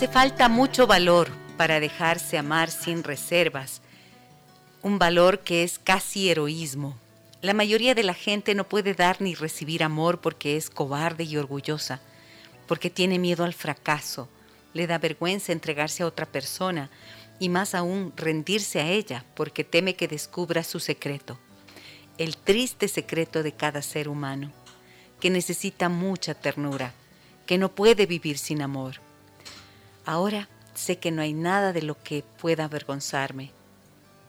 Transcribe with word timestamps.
Hace 0.00 0.08
falta 0.08 0.48
mucho 0.48 0.86
valor 0.86 1.28
para 1.58 1.78
dejarse 1.78 2.38
amar 2.38 2.70
sin 2.70 3.04
reservas, 3.04 3.82
un 4.80 4.98
valor 4.98 5.40
que 5.40 5.62
es 5.62 5.78
casi 5.78 6.30
heroísmo. 6.30 6.96
La 7.42 7.52
mayoría 7.52 7.94
de 7.94 8.02
la 8.02 8.14
gente 8.14 8.54
no 8.54 8.66
puede 8.66 8.94
dar 8.94 9.20
ni 9.20 9.34
recibir 9.34 9.84
amor 9.84 10.22
porque 10.22 10.56
es 10.56 10.70
cobarde 10.70 11.24
y 11.24 11.36
orgullosa, 11.36 12.00
porque 12.66 12.88
tiene 12.88 13.18
miedo 13.18 13.44
al 13.44 13.52
fracaso, 13.52 14.30
le 14.72 14.86
da 14.86 14.96
vergüenza 14.96 15.52
entregarse 15.52 16.02
a 16.02 16.06
otra 16.06 16.24
persona 16.24 16.88
y 17.38 17.50
más 17.50 17.74
aún 17.74 18.14
rendirse 18.16 18.80
a 18.80 18.88
ella 18.88 19.26
porque 19.34 19.64
teme 19.64 19.96
que 19.96 20.08
descubra 20.08 20.64
su 20.64 20.80
secreto, 20.80 21.38
el 22.16 22.38
triste 22.38 22.88
secreto 22.88 23.42
de 23.42 23.52
cada 23.52 23.82
ser 23.82 24.08
humano, 24.08 24.50
que 25.20 25.28
necesita 25.28 25.90
mucha 25.90 26.32
ternura, 26.32 26.94
que 27.44 27.58
no 27.58 27.74
puede 27.74 28.06
vivir 28.06 28.38
sin 28.38 28.62
amor 28.62 29.09
Ahora 30.04 30.48
sé 30.74 30.98
que 30.98 31.10
no 31.10 31.22
hay 31.22 31.34
nada 31.34 31.72
de 31.72 31.82
lo 31.82 32.02
que 32.02 32.24
pueda 32.40 32.64
avergonzarme, 32.64 33.52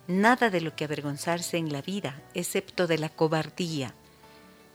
nada 0.08 0.50
de 0.50 0.62
lo 0.62 0.76
que 0.76 0.84
avergonzarse 0.84 1.58
en 1.58 1.72
la 1.72 1.82
vida, 1.82 2.22
excepto 2.34 2.88
de 2.88 2.98
la 2.98 3.10
cobardía, 3.10 3.94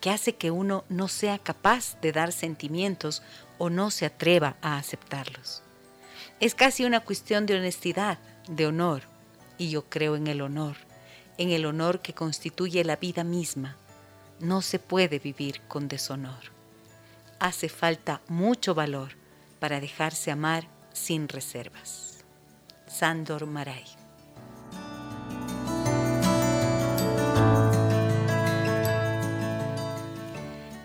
que 0.01 0.11
hace 0.11 0.34
que 0.34 0.51
uno 0.51 0.84
no 0.89 1.09
sea 1.09 1.39
capaz 1.39 2.01
de 2.01 2.12
dar 2.12 2.33
sentimientos 2.33 3.23
o 3.59 3.71
no 3.71 3.91
se 3.91 4.06
atreva 4.06 4.56
a 4.62 4.79
aceptarlos. 4.79 5.62
Es 6.41 6.55
casi 6.55 6.84
una 6.84 7.01
cuestión 7.01 7.47
de 7.47 7.56
honestidad, 7.56 8.19
de 8.49 8.67
honor, 8.67 9.03
y 9.59 9.71
yo 9.71 9.89
creo 9.89 10.17
en 10.17 10.27
el 10.27 10.41
honor, 10.43 10.77
en 11.39 11.51
el 11.51 11.67
honor 11.67 12.01
que 12.01 12.15
constituye 12.15 12.84
la 12.84 12.97
vida 12.97 13.25
misma. 13.25 13.77
No 14.41 14.62
se 14.62 14.78
puede 14.78 15.19
vivir 15.19 15.62
con 15.62 15.89
deshonor. 15.89 16.53
Hace 17.39 17.69
falta 17.69 18.21
mucho 18.28 18.75
valor 18.75 19.12
para 19.61 19.81
dejarse 19.81 20.31
amar 20.31 20.69
sin 20.97 21.29
reservas. 21.29 22.25
Sandor 22.89 23.47
Maray. 23.47 23.85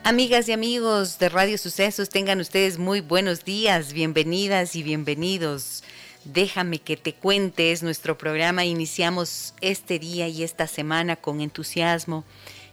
Amigas 0.04 0.50
y 0.50 0.52
amigos 0.52 1.20
de 1.20 1.30
Radio 1.30 1.58
Sucesos, 1.58 2.10
tengan 2.10 2.42
ustedes 2.42 2.78
muy 2.78 3.00
buenos 3.02 3.46
días, 3.46 3.94
bienvenidas 3.94 4.76
y 4.76 4.84
bienvenidos. 4.84 5.84
Déjame 6.26 6.80
que 6.80 6.98
te 6.98 7.14
cuentes 7.14 7.82
nuestro 7.82 8.18
programa. 8.18 8.66
Iniciamos 8.66 9.54
este 9.62 10.00
día 10.00 10.28
y 10.28 10.44
esta 10.44 10.68
semana 10.68 11.16
con 11.16 11.40
entusiasmo, 11.40 12.26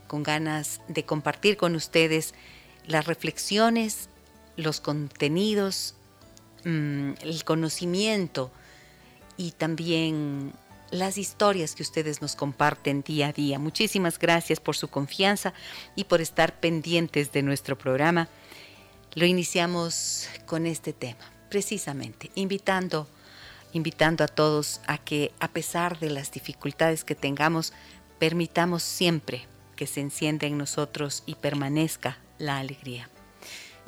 con 0.06 0.22
ganas 0.22 0.80
de 0.88 1.04
compartir 1.04 1.56
con 1.56 1.76
ustedes 1.76 2.34
las 2.86 3.06
reflexiones, 3.06 4.08
los 4.56 4.80
contenidos 4.80 5.94
Mm, 6.64 7.12
el 7.22 7.44
conocimiento 7.44 8.50
y 9.36 9.52
también 9.52 10.52
las 10.90 11.18
historias 11.18 11.74
que 11.74 11.82
ustedes 11.82 12.20
nos 12.20 12.34
comparten 12.34 13.02
día 13.02 13.28
a 13.28 13.32
día. 13.32 13.58
Muchísimas 13.58 14.18
gracias 14.18 14.58
por 14.58 14.76
su 14.76 14.88
confianza 14.88 15.52
y 15.94 16.04
por 16.04 16.20
estar 16.20 16.58
pendientes 16.58 17.32
de 17.32 17.42
nuestro 17.42 17.76
programa. 17.78 18.28
Lo 19.14 19.26
iniciamos 19.26 20.28
con 20.46 20.66
este 20.66 20.92
tema, 20.92 21.30
precisamente, 21.50 22.30
invitando, 22.34 23.06
invitando 23.72 24.24
a 24.24 24.28
todos 24.28 24.80
a 24.86 24.98
que 24.98 25.32
a 25.40 25.48
pesar 25.48 25.98
de 25.98 26.10
las 26.10 26.32
dificultades 26.32 27.04
que 27.04 27.14
tengamos, 27.14 27.72
permitamos 28.18 28.82
siempre 28.82 29.46
que 29.76 29.86
se 29.86 30.00
encienda 30.00 30.46
en 30.46 30.58
nosotros 30.58 31.22
y 31.26 31.36
permanezca 31.36 32.18
la 32.38 32.58
alegría. 32.58 33.08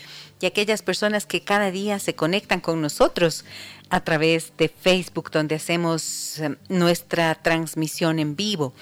y 0.42 0.46
aquellas 0.48 0.82
personas 0.82 1.28
que 1.28 1.44
cada 1.44 1.70
día 1.70 2.00
se 2.00 2.16
conectan 2.16 2.62
con 2.62 2.82
nosotros 2.82 3.46
a 3.92 4.04
través 4.04 4.54
de 4.58 4.70
Facebook, 4.70 5.30
donde 5.30 5.54
hacemos 5.54 6.40
eh, 6.40 6.56
nuestra 6.68 7.36
transmisión 7.36 8.18
en 8.18 8.36
vivo. 8.36 8.74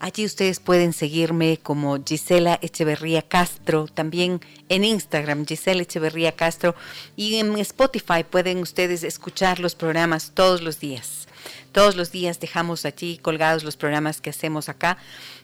Allí 0.00 0.24
ustedes 0.24 0.60
pueden 0.60 0.92
seguirme 0.92 1.58
como 1.60 1.98
Gisela 2.04 2.60
Echeverría 2.62 3.22
Castro, 3.22 3.88
también 3.92 4.40
en 4.68 4.84
Instagram 4.84 5.44
Gisela 5.44 5.82
Echeverría 5.82 6.32
Castro 6.32 6.76
y 7.16 7.36
en 7.36 7.58
Spotify 7.58 8.22
pueden 8.22 8.58
ustedes 8.58 9.02
escuchar 9.02 9.58
los 9.58 9.74
programas 9.74 10.30
todos 10.34 10.62
los 10.62 10.78
días. 10.78 11.26
Todos 11.72 11.96
los 11.96 12.12
días 12.12 12.38
dejamos 12.38 12.84
allí 12.84 13.18
colgados 13.18 13.64
los 13.64 13.76
programas 13.76 14.20
que 14.20 14.30
hacemos 14.30 14.68
acá, 14.68 14.98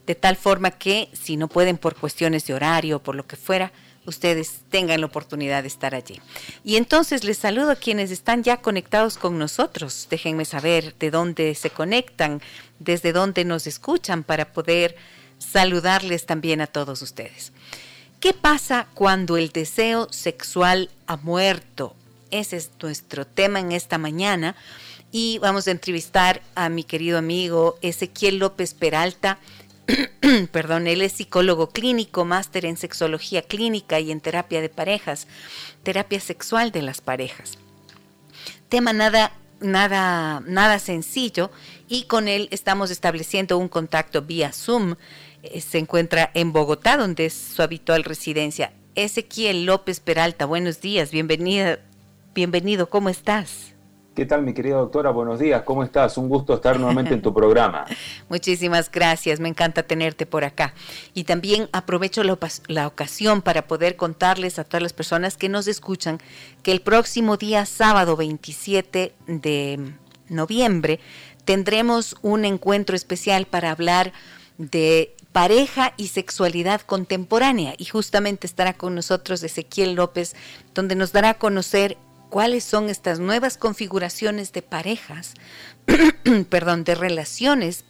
de 0.07 0.15
tal 0.15 0.37
forma 0.37 0.71
que 0.71 1.09
si 1.13 1.37
no 1.37 1.49
pueden 1.49 1.77
por 1.77 1.97
cuestiones 1.97 2.47
de 2.47 2.55
horario 2.55 2.97
o 2.97 3.03
por 3.03 3.17
lo 3.17 3.27
que 3.27 3.37
fuera, 3.37 3.73
ustedes 4.07 4.61
tengan 4.71 5.01
la 5.01 5.07
oportunidad 5.07 5.63
de 5.63 5.69
estar 5.69 5.95
allí. 5.95 6.21
Y 6.65 6.77
entonces 6.77 7.25
les 7.25 7.39
saludo 7.39 7.71
a 7.71 7.77
quienes 7.77 8.11
están 8.11 8.43
ya 8.43 8.59
conectados 8.59 9.17
con 9.17 9.39
nosotros. 9.39 10.07
Déjenme 10.11 10.45
saber 10.45 10.95
de 10.99 11.11
dónde 11.11 11.55
se 11.55 11.71
conectan, 11.71 12.41
desde 12.79 13.13
dónde 13.13 13.45
nos 13.45 13.67
escuchan 13.67 14.23
para 14.23 14.53
poder 14.53 14.97
saludarles 15.39 16.27
también 16.27 16.61
a 16.61 16.67
todos 16.67 17.03
ustedes. 17.03 17.53
¿Qué 18.21 18.33
pasa 18.33 18.87
cuando 18.95 19.37
el 19.37 19.51
deseo 19.51 20.09
sexual 20.11 20.91
ha 21.07 21.17
muerto? 21.17 21.95
Ese 22.31 22.57
es 22.57 22.71
nuestro 22.81 23.27
tema 23.27 23.61
en 23.61 23.73
esta 23.73 23.99
mañana 23.99 24.57
y 25.13 25.39
vamos 25.39 25.69
a 25.69 25.71
entrevistar 25.71 26.43
a 26.57 26.69
mi 26.69 26.83
querido 26.83 27.19
amigo 27.19 27.79
Ezequiel 27.83 28.39
López 28.39 28.75
Peralta. 28.75 29.39
Perdón, 30.53 30.87
él 30.87 31.03
es 31.03 31.13
psicólogo 31.13 31.71
clínico, 31.71 32.25
máster 32.25 32.65
en 32.65 32.77
sexología 32.77 33.43
clínica 33.43 34.01
y 34.01 34.11
en 34.11 34.21
terapia 34.21 34.61
de 34.61 34.69
parejas, 34.69 35.27
terapia 35.83 36.21
sexual 36.21 36.73
de 36.73 36.83
las 36.83 37.01
parejas. 37.01 37.59
Tema 38.69 38.93
nada 38.93 39.33
nada 39.61 40.43
nada 40.47 40.79
sencillo 40.79 41.51
y 41.89 42.05
con 42.05 42.29
él 42.29 42.49
estamos 42.51 42.91
estableciendo 42.91 43.59
un 43.59 43.69
contacto 43.69 44.23
vía 44.23 44.53
Zoom. 44.53 44.97
Eh, 45.43 45.61
se 45.61 45.79
encuentra 45.79 46.31
en 46.35 46.53
Bogotá, 46.53 46.97
donde 46.97 47.27
es 47.27 47.35
su 47.35 47.63
habitual 47.63 48.05
residencia. 48.05 48.73
Ezequiel 48.95 49.65
López 49.67 50.01
Peralta, 50.01 50.47
buenos 50.47 50.81
días, 50.81 51.11
bienvenida, 51.11 51.81
bienvenido, 52.35 52.89
¿cómo 52.89 53.09
estás? 53.09 53.74
¿Qué 54.15 54.27
tal, 54.27 54.43
mi 54.43 54.55
querida 54.55 54.77
doctora? 54.77 55.11
Buenos 55.11 55.41
días, 55.41 55.63
¿cómo 55.63 55.83
estás? 55.83 56.17
Un 56.19 56.29
gusto 56.29 56.55
estar 56.55 56.79
nuevamente 56.79 57.15
en 57.15 57.21
tu 57.21 57.35
programa. 57.35 57.85
Muchísimas 58.29 58.89
gracias, 58.89 59.41
me 59.41 59.49
encanta 59.49 59.83
tenerte 59.83 60.25
por 60.25 60.45
acá. 60.45 60.73
Y 61.15 61.25
también 61.25 61.69
aprovecho 61.73 62.23
la, 62.23 62.87
ocasión 62.87 63.43
para 63.43 63.67
poder 63.67 63.97
contarles 63.97 64.61
a 64.61 64.65
todas 64.65 64.85
las 64.85 64.93
personas 64.93 65.37
que 65.37 65.49
nos 65.49 65.67
escuchan 65.67 66.21
que 66.63 66.71
el 66.71 66.81
próximo 66.81 67.37
día 67.39 67.67
sábado 67.67 68.17
27 68.17 69.15
de 69.27 69.95
noviembre 70.29 71.01
tendremos 71.45 72.15
un 72.23 72.45
encuentro 72.45 72.95
especial 72.95 73.47
para 73.47 73.73
hablar 73.73 74.13
de 74.59 75.17
pareja 75.33 75.93
y 75.97 76.07
sexualidad 76.07 76.83
contemporánea. 76.83 77.75
Y 77.79 77.87
justamente 77.87 78.47
estará 78.47 78.75
con 78.75 78.95
nosotros 78.95 79.43
Ezequiel 79.43 79.95
López, 79.95 80.37
donde 80.73 80.95
nos 80.95 81.11
dará 81.11 81.31
a 81.31 81.35
conocer 81.35 81.99
cuáles 82.35 82.65
son 82.65 82.91
estas 82.91 83.21
nuevas 83.21 83.57
configuraciones 83.57 84.53
de 84.53 84.61
parejas, 84.61 85.35
perdón, 86.51 86.83
de 86.83 86.97
relaciones 86.97 87.85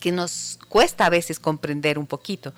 que 0.00 0.10
nos 0.10 0.58
cuesta 0.68 1.06
a 1.06 1.10
veces 1.10 1.38
comprender 1.38 1.96
un 1.96 2.08
poquito, 2.08 2.54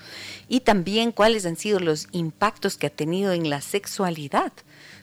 y 0.48 0.60
también 0.60 1.12
cuáles 1.12 1.44
han 1.44 1.58
sido 1.58 1.78
los 1.78 2.08
impactos 2.12 2.78
que 2.78 2.86
ha 2.86 2.90
tenido 2.90 3.34
en 3.34 3.50
la 3.50 3.60
sexualidad 3.60 4.54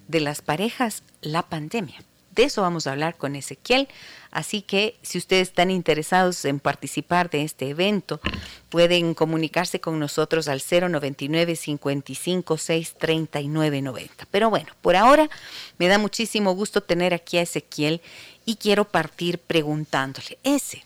de 0.08 0.22
las 0.22 0.42
parejas, 0.42 1.04
la 1.22 1.44
pandemia. 1.44 2.04
De 2.32 2.44
eso 2.44 2.62
vamos 2.62 2.88
a 2.88 2.94
hablar 2.94 3.18
con 3.18 3.36
Ezequiel. 3.36 3.88
Así 4.32 4.62
que 4.62 4.96
si 5.02 5.18
ustedes 5.18 5.50
están 5.50 5.70
interesados 5.70 6.46
en 6.46 6.62
participar 6.62 7.30
de 7.30 7.44
este 7.44 7.70
evento, 7.70 8.22
pueden 8.70 9.14
comunicarse 9.14 9.82
con 9.82 10.00
nosotros 10.00 10.48
al 10.48 10.62
099 10.62 11.58
55 11.58 12.58
639 12.58 13.82
90. 13.82 14.28
Pero 14.32 14.50
bueno, 14.50 14.68
por 14.82 14.96
ahora 14.96 15.30
me 15.78 15.90
da 15.90 15.98
muchísimo 15.98 16.54
gusto 16.56 16.82
tener 16.82 17.14
aquí 17.14 17.38
a 17.38 17.42
Ezequiel 17.42 18.02
y 18.46 18.56
quiero 18.56 18.86
partir 18.86 19.38
preguntándole, 19.38 20.38
ese, 20.44 20.86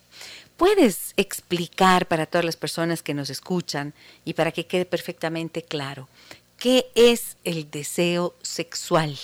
¿puedes 0.58 1.14
explicar 1.16 2.08
para 2.08 2.26
todas 2.26 2.46
las 2.46 2.56
personas 2.56 3.04
que 3.04 3.14
nos 3.14 3.30
escuchan 3.30 3.94
y 4.26 4.34
para 4.34 4.52
que 4.52 4.66
quede 4.66 4.86
perfectamente 4.86 5.62
claro, 5.62 6.10
qué 6.58 6.88
es 6.96 7.38
el 7.44 7.70
deseo 7.70 8.34
sexual? 8.42 9.16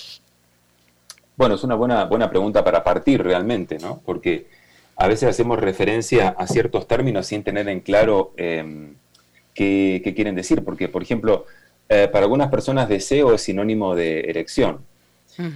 Bueno, 1.36 1.54
es 1.54 1.64
una 1.64 1.74
buena, 1.74 2.04
buena 2.04 2.28
pregunta 2.28 2.62
para 2.62 2.84
partir 2.84 3.22
realmente, 3.22 3.78
¿no? 3.78 4.00
Porque 4.04 4.46
a 4.96 5.08
veces 5.08 5.28
hacemos 5.28 5.58
referencia 5.58 6.30
a 6.36 6.46
ciertos 6.46 6.86
términos 6.86 7.26
sin 7.26 7.42
tener 7.42 7.68
en 7.68 7.80
claro 7.80 8.32
em, 8.36 8.94
qué, 9.54 10.12
quieren 10.14 10.34
decir. 10.34 10.62
Porque, 10.64 10.88
por 10.88 11.02
ejemplo, 11.02 11.46
eh, 11.88 12.08
para 12.12 12.24
algunas 12.24 12.50
personas 12.50 12.88
deseo 12.88 13.34
es 13.34 13.42
sinónimo 13.42 13.94
de 13.94 14.20
erección. 14.20 14.80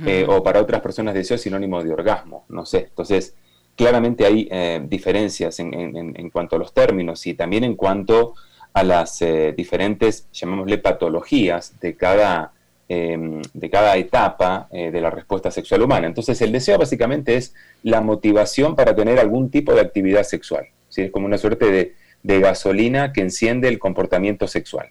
Eh, 0.06 0.24
o 0.26 0.42
para 0.42 0.62
otras 0.62 0.80
personas 0.80 1.12
deseo 1.12 1.34
es 1.34 1.42
sinónimo 1.42 1.84
de 1.84 1.92
orgasmo, 1.92 2.46
no 2.48 2.64
sé. 2.64 2.86
Entonces, 2.88 3.34
claramente 3.76 4.24
hay 4.24 4.48
eh, 4.50 4.80
diferencias 4.82 5.60
en, 5.60 5.74
en, 5.74 6.30
cuanto 6.30 6.56
a 6.56 6.58
los 6.58 6.72
términos 6.72 7.26
y 7.26 7.34
también 7.34 7.62
en 7.62 7.76
cuanto 7.76 8.34
a 8.72 8.82
las 8.82 9.22
diferentes, 9.54 10.28
llamémosle, 10.32 10.78
patologías 10.78 11.78
de 11.78 11.94
cada 11.94 12.52
Em, 12.88 13.42
de 13.52 13.68
cada 13.68 13.96
etapa 13.96 14.68
eh, 14.70 14.92
de 14.92 15.00
la 15.00 15.10
respuesta 15.10 15.50
sexual 15.50 15.82
humana. 15.82 16.06
Entonces 16.06 16.40
el 16.40 16.52
deseo 16.52 16.78
básicamente 16.78 17.34
es 17.34 17.52
la 17.82 18.00
motivación 18.00 18.76
para 18.76 18.94
tener 18.94 19.18
algún 19.18 19.50
tipo 19.50 19.74
de 19.74 19.80
actividad 19.80 20.22
sexual. 20.22 20.68
¿sí? 20.88 21.02
Es 21.02 21.10
como 21.10 21.26
una 21.26 21.36
suerte 21.36 21.92
de, 22.22 22.40
gasolina 22.40 23.12
que 23.12 23.22
enciende 23.22 23.66
el 23.66 23.80
comportamiento 23.80 24.46
sexual. 24.46 24.90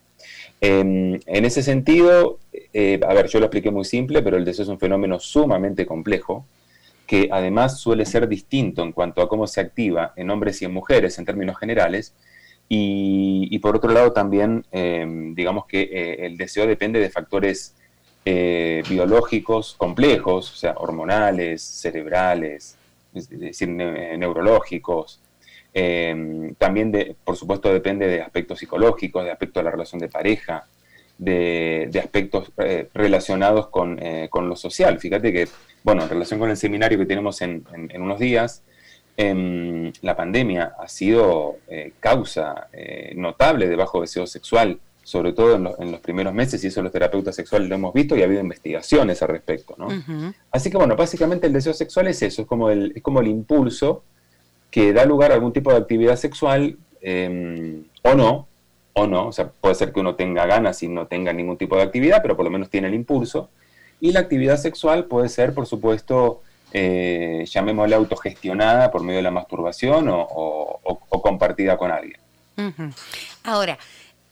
Em, 0.60 1.22
en 1.26 1.46
ese 1.46 1.64
sentido, 1.64 2.40
eh, 2.74 3.00
a 3.08 3.14
ver, 3.14 3.28
yo 3.28 3.40
lo 3.40 3.46
expliqué 3.46 3.72
muy 3.72 3.86
simple, 3.86 4.22
pero 4.22 4.36
el 4.36 4.44
deseo 4.44 4.64
es 4.64 4.70
un 4.70 4.80
fenómeno 4.80 5.18
sumamente 5.18 5.86
complejo 5.86 6.46
que 7.08 7.30
además 7.32 7.80
suele 7.80 8.06
ser 8.06 8.28
distinto 8.28 8.84
en 8.84 8.92
cuanto 8.92 9.22
a 9.22 9.30
cómo 9.30 9.48
se 9.48 9.62
activa 9.62 10.12
en 10.18 10.30
hombres 10.32 10.62
y 10.62 10.66
en 10.66 10.74
mujeres 10.74 11.18
en 11.18 11.24
términos 11.24 11.58
generales, 11.58 12.14
y, 12.68 13.60
por 13.60 13.76
otro 13.76 13.92
lado 13.92 14.12
también, 14.12 14.66
em, 14.72 15.36
digamos 15.36 15.66
que 15.68 15.84
eh, 15.84 16.26
el 16.26 16.36
deseo 16.38 16.66
depende 16.66 17.00
de 17.00 17.12
factores 17.12 17.76
eh, 18.28 18.82
biológicos 18.90 19.76
complejos, 19.78 20.52
o 20.52 20.56
sea, 20.56 20.74
hormonales, 20.78 21.62
cerebrales, 21.62 22.76
es 23.14 23.30
decir, 23.30 23.70
neurológicos. 23.70 25.20
Em, 25.72 26.56
también, 26.56 26.92
de, 26.92 27.16
por 27.24 27.38
supuesto, 27.38 27.72
depende 27.72 28.08
de 28.08 28.22
aspectos 28.24 28.58
psicológicos, 28.58 29.24
de 29.24 29.32
aspectos 29.32 29.62
de 29.62 29.66
la 29.66 29.72
relación 29.72 30.00
de 30.00 30.08
pareja, 30.08 30.66
de, 31.20 31.88
aspectos 32.02 32.52
eh, 32.58 32.90
relacionados 32.96 33.70
eh, 34.00 34.28
con, 34.32 34.50
lo 34.50 34.56
social. 34.56 35.00
Fíjate 35.00 35.32
que, 35.32 35.48
bueno, 35.84 36.02
en 36.02 36.10
relación 36.10 36.40
con 36.40 36.50
el 36.50 36.58
seminario 36.58 36.98
que 36.98 37.06
tenemos 37.06 37.40
en, 37.44 37.64
unos 37.96 38.18
días, 38.18 38.64
em, 39.18 39.94
la 40.02 40.16
pandemia 40.16 40.74
ha 40.80 40.88
sido 40.88 41.58
causa 42.00 42.70
notable 43.14 43.68
de 43.68 43.76
bajo 43.76 44.02
deseo 44.02 44.26
sexual 44.26 44.80
sobre 45.06 45.34
todo 45.34 45.56
en, 45.56 45.92
los 45.92 46.02
primeros 46.02 46.34
meses, 46.34 46.64
y 46.64 46.68
eso 46.68 46.82
los 46.82 46.92
terapeutas 46.92 47.36
sexuales 47.36 47.70
lo 47.70 47.76
hemos 47.76 47.94
visto 47.94 48.18
y 48.18 48.24
ha 48.24 48.26
habido 48.26 48.42
investigaciones 48.42 49.22
al 49.22 49.30
respecto. 49.30 49.76
¿no? 49.78 49.88
Así 50.50 50.72
que 50.72 50.78
bueno, 50.78 50.96
básicamente 50.96 51.46
el 51.46 51.54
deseo 51.54 51.76
sexual 51.76 52.08
es 52.08 52.24
eso, 52.24 52.42
es 52.42 52.48
como 52.48 52.72
el, 52.72 52.92
es 52.96 53.04
como 53.04 53.20
el 53.20 53.28
impulso 53.28 54.04
que 54.72 54.94
da 54.94 55.06
lugar 55.06 55.32
a 55.32 55.36
algún 55.36 55.54
tipo 55.54 55.72
de 55.72 55.78
actividad 55.78 56.16
sexual 56.16 56.80
em, 57.02 57.84
o 58.02 58.16
no, 58.16 58.48
o 58.94 59.06
no, 59.06 59.28
o 59.28 59.32
sea, 59.32 59.48
puede 59.48 59.76
ser 59.76 59.94
que 59.94 60.00
uno 60.00 60.16
tenga 60.16 60.48
ganas 60.48 60.82
y 60.82 60.88
no 60.88 61.06
tenga 61.06 61.32
ningún 61.34 61.60
tipo 61.60 61.76
de 61.76 61.84
actividad, 61.84 62.24
pero 62.24 62.36
por 62.36 62.44
lo 62.44 62.50
menos 62.50 62.72
tiene 62.72 62.88
el 62.88 62.96
impulso. 62.96 63.52
Y 64.02 64.12
la 64.12 64.22
actividad 64.22 64.58
sexual 64.58 65.06
puede 65.06 65.30
ser, 65.30 65.54
por 65.54 65.68
supuesto, 65.68 66.42
eh, 66.74 67.46
llamémosla 67.48 67.96
autogestionada 67.96 68.90
por 68.90 69.04
medio 69.04 69.18
de 69.18 69.24
la 69.24 69.32
masturbación 69.32 70.08
o, 70.10 70.80
compartida 71.22 71.78
con 71.78 71.92
alguien. 71.92 72.20
Ahora, 73.44 73.78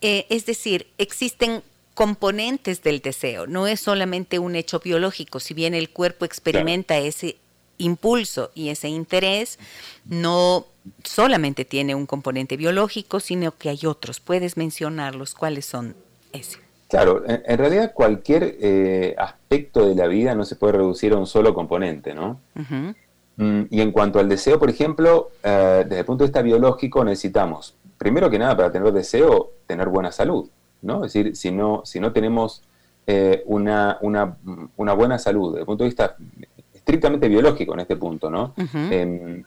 eh, 0.03 0.27
es 0.29 0.45
decir, 0.45 0.87
existen 0.97 1.63
componentes 1.93 2.83
del 2.83 2.99
deseo, 2.99 3.47
no 3.47 3.67
es 3.67 3.79
solamente 3.79 4.37
un 4.37 4.55
hecho 4.55 4.79
biológico, 4.79 5.39
si 5.39 5.53
bien 5.53 5.73
el 5.73 5.89
cuerpo 5.89 6.25
experimenta 6.25 6.97
ese 6.97 7.37
impulso 7.77 8.51
y 8.53 8.69
ese 8.69 8.89
interés, 8.89 9.59
no 10.05 10.65
solamente 11.03 11.63
tiene 11.63 11.95
un 11.95 12.05
componente 12.05 12.57
biológico, 12.57 13.21
sino 13.21 13.57
que 13.57 13.69
hay 13.69 13.79
otros. 13.85 14.19
¿Puedes 14.19 14.57
mencionarlos? 14.57 15.33
¿Cuáles 15.33 15.65
son 15.65 15.95
ese? 16.33 16.57
Claro, 16.89 17.23
en, 17.25 17.57
realidad 17.57 17.93
cualquier 17.93 18.57
eh, 18.59 19.15
aspecto 19.17 19.87
de 19.87 19.95
la 19.95 20.07
vida 20.07 20.35
no 20.35 20.43
se 20.43 20.55
puede 20.55 20.73
reducir 20.73 21.13
a 21.13 21.17
un 21.17 21.25
solo 21.25 21.53
componente, 21.53 22.13
¿no? 22.13 22.39
Mm, 23.37 23.61
y 23.69 23.81
en 23.81 23.91
cuanto 23.91 24.19
al 24.19 24.29
deseo, 24.29 24.59
por 24.59 24.69
ejemplo, 24.69 25.31
eh, 25.43 25.85
desde 25.85 25.99
el 25.99 26.05
punto 26.05 26.23
de 26.23 26.27
vista 26.27 26.41
biológico 26.41 27.03
necesitamos 27.03 27.73
primero 28.03 28.29
que 28.29 28.37
nada, 28.37 28.55
para 28.55 28.71
tener 28.71 28.91
deseo, 28.91 29.53
tener 29.65 29.87
buena 29.87 30.11
salud, 30.11 30.49
¿no? 30.81 31.05
Es 31.05 31.13
decir, 31.13 31.35
si 31.37 31.51
no, 31.51 31.81
si 31.85 32.01
no 32.01 32.11
tenemos 32.11 32.61
eh, 33.07 33.43
una, 33.45 33.97
buena 34.75 35.17
salud, 35.17 35.51
desde 35.51 35.61
el 35.61 35.65
punto 35.65 35.85
de 35.85 35.89
vista 35.89 36.17
estrictamente 36.73 37.29
biológico 37.29 37.73
en 37.73 37.79
este 37.79 37.95
punto, 37.95 38.29
¿no? 38.29 38.53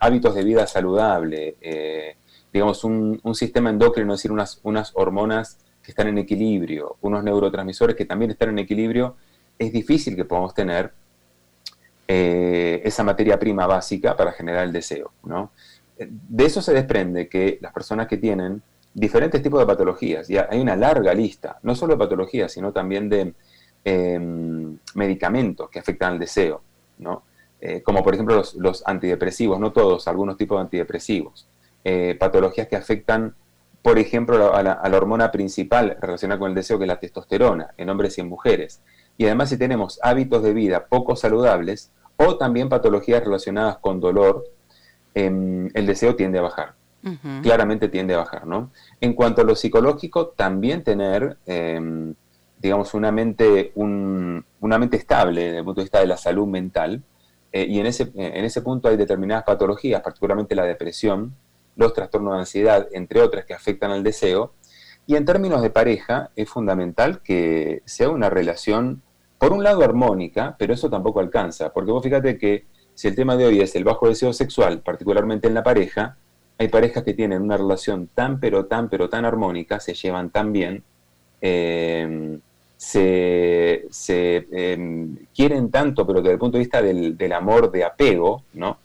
Hábitos 0.01 0.35
de 0.35 0.43
vida 0.43 0.67
saludable, 0.67 1.57
eh, 1.61 2.17
digamos, 2.51 2.83
un, 2.83 3.21
sistema 3.35 3.69
endocrino, 3.69 4.15
es 4.15 4.21
decir, 4.21 4.33
unas, 4.33 4.59
unas 4.63 4.91
hormonas 4.95 5.59
que 5.83 5.93
están 5.93 6.09
en 6.09 6.17
equilibrio, 6.17 6.97
unos 7.03 7.23
neurotransmisores 7.23 7.95
que 7.95 8.07
también 8.07 8.31
están 8.31 8.49
en 8.49 8.59
equilibrio, 8.59 9.17
es 9.59 9.71
difícil 9.71 10.17
que 10.17 10.25
podamos 10.25 10.55
tener 10.55 10.93
eh, 12.09 12.81
esa 12.85 13.05
materia 13.05 13.39
prima 13.39 13.67
básica 13.67 14.17
para 14.17 14.33
generar 14.33 14.65
el 14.65 14.73
deseo, 14.73 15.13
¿no? 15.25 15.51
De 15.99 16.45
eso 16.45 16.61
se 16.61 16.75
desprende 16.75 17.29
que 17.29 17.59
las 17.61 17.73
personas 17.73 18.07
que 18.07 18.19
tienen 18.19 18.63
diferentes 18.97 19.43
tipos 19.43 19.61
de 19.61 19.67
patologías, 19.67 20.27
ya 20.27 20.49
hay 20.51 20.59
una 20.59 20.75
larga 20.75 21.13
lista, 21.13 21.59
no 21.63 21.75
solo 21.75 21.95
de 21.95 21.99
patologías, 21.99 22.51
sino 22.51 22.73
también 22.73 23.11
de 23.11 23.35
em, 23.85 24.79
medicamentos 24.95 25.69
que 25.69 25.79
afectan 25.79 26.15
al 26.15 26.19
deseo, 26.19 26.63
¿no? 26.99 27.23
Eh, 27.61 27.83
como 27.83 28.03
por 28.03 28.15
ejemplo 28.15 28.43
los, 28.57 28.83
antidepresivos, 28.87 29.61
no 29.61 29.73
todos, 29.73 30.09
algunos 30.09 30.37
tipos 30.39 30.59
de 30.59 30.63
antidepresivos, 30.63 31.47
eh, 31.85 32.17
patologías 32.19 32.69
que 32.69 32.77
afectan, 32.77 33.35
por 33.83 33.99
ejemplo, 33.99 34.55
a 34.55 34.63
la, 34.63 34.73
a 34.73 34.89
la, 34.89 34.97
hormona 34.97 35.31
principal 35.31 35.97
relacionada 36.01 36.39
con 36.39 36.51
el 36.51 36.55
deseo, 36.55 36.79
que 36.79 36.85
es 36.85 36.89
la 36.89 36.99
testosterona, 36.99 37.75
en 37.77 37.91
hombres 37.91 38.17
y 38.17 38.23
en 38.23 38.29
mujeres. 38.29 38.83
Y 39.19 39.27
además 39.27 39.51
si 39.51 39.59
tenemos 39.59 40.01
hábitos 40.03 40.43
de 40.43 40.53
vida 40.55 40.87
poco 40.87 41.17
saludables 41.17 41.93
o 42.17 42.37
también 42.37 42.69
patologías 42.71 43.23
relacionadas 43.23 43.77
con 43.79 44.01
dolor, 44.01 44.45
Em, 45.17 45.71
el 45.73 45.87
deseo 45.87 46.15
tiende 46.15 46.39
a 46.39 46.43
bajar. 46.43 46.75
Claramente 47.43 47.89
tiende 47.89 48.13
a 48.13 48.19
bajar, 48.19 48.47
¿no? 48.47 48.71
En 49.01 49.15
cuanto 49.15 49.41
a 49.41 49.45
lo 49.45 49.55
psicológico, 49.55 50.29
también 50.29 50.83
tener, 50.83 51.39
em, 51.47 52.15
digamos, 52.59 52.93
una 52.93 53.11
mente, 53.13 53.73
una 53.77 54.79
mente 54.79 54.99
estable 54.99 55.45
desde 55.45 55.59
el 55.59 55.65
punto 55.65 55.81
de 55.81 55.85
vista 55.85 56.01
de 56.01 56.07
la 56.07 56.19
salud 56.19 56.47
mental, 56.47 57.03
eh, 57.51 57.65
y 57.67 57.81
en 57.81 57.87
ese, 57.87 58.13
en 58.15 58.45
ese 58.45 58.61
punto 58.61 58.89
hay 58.89 58.99
determinadas 58.99 59.45
patologías, 59.45 60.03
particularmente 60.03 60.55
la 60.55 60.65
depresión, 60.65 61.35
los 61.77 61.95
trastornos 61.95 62.35
de 62.35 62.41
ansiedad, 62.41 62.89
entre 62.93 63.23
otras, 63.23 63.47
que 63.47 63.55
afectan 63.55 63.93
al 63.93 64.03
deseo. 64.03 64.53
Y 65.07 65.17
en 65.17 65.25
términos 65.25 65.63
de 65.63 65.71
pareja, 65.71 66.31
es 66.37 66.51
fundamental 66.51 67.23
que 67.23 67.83
sea 67.87 68.11
una 68.11 68.29
relación, 68.29 69.01
por 69.39 69.53
un 69.53 69.63
lado, 69.63 69.83
armónica, 69.83 70.57
pero 70.59 70.75
eso 70.75 70.91
tampoco 70.91 71.21
alcanza, 71.21 71.73
porque 71.73 71.93
vos 71.93 72.03
fíjate 72.03 72.37
que 72.37 72.67
si 72.97 73.09
el 73.09 73.15
tema 73.15 73.37
de 73.37 73.45
hoy 73.45 73.61
es 73.61 73.77
el 73.77 73.85
bajo 73.85 74.09
deseo 74.09 74.33
sexual, 74.33 74.81
particularmente 74.81 75.47
en 75.47 75.55
la 75.55 75.63
pareja, 75.63 76.17
hay 76.59 76.69
parejas 76.69 77.05
que 77.05 77.13
tienen 77.13 77.43
una 77.43 77.59
relación 77.59 78.09
tan, 78.15 78.41
pero 78.41 78.65
tan, 78.65 78.89
pero 78.89 79.11
tan 79.11 79.27
armónica, 79.27 79.79
se 79.81 79.93
llevan 79.93 80.31
tan 80.31 80.51
bien, 80.51 80.83
eh, 81.43 82.39
se, 82.79 83.87
em, 84.51 85.17
quieren 85.35 85.71
tanto, 85.71 86.07
pero 86.07 86.23
desde 86.23 86.33
el 86.33 86.39
punto 86.39 86.57
de 86.57 86.65
vista 86.65 86.81
del, 86.81 87.19
del, 87.19 87.33
amor 87.35 87.71
de 87.71 87.85
apego, 87.85 88.43
¿no? 88.55 88.79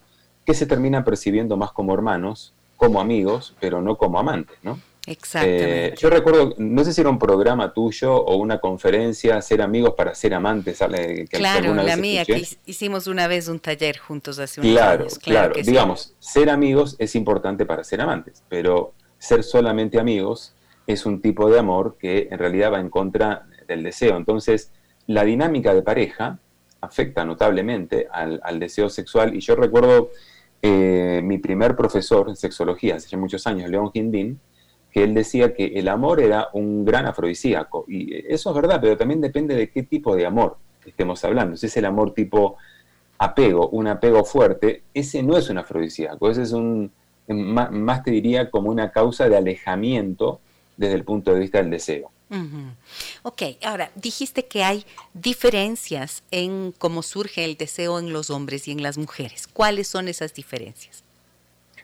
que 0.44 0.52
se 0.52 0.66
terminan 0.66 1.04
percibiendo 1.04 1.56
más 1.56 1.72
como 1.72 1.94
hermanos, 1.94 2.52
como 2.76 3.00
amigos, 3.00 3.56
pero 3.60 3.80
no 3.80 3.96
como 3.96 4.18
amantes. 4.18 4.58
¿no? 4.62 4.78
Exactamente. 5.06 5.86
Eh, 5.86 5.94
yo 5.98 6.10
recuerdo, 6.10 6.54
no 6.58 6.84
sé 6.84 6.92
si 6.92 7.00
era 7.00 7.10
un 7.10 7.18
programa 7.18 7.72
tuyo 7.72 8.14
o 8.14 8.36
una 8.36 8.60
conferencia, 8.60 9.42
Ser 9.42 9.60
amigos 9.60 9.94
para 9.96 10.14
ser 10.14 10.34
amantes. 10.34 10.78
Que 10.78 11.26
claro, 11.28 11.74
la 11.74 11.96
mía, 11.96 12.24
que 12.24 12.46
hicimos 12.66 13.06
una 13.08 13.26
vez 13.26 13.48
un 13.48 13.58
taller 13.58 13.98
juntos 13.98 14.38
hace 14.38 14.60
unos 14.60 14.72
claro, 14.72 15.02
años. 15.02 15.18
Claro, 15.18 15.52
claro. 15.54 15.66
Digamos, 15.66 16.14
ser 16.20 16.50
amigos 16.50 16.94
es 16.98 17.14
importante 17.16 17.66
para 17.66 17.82
ser 17.82 18.00
amantes, 18.00 18.44
pero 18.48 18.94
ser 19.18 19.42
solamente 19.42 19.98
amigos 19.98 20.54
es 20.86 21.04
un 21.04 21.20
tipo 21.20 21.50
de 21.50 21.58
amor 21.58 21.96
que 21.98 22.28
en 22.30 22.38
realidad 22.38 22.72
va 22.72 22.80
en 22.80 22.90
contra 22.90 23.46
del 23.66 23.82
deseo. 23.82 24.16
Entonces, 24.16 24.70
la 25.06 25.24
dinámica 25.24 25.74
de 25.74 25.82
pareja 25.82 26.38
afecta 26.80 27.24
notablemente 27.24 28.08
al, 28.10 28.58
deseo 28.58 28.88
sexual. 28.88 29.34
Y 29.34 29.40
yo 29.40 29.54
recuerdo 29.54 30.10
eh, 30.60 31.20
mi 31.24 31.38
primer 31.38 31.76
profesor 31.76 32.28
en 32.28 32.36
sexología, 32.36 32.96
hace 32.96 33.16
muchos 33.16 33.46
años, 33.46 33.70
León 33.70 33.90
Quindín, 33.92 34.40
que 34.92 35.02
él 35.04 35.14
decía 35.14 35.54
que 35.54 35.66
el 35.66 35.88
amor 35.88 36.20
era 36.20 36.48
un 36.52 36.84
gran 36.84 37.06
afrodisíaco. 37.06 37.86
Y 37.88 38.14
eso 38.32 38.50
es 38.50 38.56
verdad, 38.56 38.78
pero 38.80 38.96
también 38.96 39.20
depende 39.20 39.54
de 39.54 39.70
qué 39.70 39.82
tipo 39.82 40.14
de 40.14 40.26
amor 40.26 40.58
estemos 40.84 41.24
hablando. 41.24 41.56
Si 41.56 41.66
es 41.66 41.76
el 41.76 41.86
amor 41.86 42.12
tipo 42.12 42.56
apego, 43.18 43.68
un 43.70 43.86
apego 43.86 44.24
fuerte, 44.24 44.82
ese 44.92 45.22
no 45.22 45.36
es 45.36 45.48
un 45.48 45.58
afrodisíaco, 45.58 46.30
ese 46.30 46.42
es 46.42 46.52
un, 46.52 46.90
más, 47.28 48.02
te 48.02 48.10
diría 48.10 48.50
como 48.50 48.70
una 48.70 48.90
causa 48.90 49.28
de 49.28 49.36
alejamiento 49.36 50.40
desde 50.76 50.94
el 50.94 51.04
punto 51.04 51.32
de 51.32 51.40
vista 51.40 51.58
del 51.58 51.70
deseo. 51.70 52.10
Ok, 53.22 53.42
ahora 53.62 53.90
dijiste 53.94 54.46
que 54.46 54.64
hay 54.64 54.86
diferencias 55.12 56.22
en 56.30 56.72
cómo 56.78 57.02
surge 57.02 57.44
el 57.44 57.58
deseo 57.58 57.98
en 57.98 58.14
los 58.14 58.30
hombres 58.30 58.66
y 58.68 58.72
en 58.72 58.82
las 58.82 58.96
mujeres. 58.96 59.46
¿Cuáles 59.46 59.86
son 59.86 60.08
esas 60.08 60.32
diferencias? 60.32 61.01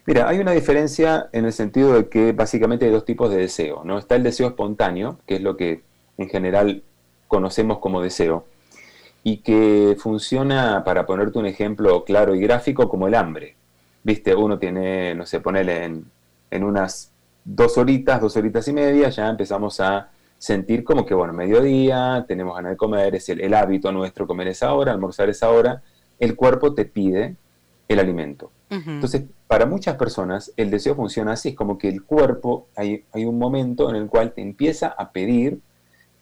Mira, 0.08 0.26
hay 0.26 0.38
una 0.38 0.52
diferencia 0.52 1.28
en 1.32 1.44
el 1.44 1.52
sentido 1.52 1.92
de 1.92 2.08
que 2.08 2.32
básicamente 2.32 2.86
hay 2.86 2.90
dos 2.90 3.04
tipos 3.04 3.30
de 3.30 3.36
deseo, 3.36 3.82
¿no? 3.84 3.98
Está 3.98 4.16
el 4.16 4.22
deseo 4.22 4.48
espontáneo, 4.48 5.18
que 5.26 5.34
es 5.36 5.42
lo 5.42 5.54
que 5.58 5.82
en 6.16 6.30
general 6.30 6.82
conocemos 7.26 7.78
como 7.78 8.00
deseo, 8.00 8.46
y 9.22 9.42
que 9.42 9.96
funciona, 9.98 10.82
para 10.82 11.04
ponerte 11.04 11.38
un 11.38 11.44
ejemplo 11.44 12.06
claro 12.06 12.34
y 12.34 12.40
gráfico, 12.40 12.88
como 12.88 13.06
el 13.06 13.14
hambre. 13.14 13.56
Viste, 14.02 14.34
uno 14.34 14.58
tiene, 14.58 15.14
no 15.14 15.26
sé, 15.26 15.40
ponele 15.40 15.84
en, 15.84 16.06
en 16.50 16.64
unas 16.64 17.12
dos 17.44 17.76
horitas, 17.76 18.18
dos 18.18 18.34
horitas 18.38 18.66
y 18.66 18.72
media, 18.72 19.10
ya 19.10 19.28
empezamos 19.28 19.78
a 19.78 20.08
sentir 20.38 20.84
como 20.84 21.04
que, 21.04 21.12
bueno, 21.12 21.34
mediodía, 21.34 22.24
tenemos 22.26 22.56
ganas 22.56 22.70
de 22.70 22.76
comer, 22.78 23.14
es 23.14 23.28
el, 23.28 23.52
hábito 23.52 23.92
nuestro 23.92 24.26
comer 24.26 24.48
esa 24.48 24.72
hora, 24.72 24.90
almorzar 24.90 25.28
esa 25.28 25.50
hora, 25.50 25.82
el 26.18 26.34
cuerpo 26.34 26.72
te 26.72 26.86
pide 26.86 27.36
el 27.88 27.98
alimento. 27.98 28.52
Entonces, 28.70 29.24
para 29.46 29.64
muchas 29.64 29.96
personas 29.96 30.52
el 30.56 30.70
deseo 30.70 30.94
funciona 30.94 31.32
así, 31.32 31.50
es 31.50 31.54
como 31.54 31.78
que 31.78 31.88
el 31.88 32.04
cuerpo, 32.04 32.66
hay, 32.76 33.04
hay 33.12 33.24
un 33.24 33.38
momento 33.38 33.88
en 33.88 33.96
el 33.96 34.06
cual 34.08 34.32
te 34.32 34.42
empieza 34.42 34.88
a 34.88 35.10
pedir 35.10 35.60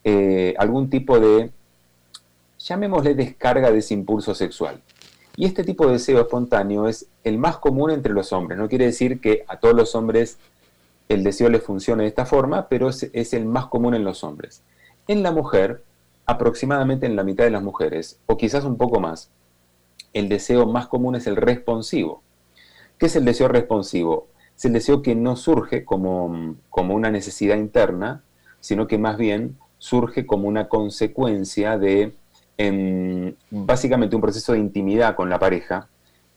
eh, 0.04 0.54
algún 0.58 0.88
tipo 0.88 1.18
de, 1.18 1.50
llamémosle 2.60 3.14
descarga 3.14 3.72
de 3.72 3.78
ese 3.78 3.94
impulso 3.94 4.32
sexual. 4.32 4.80
Y 5.36 5.44
este 5.44 5.64
tipo 5.64 5.86
de 5.86 5.94
deseo 5.94 6.20
espontáneo 6.20 6.86
es 6.86 7.06
el 7.24 7.36
más 7.36 7.58
común 7.58 7.90
entre 7.90 8.12
los 8.12 8.32
hombres. 8.32 8.58
No 8.58 8.68
quiere 8.68 8.86
decir 8.86 9.20
que 9.20 9.44
a 9.48 9.58
todos 9.58 9.74
los 9.74 9.94
hombres 9.96 10.38
el 11.08 11.24
deseo 11.24 11.48
les 11.48 11.62
funcione 11.62 12.04
de 12.04 12.08
esta 12.08 12.26
forma, 12.26 12.68
pero 12.68 12.88
es, 12.88 13.10
es, 13.12 13.34
el 13.34 13.44
más 13.44 13.66
común 13.66 13.94
en 13.94 14.04
los 14.04 14.22
hombres. 14.22 14.62
En 15.08 15.24
la 15.24 15.32
mujer, 15.32 15.82
aproximadamente 16.24 17.06
en 17.06 17.16
la 17.16 17.24
mitad 17.24 17.44
de 17.44 17.50
las 17.50 17.62
mujeres, 17.62 18.18
o 18.26 18.36
quizás 18.36 18.64
un 18.64 18.76
poco 18.76 19.00
más, 19.00 19.30
el 20.16 20.30
deseo 20.30 20.66
más 20.66 20.86
común 20.86 21.14
es 21.14 21.26
el 21.26 21.36
responsivo. 21.36 22.22
¿Qué 22.98 23.06
es 23.06 23.16
el 23.16 23.26
deseo 23.26 23.48
responsivo? 23.48 24.28
Es 24.56 24.64
el 24.64 24.72
deseo 24.72 25.02
que 25.02 25.14
no 25.14 25.36
surge 25.36 25.84
como, 25.84 26.56
como 26.70 26.94
una 26.94 27.10
necesidad 27.10 27.56
interna, 27.56 28.22
sino 28.60 28.86
que 28.86 28.96
más 28.96 29.18
bien 29.18 29.58
surge 29.76 30.24
como 30.24 30.48
una 30.48 30.68
consecuencia 30.68 31.76
de 31.76 32.14
em, 32.56 33.34
básicamente 33.50 34.16
un 34.16 34.22
proceso 34.22 34.54
de 34.54 34.58
intimidad 34.58 35.14
con 35.14 35.28
la 35.28 35.38
pareja, 35.38 35.88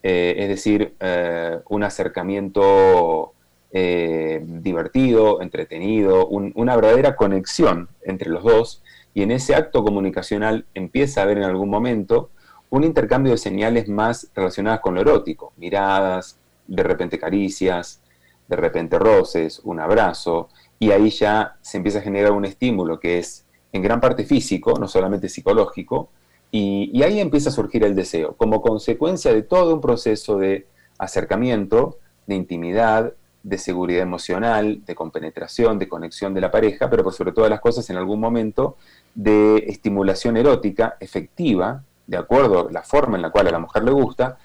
eh, 0.03 0.35
es 0.37 0.49
decir, 0.49 0.95
eh, 0.99 1.59
un 1.69 1.83
acercamiento 1.83 3.31
eh, 3.71 4.43
divertido, 4.43 5.41
entretenido, 5.41 6.27
una 6.27 6.75
verdadera 6.75 7.15
conexión 7.15 7.87
entre 8.03 8.29
los 8.29 8.43
dos 8.43 8.83
y 9.13 9.21
en 9.21 9.31
ese 9.31 9.55
acto 9.55 9.85
comunicacional 9.85 10.65
empieza 10.73 11.21
a 11.21 11.23
haber 11.23 11.37
en 11.37 11.45
algún 11.45 11.69
momento 11.69 12.29
un 12.69 12.83
intercambio 12.83 13.31
de 13.31 13.37
señales 13.37 13.87
más 13.87 14.29
relacionadas 14.35 14.79
con 14.79 14.95
lo 14.95 15.01
erótico, 15.01 15.53
miradas, 15.57 16.37
de 16.67 16.83
repente 16.83 17.17
caricias, 17.17 18.01
de 18.47 18.55
repente 18.55 18.99
roces, 18.99 19.59
un 19.63 19.79
abrazo, 19.79 20.49
y 20.77 20.91
ahí 20.91 21.09
ya 21.09 21.57
se 21.61 21.77
empieza 21.77 21.99
a 21.99 22.03
generar 22.03 22.31
un 22.31 22.45
estímulo 22.45 22.99
que 22.99 23.19
es 23.19 23.45
en 23.71 23.81
gran 23.81 23.99
parte 23.99 24.23
físico, 24.23 24.73
no 24.79 24.87
solamente 24.87 25.29
psicológico, 25.29 26.09
y, 26.51 27.03
ahí 27.03 27.19
empieza 27.19 27.49
a 27.49 27.51
surgir 27.51 27.83
el 27.83 27.95
deseo, 27.95 28.35
como 28.35 28.61
consecuencia 28.61 29.31
de 29.31 29.43
todo 29.43 29.73
un 29.73 29.81
proceso 29.81 30.37
de 30.37 30.65
acercamiento, 30.97 31.99
de 32.25 32.35
intimidad, 32.35 33.13
de 33.43 33.57
seguridad 33.57 34.01
emocional, 34.01 34.83
de 34.85 34.95
compenetración, 34.95 35.77
de 35.77 35.87
conexión 35.87 36.33
de 36.33 36.41
la 36.41 36.51
pareja, 36.51 36.89
pero 36.89 37.03
por 37.03 37.13
sobre 37.13 37.31
todas 37.31 37.49
las 37.49 37.61
cosas 37.61 37.89
en 37.89 37.97
algún 37.97 38.19
momento 38.19 38.77
de 39.13 39.57
estimulación 39.67 40.37
erótica 40.37 40.97
efectiva, 40.99 41.83
de 42.09 42.17
acuerdo 42.17 42.67
a 42.67 42.71
la 42.71 42.81
forma 42.81 43.17
en 43.17 43.21
la 43.21 43.29
cual 43.29 43.47
a 43.47 43.51
la 43.51 43.59
mujer 43.59 43.83
le 43.83 43.91
gusta, 43.91 44.37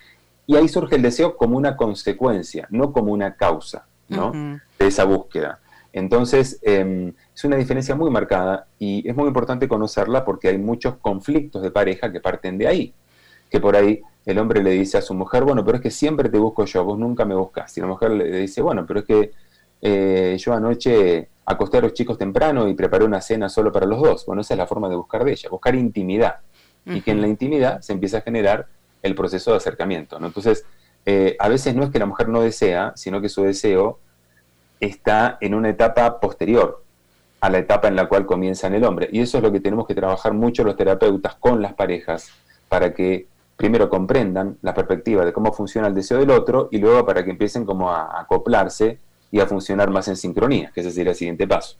y 0.46 0.56
ahí 0.56 0.68
surge 0.68 0.96
el 0.96 1.02
deseo 1.02 1.36
como 1.36 1.56
una 1.56 1.76
consecuencia, 1.76 2.66
no 2.70 2.92
como 2.92 3.12
una 3.12 3.34
causa 3.34 3.86
¿no? 4.08 4.32
de 4.32 4.86
esa 4.86 5.04
búsqueda. 5.04 5.60
Entonces, 5.94 6.58
em, 6.62 7.14
es 7.34 7.44
una 7.44 7.56
diferencia 7.56 7.94
muy 7.94 8.10
marcada 8.10 8.66
y 8.78 9.08
es 9.08 9.16
muy 9.16 9.28
importante 9.28 9.66
conocerla 9.66 10.24
porque 10.24 10.48
hay 10.48 10.58
muchos 10.58 10.96
conflictos 10.96 11.62
de 11.62 11.70
pareja 11.70 12.12
que 12.12 12.20
parten 12.20 12.58
de 12.58 12.66
ahí, 12.66 12.94
que 13.48 13.60
por 13.60 13.76
ahí 13.76 14.02
el 14.26 14.38
hombre 14.38 14.62
le 14.62 14.72
dice 14.72 14.98
a 14.98 15.02
su 15.02 15.14
mujer, 15.14 15.44
bueno, 15.44 15.64
pero 15.64 15.76
es 15.76 15.82
que 15.82 15.90
siempre 15.90 16.28
te 16.28 16.38
busco 16.38 16.64
yo, 16.66 16.84
vos 16.84 16.98
nunca 16.98 17.24
me 17.24 17.34
buscas. 17.34 17.76
Y 17.78 17.80
la 17.80 17.86
mujer 17.86 18.10
le 18.10 18.38
dice, 18.40 18.60
bueno, 18.60 18.84
pero 18.86 19.00
es 19.00 19.06
que 19.06 19.30
eh, 19.80 20.36
yo 20.38 20.52
anoche 20.52 21.28
acosté 21.46 21.78
a 21.78 21.82
los 21.82 21.94
chicos 21.94 22.18
temprano 22.18 22.68
y 22.68 22.74
preparé 22.74 23.04
una 23.04 23.20
cena 23.20 23.48
solo 23.48 23.70
para 23.70 23.86
los 23.86 24.02
dos. 24.02 24.26
Bueno, 24.26 24.42
esa 24.42 24.54
es 24.54 24.58
la 24.58 24.66
forma 24.66 24.88
de 24.88 24.96
buscar 24.96 25.24
de 25.24 25.32
ella, 25.32 25.48
buscar 25.48 25.74
intimidad. 25.74 26.36
Y 26.86 27.00
que 27.00 27.12
en 27.12 27.20
la 27.20 27.28
intimidad 27.28 27.80
se 27.80 27.92
empieza 27.94 28.18
a 28.18 28.20
generar 28.20 28.66
el 29.02 29.14
proceso 29.14 29.52
de 29.52 29.56
acercamiento. 29.56 30.18
¿no? 30.18 30.26
Entonces, 30.26 30.64
eh, 31.06 31.36
a 31.38 31.48
veces 31.48 31.74
no 31.74 31.84
es 31.84 31.90
que 31.90 31.98
la 31.98 32.06
mujer 32.06 32.28
no 32.28 32.42
desea, 32.42 32.92
sino 32.96 33.20
que 33.20 33.28
su 33.28 33.42
deseo 33.42 33.98
está 34.80 35.38
en 35.40 35.54
una 35.54 35.70
etapa 35.70 36.20
posterior 36.20 36.82
a 37.40 37.50
la 37.50 37.58
etapa 37.58 37.88
en 37.88 37.96
la 37.96 38.08
cual 38.08 38.26
comienza 38.26 38.66
en 38.66 38.74
el 38.74 38.84
hombre. 38.84 39.08
Y 39.12 39.20
eso 39.20 39.38
es 39.38 39.44
lo 39.44 39.52
que 39.52 39.60
tenemos 39.60 39.86
que 39.86 39.94
trabajar 39.94 40.32
mucho 40.32 40.64
los 40.64 40.76
terapeutas 40.76 41.34
con 41.36 41.60
las 41.60 41.74
parejas 41.74 42.30
para 42.68 42.94
que 42.94 43.26
primero 43.56 43.88
comprendan 43.88 44.58
la 44.62 44.74
perspectiva 44.74 45.24
de 45.24 45.32
cómo 45.32 45.52
funciona 45.52 45.88
el 45.88 45.94
deseo 45.94 46.18
del 46.18 46.30
otro 46.30 46.68
y 46.72 46.78
luego 46.78 47.04
para 47.04 47.24
que 47.24 47.30
empiecen 47.30 47.64
como 47.64 47.90
a 47.90 48.20
acoplarse 48.20 48.98
y 49.30 49.40
a 49.40 49.46
funcionar 49.46 49.90
más 49.90 50.08
en 50.08 50.16
sincronía, 50.16 50.70
que 50.74 50.80
ese 50.80 50.90
sería 50.90 51.10
el 51.10 51.16
siguiente 51.16 51.46
paso. 51.46 51.76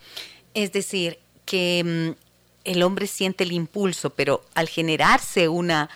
Es 0.53 0.73
decir, 0.73 1.19
que 1.45 2.15
mm, 2.15 2.24
el 2.65 2.83
hombre 2.83 3.07
siente 3.07 3.45
el 3.45 3.53
impulso, 3.53 4.11
pero 4.11 4.43
al 4.55 4.69
generarse 4.69 5.49
una, 5.49 5.91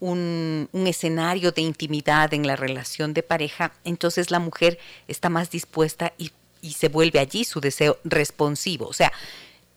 un, 0.00 0.68
escenario 0.72 1.52
de 1.52 1.62
intimidad 1.62 2.32
en 2.34 2.46
la 2.46 2.56
relación 2.56 3.14
de 3.14 3.22
pareja, 3.22 3.72
entonces 3.84 4.30
la 4.30 4.38
mujer 4.38 4.78
está 5.08 5.28
más 5.28 5.50
dispuesta 5.50 6.12
y, 6.18 6.32
se 6.76 6.88
vuelve 6.88 7.18
allí 7.18 7.44
su 7.44 7.60
deseo 7.60 7.98
responsivo. 8.04 8.86
O 8.86 8.92
sea, 8.92 9.12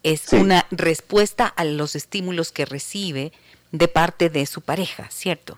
es 0.04 0.34
una 0.34 0.68
respuesta 0.70 1.48
a 1.48 1.64
los 1.64 1.96
estímulos 1.96 2.52
que 2.52 2.64
recibe 2.64 3.32
de 3.72 3.88
parte 3.88 4.30
de 4.30 4.46
su 4.46 4.62
pareja, 4.62 5.10
¿cierto? 5.10 5.58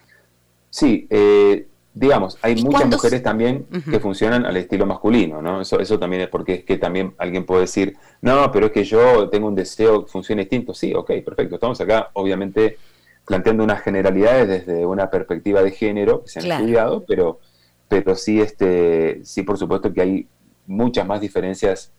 Sí, 0.70 1.06
eh, 1.10 1.68
digamos, 2.00 2.38
hay 2.42 2.56
muchas 2.62 2.88
mujeres 2.88 3.24
también 3.24 3.66
que 3.90 4.00
funcionan 4.00 4.46
al 4.46 4.56
estilo 4.58 4.86
masculino, 4.86 5.42
¿no? 5.42 5.62
Eso, 5.62 5.80
eso 5.80 5.98
también 5.98 6.24
es 6.24 6.28
porque 6.28 6.54
es 6.56 6.64
que 6.64 6.78
también 6.78 7.14
alguien 7.18 7.46
puede 7.46 7.62
decir, 7.62 7.96
no, 8.22 8.52
pero 8.52 8.68
es 8.68 8.72
que 8.72 8.84
yo 8.84 9.30
tengo 9.30 9.48
un 9.48 9.56
deseo 9.56 10.06
que 10.06 10.12
funcione 10.12 10.44
distinto. 10.44 10.74
Sí, 10.74 10.94
ok, 10.94 11.12
perfecto. 11.26 11.56
Estamos 11.56 11.82
acá, 11.82 12.12
obviamente, 12.14 12.78
planteando 13.26 13.64
unas 13.64 13.82
generalidades 13.82 14.48
desde 14.48 14.86
una 14.86 15.10
perspectiva 15.10 15.64
de 15.64 15.72
género 15.72 16.24
que 16.24 16.30
se 16.30 16.40
han 16.40 16.52
estudiado, 16.52 17.04
pero, 17.08 17.40
pero 17.88 18.16
sí, 18.16 18.42
este, 18.42 19.22
sí, 19.24 19.42
por 19.42 19.58
supuesto 19.58 19.92
que 19.92 20.02
hay 20.02 20.28
muchas 20.68 21.08
más 21.08 21.20
diferencias 21.20 21.92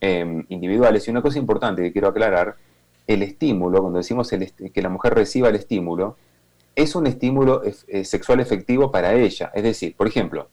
em, 0.00 0.44
individuales. 0.48 1.08
Y 1.08 1.10
una 1.10 1.22
cosa 1.22 1.38
importante 1.38 1.82
que 1.82 1.92
quiero 1.92 2.08
aclarar 2.08 2.56
el 3.06 3.22
estímulo, 3.22 3.80
cuando 3.80 3.98
decimos 3.98 4.30
que 4.30 4.82
la 4.82 4.88
mujer 4.88 5.14
reciba 5.14 5.48
el 5.48 5.56
estímulo, 5.56 6.16
es 6.74 6.94
un 6.94 7.06
estímulo 7.06 7.62
eh, 7.64 8.04
sexual 8.04 8.40
efectivo 8.40 8.90
para 8.90 9.14
ella. 9.14 9.50
Es 9.54 9.62
decir, 9.62 9.96
por 9.96 10.06
ejemplo, 10.06 10.48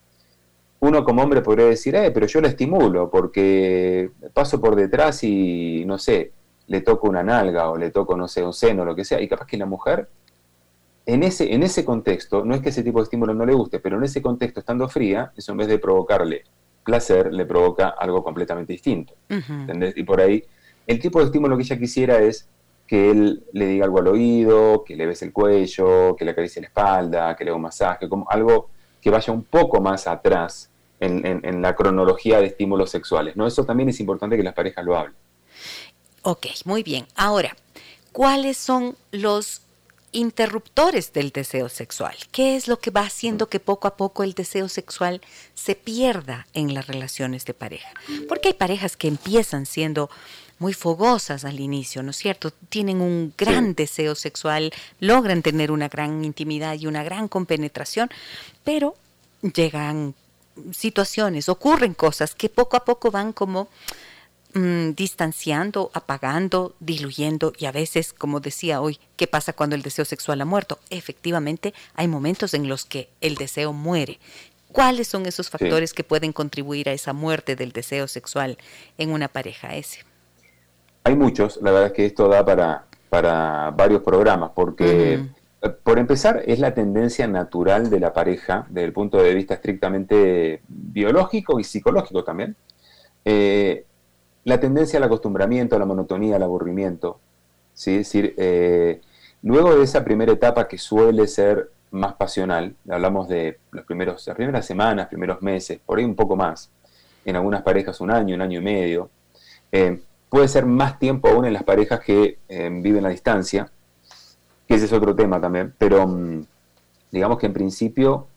uno 0.80 1.04
como 1.04 1.24
hombre 1.24 1.42
podría 1.42 1.66
decir, 1.66 1.96
eh, 1.96 2.12
pero 2.12 2.28
yo 2.28 2.42
la 2.42 2.50
estimulo 2.50 3.10
porque 3.10 4.12
paso 4.34 4.62
por 4.62 4.76
detrás 4.76 5.24
y, 5.24 5.84
no 5.86 5.98
sé, 5.98 6.32
le 6.68 6.82
toco 6.82 7.08
una 7.08 7.24
nalga 7.24 7.70
o 7.70 7.78
le 7.78 7.92
toco, 7.92 8.16
no 8.16 8.28
sé, 8.28 8.44
un 8.44 8.54
seno 8.54 8.84
o 8.84 8.86
lo 8.86 8.96
que 8.96 9.06
sea. 9.06 9.22
Y 9.22 9.28
capaz 9.28 9.48
que 9.48 9.58
la 9.58 9.66
mujer, 9.66 10.10
en 11.06 11.24
ese, 11.24 11.54
en 11.54 11.64
ese 11.64 11.86
contexto, 11.86 12.44
no 12.44 12.56
es 12.56 12.62
que 12.62 12.70
ese 12.70 12.84
tipo 12.84 13.00
de 13.00 13.04
estímulo 13.04 13.34
no 13.34 13.46
le 13.46 13.54
guste, 13.54 13.80
pero 13.80 13.98
en 13.98 14.04
ese 14.04 14.22
contexto, 14.22 14.60
estando 14.60 14.88
fría, 14.90 15.32
eso 15.36 15.52
en 15.52 15.58
vez 15.60 15.68
de 15.68 15.80
provocarle 15.80 16.44
placer, 16.84 17.34
le 17.34 17.46
provoca 17.46 17.90
algo 17.90 18.24
completamente 18.24 18.74
distinto. 18.74 19.14
¿Entendés? 19.30 19.96
Y 19.98 20.04
por 20.04 20.22
ahí 20.22 20.44
el 20.88 21.00
tipo 21.00 21.20
de 21.20 21.26
estímulo 21.26 21.58
que 21.58 21.64
ella 21.64 21.78
quisiera 21.78 22.20
es 22.20 22.48
que 22.88 23.12
él 23.12 23.44
le 23.52 23.68
diga 23.68 23.86
algo 23.86 24.00
al 24.00 24.08
oído, 24.08 24.84
que 24.86 24.96
le 24.96 25.06
bese 25.06 25.26
el 25.26 25.34
cuello, 25.34 26.16
que 26.16 26.24
le 26.24 26.32
acaricie 26.32 26.62
la 26.62 26.70
espalda, 26.70 27.36
que 27.36 27.44
le 27.44 27.50
haga 27.50 27.58
un 27.58 27.64
masaje, 27.64 28.08
como 28.08 28.26
algo 28.30 28.70
que 29.02 29.10
vaya 29.10 29.34
un 29.34 29.44
poco 29.44 29.82
más 29.82 30.08
atrás 30.08 30.70
en, 31.00 31.62
la 31.62 31.76
cronología 31.76 32.40
de 32.40 32.48
estímulos 32.48 32.90
sexuales. 32.90 33.36
¿no? 33.36 33.46
Eso 33.46 33.66
también 33.66 33.90
es 33.90 34.00
importante 34.00 34.38
que 34.38 34.44
las 34.44 34.54
parejas 34.54 34.86
lo 34.86 34.98
hablen. 34.98 35.16
Ok, 36.24 36.48
muy 36.66 36.82
bien. 36.82 37.06
Ahora, 37.16 37.56
¿cuáles 38.12 38.58
son 38.58 38.96
los 39.12 39.62
interruptores 40.12 41.14
del 41.14 41.32
deseo 41.32 41.70
sexual. 41.70 42.16
¿Qué 42.32 42.56
es 42.56 42.68
lo 42.68 42.80
que 42.80 42.92
va 42.92 43.02
haciendo 43.02 43.50
que 43.50 43.60
poco 43.60 43.88
a 43.88 43.98
poco 43.98 44.24
el 44.24 44.34
deseo 44.34 44.70
sexual 44.70 45.22
se 45.54 45.76
pierda 45.76 46.48
en 46.54 46.74
las 46.74 46.88
relaciones 46.88 47.46
de 47.46 47.54
pareja? 47.54 47.90
Porque 48.28 48.50
hay 48.50 48.54
parejas 48.54 48.98
que 48.98 49.08
empiezan 49.08 49.66
siendo 49.66 50.10
muy 50.60 50.74
fogosas 50.74 51.46
al 51.46 51.60
inicio, 51.60 52.04
¿no 52.04 52.12
es 52.12 52.18
cierto? 52.18 52.52
Tienen 52.70 53.02
un 53.02 53.34
gran 53.38 53.76
deseo 53.76 54.16
sexual, 54.16 54.74
logran 55.00 55.42
tener 55.42 55.72
una 55.72 55.88
gran 55.88 56.24
intimidad 56.26 56.76
y 56.80 56.88
una 56.88 57.04
gran 57.04 57.28
compenetración, 57.28 58.10
pero 58.64 58.96
llegan 59.42 60.16
situaciones, 60.72 61.50
ocurren 61.50 61.94
cosas 61.94 62.34
que 62.34 62.50
poco 62.50 62.78
a 62.78 62.86
poco 62.86 63.12
van 63.12 63.32
como 63.34 63.70
Mm, 64.58 64.96
distanciando, 64.96 65.92
apagando, 65.94 66.76
diluyendo 66.80 67.54
y 67.60 67.66
a 67.66 67.72
veces, 67.72 68.12
como 68.12 68.40
decía 68.40 68.82
hoy, 68.82 68.98
¿qué 69.16 69.28
pasa 69.28 69.54
cuando 69.54 69.76
el 69.76 69.84
deseo 69.84 70.04
sexual 70.04 70.42
ha 70.42 70.46
muerto? 70.46 70.80
Efectivamente, 70.90 71.76
hay 71.94 72.08
momentos 72.08 72.56
en 72.56 72.68
los 72.68 72.84
que 72.86 73.10
el 73.22 73.36
deseo 73.36 73.72
muere. 73.72 74.20
¿Cuáles 74.72 75.10
son 75.10 75.28
esos 75.28 75.52
factores 75.52 75.94
que 75.94 76.04
pueden 76.04 76.34
contribuir 76.34 76.90
a 76.90 76.94
esa 76.94 77.14
muerte 77.14 77.56
del 77.56 77.72
deseo 77.72 78.08
sexual 78.08 78.58
en 78.98 79.12
una 79.12 79.28
pareja 79.28 79.76
ese? 79.76 80.04
Hay 81.08 81.16
muchos, 81.16 81.62
la 81.62 81.72
verdad 81.72 81.88
es 81.88 81.94
que 81.94 82.06
esto 82.06 82.28
da 82.28 82.44
para, 82.44 82.84
para 83.08 83.72
varios 83.72 84.02
programas, 84.02 84.52
porque 84.54 85.14
eh, 85.14 85.70
por 85.82 86.00
empezar 86.00 86.44
es 86.46 86.60
la 86.60 86.74
tendencia 86.74 87.26
natural 87.30 87.90
de 87.90 88.02
la 88.02 88.12
pareja 88.12 88.66
desde 88.68 88.88
el 88.88 88.92
punto 88.92 89.18
de 89.24 89.34
vista 89.34 89.54
estrictamente 89.54 90.60
biológico 90.68 91.62
y 91.62 91.64
psicológico 91.64 92.26
también. 92.26 92.58
Eh, 93.24 93.86
la 94.44 94.60
tendencia 94.60 94.98
al 94.98 95.06
acostumbramiento, 95.06 95.78
a 95.78 95.80
la 95.80 95.86
monotonía, 95.86 96.36
al 96.36 96.44
aburrimiento. 96.44 97.22
¿sí? 97.74 97.92
Es 97.92 98.00
decir, 98.00 98.34
eh, 98.36 99.00
luego 99.44 99.78
de 99.78 99.86
esa 99.86 100.04
primera 100.04 100.34
etapa 100.34 100.68
que 100.68 100.78
suele 100.78 101.26
ser 101.28 101.72
más 101.92 102.16
pasional, 102.16 102.76
hablamos 102.90 103.30
de 103.30 103.60
los 103.72 103.86
primeros, 103.86 104.28
las 104.28 104.36
primeras 104.36 104.66
semanas, 104.66 105.08
primeros 105.08 105.42
meses, 105.42 105.80
por 105.86 106.00
ahí 106.00 106.04
un 106.04 106.16
poco 106.16 106.36
más, 106.36 106.70
en 107.24 107.38
algunas 107.38 107.62
parejas 107.62 108.02
un 108.02 108.12
año, 108.12 108.36
un 108.36 108.42
año 108.42 108.60
y 108.60 108.64
medio, 108.64 109.10
eh, 109.72 110.02
puede 110.30 110.48
ser 110.48 110.66
más 110.66 111.00
tiempo 111.00 111.30
aún 111.30 111.46
en 111.46 111.54
las 111.54 111.64
parejas 111.64 112.00
que 112.02 112.38
eh, 112.50 112.70
viven 112.72 113.06
a 113.06 113.10
distancia, 113.10 113.72
que 114.68 114.76
ese 114.76 114.86
es 114.86 114.94
otro 114.94 115.16
tema 115.16 115.40
también, 115.40 115.74
pero 115.78 116.08
mm, 116.08 116.46
digamos 117.12 117.38
que 117.38 117.46
en 117.46 117.54
principio 117.54 118.28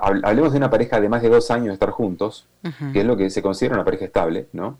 hablemos 0.00 0.52
de 0.52 0.58
una 0.58 0.70
pareja 0.70 1.00
de 1.00 1.08
más 1.08 1.22
de 1.22 1.28
dos 1.28 1.50
años 1.50 1.66
de 1.66 1.72
estar 1.72 1.90
juntos, 1.90 2.46
que 2.92 3.00
es 3.00 3.04
lo 3.04 3.16
que 3.16 3.30
se 3.30 3.42
considera 3.42 3.74
una 3.74 3.84
pareja 3.84 4.04
estable, 4.04 4.46
¿no? 4.52 4.78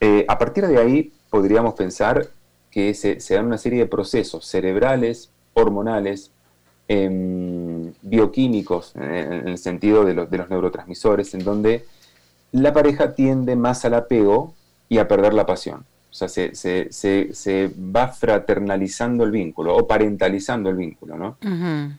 Eh, 0.00 0.24
a 0.28 0.38
partir 0.38 0.66
de 0.66 0.78
ahí 0.78 1.12
podríamos 1.28 1.74
pensar 1.74 2.28
que 2.70 2.94
se, 2.94 3.18
dan 3.34 3.46
una 3.46 3.58
serie 3.58 3.80
de 3.80 3.86
procesos 3.86 4.46
cerebrales, 4.46 5.30
hormonales, 5.52 6.32
em, 6.88 7.92
bioquímicos, 8.00 8.96
en, 8.96 9.48
el 9.48 9.58
sentido 9.58 10.04
de, 10.04 10.14
de, 10.14 10.38
los 10.38 10.48
neurotransmisores, 10.48 11.34
en 11.34 11.44
donde 11.44 11.84
la 12.52 12.72
pareja 12.72 13.14
tiende 13.14 13.56
más 13.56 13.84
al 13.84 13.94
apego 13.94 14.54
y 14.90 14.98
a 14.98 15.08
perder 15.08 15.32
la 15.32 15.46
pasión. 15.46 15.86
O 16.10 16.12
sea, 16.12 16.28
se, 16.28 16.52
se, 16.90 17.70
va 17.78 18.08
fraternalizando 18.08 19.22
el 19.22 19.30
vínculo 19.30 19.76
o 19.76 19.86
parentalizando 19.86 20.68
el 20.68 20.76
vínculo, 20.76 21.16
¿no? 21.16 21.38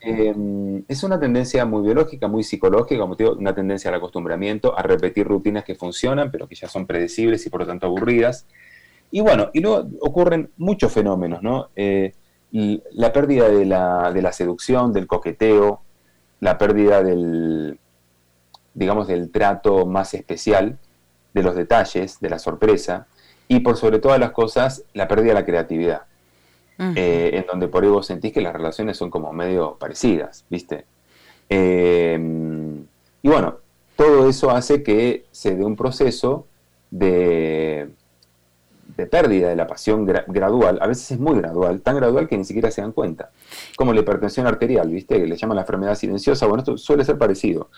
Em, 0.01 0.83
es 0.85 1.01
una 1.03 1.17
tendencia 1.17 1.65
muy 1.65 1.81
biológica, 1.81 2.27
muy 2.27 2.43
psicológica, 2.43 2.99
como 2.99 3.15
te 3.15 3.23
digo, 3.23 3.37
una 3.37 3.55
tendencia 3.55 3.89
al 3.89 3.95
acostumbramiento, 3.95 4.77
a 4.77 4.83
repetir 4.83 5.25
rutinas 5.25 5.63
que 5.63 5.75
funcionan, 5.75 6.29
pero 6.29 6.45
que 6.45 6.55
ya 6.55 6.67
son 6.67 6.85
predecibles 6.85 7.45
y 7.45 7.49
por 7.49 7.61
lo 7.61 7.67
tanto 7.67 7.87
aburridas. 7.87 8.45
Y 9.11 9.21
bueno, 9.21 9.49
y 9.53 9.61
luego 9.61 9.87
ocurren 10.01 10.51
muchos 10.57 10.91
fenómenos, 10.91 11.41
¿no? 11.41 11.69
Eh, 11.77 12.13
la 12.51 13.13
pérdida 13.13 13.47
de 13.47 13.65
la, 13.65 14.11
de 14.11 14.21
la 14.21 14.33
seducción, 14.33 14.91
del 14.91 15.07
coqueteo, 15.07 15.81
la 16.41 16.57
pérdida 16.57 17.01
del, 17.01 17.79
digamos, 18.73 19.07
del 19.07 19.31
trato 19.31 19.85
más 19.85 20.13
especial, 20.13 20.77
de 21.33 21.43
los 21.43 21.55
detalles, 21.55 22.19
de 22.19 22.29
la 22.29 22.39
sorpresa, 22.39 23.07
y 23.47 23.59
por 23.59 23.77
sobre 23.77 23.99
todas 23.99 24.19
las 24.19 24.31
cosas, 24.31 24.83
la 24.93 25.07
pérdida 25.07 25.29
de 25.29 25.39
la 25.39 25.45
creatividad. 25.45 26.01
Eh, 26.95 27.31
en 27.33 27.45
donde 27.45 27.67
por 27.67 27.83
ahí 27.83 27.89
vos 27.91 28.07
sentís 28.07 28.33
que 28.33 28.41
las 28.41 28.53
relaciones 28.53 28.97
son 28.97 29.11
como 29.11 29.31
medio 29.33 29.75
parecidas, 29.77 30.45
¿viste? 30.49 30.85
Em, 31.47 32.85
y 33.21 33.29
bueno, 33.29 33.57
todo 33.95 34.27
eso 34.27 34.49
hace 34.49 34.81
que 34.81 35.25
se 35.31 35.55
dé 35.55 35.63
un 35.63 35.75
proceso 35.75 36.47
de, 36.89 37.91
de 38.97 39.05
pérdida 39.05 39.49
de 39.49 39.55
la 39.55 39.67
pasión 39.67 40.07
gradual, 40.07 40.79
a 40.81 40.87
veces 40.87 41.11
es 41.11 41.19
muy 41.19 41.37
gradual, 41.37 41.81
tan 41.81 41.97
gradual 41.97 42.27
que 42.27 42.35
ni 42.35 42.45
siquiera 42.45 42.71
se 42.71 42.81
dan 42.81 42.93
cuenta. 42.93 43.29
Como 43.77 43.93
la 43.93 43.99
hipertensión 43.99 44.47
arterial, 44.47 44.89
¿viste? 44.89 45.19
Que 45.19 45.27
le 45.27 45.37
llaman 45.37 45.57
la 45.57 45.61
enfermedad 45.61 45.93
silenciosa, 45.93 46.47
bueno, 46.47 46.61
esto 46.61 46.77
suele 46.79 47.05
ser 47.05 47.19
parecido. 47.19 47.69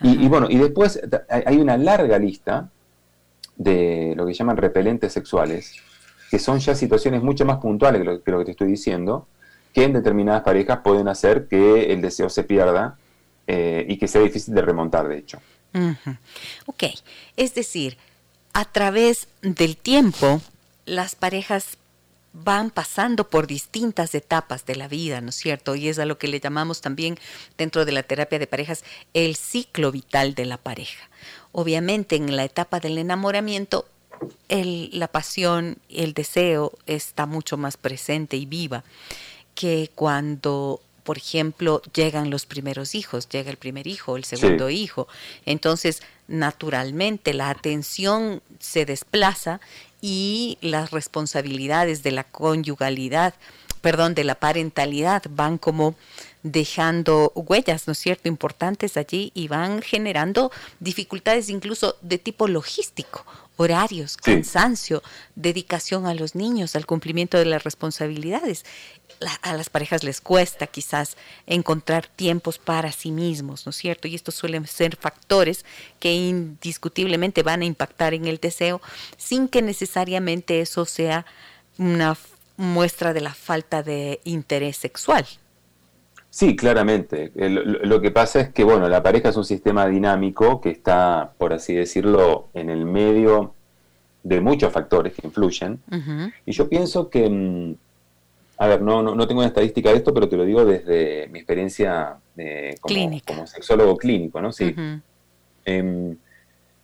Y, 0.00 0.24
y, 0.24 0.28
bueno, 0.28 0.46
y 0.48 0.56
después 0.56 1.02
hay 1.28 1.58
una 1.58 1.76
larga 1.76 2.18
lista 2.18 2.70
de 3.58 4.14
lo 4.16 4.24
que 4.24 4.32
llaman 4.32 4.56
repelentes 4.56 5.12
sexuales, 5.12 5.74
que 6.30 6.38
son 6.38 6.60
ya 6.60 6.74
situaciones 6.74 7.22
mucho 7.22 7.44
más 7.44 7.58
puntuales 7.58 8.00
que 8.24 8.30
lo, 8.30 8.38
que 8.38 8.44
te 8.44 8.50
estoy 8.52 8.68
diciendo, 8.68 9.26
que 9.74 9.84
en 9.84 9.92
determinadas 9.92 10.42
parejas 10.42 10.78
pueden 10.82 11.08
hacer 11.08 11.48
que 11.48 11.92
el 11.92 12.00
deseo 12.00 12.30
se 12.30 12.44
pierda 12.44 12.96
eh, 13.46 13.84
y 13.88 13.98
que 13.98 14.08
sea 14.08 14.22
difícil 14.22 14.54
de 14.54 14.62
remontar, 14.62 15.08
de 15.08 15.18
hecho. 15.18 15.38
Ok, 16.66 16.84
es 17.36 17.54
decir, 17.54 17.98
a 18.54 18.64
través 18.64 19.28
del 19.42 19.76
tiempo, 19.76 20.40
las 20.86 21.14
parejas 21.14 21.76
van 22.32 22.70
pasando 22.70 23.28
por 23.28 23.46
distintas 23.46 24.14
etapas 24.14 24.64
de 24.66 24.76
la 24.76 24.88
vida, 24.88 25.20
¿no 25.20 25.30
es 25.30 25.36
cierto? 25.36 25.74
Y 25.74 25.88
es 25.88 25.98
a 25.98 26.06
lo 26.06 26.18
que 26.18 26.28
le 26.28 26.40
llamamos 26.40 26.80
también 26.80 27.18
dentro 27.56 27.84
de 27.84 27.92
la 27.92 28.02
terapia 28.02 28.38
de 28.38 28.46
parejas 28.46 28.84
el 29.14 29.36
ciclo 29.36 29.90
vital 29.90 30.34
de 30.34 30.46
la 30.46 30.56
pareja. 30.56 31.08
Obviamente 31.60 32.14
en 32.14 32.36
la 32.36 32.44
etapa 32.44 32.78
del 32.78 32.98
enamoramiento 32.98 33.84
la 34.48 35.08
pasión, 35.08 35.78
el 35.88 36.14
deseo 36.14 36.70
está 36.86 37.26
mucho 37.26 37.56
más 37.56 37.76
presente 37.76 38.36
y 38.36 38.46
viva 38.46 38.84
que 39.56 39.90
cuando, 39.96 40.80
por 41.02 41.18
ejemplo, 41.18 41.82
llegan 41.92 42.30
los 42.30 42.46
primeros 42.46 42.94
hijos, 42.94 43.28
llega 43.28 43.50
el 43.50 43.56
primer 43.56 43.88
hijo, 43.88 44.16
el 44.16 44.22
segundo 44.22 44.70
hijo. 44.70 45.08
Entonces, 45.46 46.00
naturalmente, 46.28 47.34
la 47.34 47.50
atención 47.50 48.40
se 48.60 48.84
desplaza 48.84 49.60
y 50.00 50.58
las 50.60 50.92
responsabilidades 50.92 52.04
de 52.04 52.12
la 52.12 52.22
conyugalidad, 52.22 53.34
perdón, 53.80 54.14
de 54.14 54.22
la 54.22 54.36
parentalidad 54.36 55.24
van 55.28 55.58
como 55.58 55.96
dejando 56.52 57.32
huellas, 57.34 57.86
¿no 57.86 57.92
es 57.92 57.98
cierto?, 57.98 58.28
importantes 58.28 58.96
allí 58.96 59.32
y 59.34 59.48
van 59.48 59.82
generando 59.82 60.50
dificultades 60.80 61.48
incluso 61.48 61.96
de 62.00 62.18
tipo 62.18 62.48
logístico, 62.48 63.24
horarios, 63.56 64.16
cansancio, 64.16 65.02
dedicación 65.34 66.06
a 66.06 66.14
los 66.14 66.34
niños, 66.34 66.76
al 66.76 66.86
cumplimiento 66.86 67.38
de 67.38 67.44
las 67.44 67.64
responsabilidades. 67.64 68.64
a 69.42 69.52
las 69.54 69.68
parejas 69.68 70.04
les 70.04 70.20
cuesta 70.20 70.68
quizás 70.68 71.16
encontrar 71.46 72.06
tiempos 72.06 72.58
para 72.58 72.92
sí 72.92 73.10
mismos, 73.10 73.66
¿no 73.66 73.70
es 73.70 73.76
cierto? 73.76 74.06
Y 74.06 74.14
estos 74.14 74.36
suelen 74.36 74.64
ser 74.68 74.94
factores 74.94 75.64
que 75.98 76.14
indiscutiblemente 76.14 77.42
van 77.42 77.62
a 77.62 77.64
impactar 77.64 78.14
en 78.14 78.26
el 78.26 78.38
deseo 78.38 78.80
sin 79.16 79.48
que 79.48 79.60
necesariamente 79.60 80.60
eso 80.60 80.84
sea 80.84 81.26
una 81.78 82.16
muestra 82.56 83.12
de 83.12 83.22
la 83.22 83.34
falta 83.34 83.82
de 83.82 84.20
interés 84.22 84.76
sexual. 84.76 85.26
Sí, 86.30 86.54
claramente. 86.56 87.32
Lo 87.34 88.00
que 88.00 88.10
pasa 88.10 88.40
es 88.40 88.48
que, 88.50 88.62
bueno, 88.62 88.88
la 88.88 89.02
pareja 89.02 89.30
es 89.30 89.36
un 89.36 89.44
sistema 89.44 89.86
dinámico 89.86 90.60
que 90.60 90.70
está, 90.70 91.32
por 91.38 91.52
así 91.52 91.74
decirlo, 91.74 92.48
en 92.54 92.70
el 92.70 92.84
medio 92.84 93.54
de 94.22 94.40
muchos 94.40 94.72
factores 94.72 95.14
que 95.14 95.26
influyen. 95.26 95.80
Y 96.44 96.52
yo 96.52 96.68
pienso 96.68 97.08
que, 97.08 97.28
mm, 97.28 97.74
a 98.58 98.66
ver, 98.66 98.82
no, 98.82 99.02
no, 99.02 99.26
tengo 99.26 99.40
una 99.40 99.48
estadística 99.48 99.90
de 99.90 99.96
esto, 99.96 100.12
pero 100.12 100.28
te 100.28 100.36
lo 100.36 100.44
digo 100.44 100.64
desde 100.64 101.28
mi 101.28 101.38
experiencia 101.38 102.18
eh, 102.36 102.76
como, 102.80 103.46
sexólogo 103.46 103.96
clínico, 103.96 104.42
¿no? 104.42 104.52
Sí. 104.52 104.74
Em, 105.64 106.16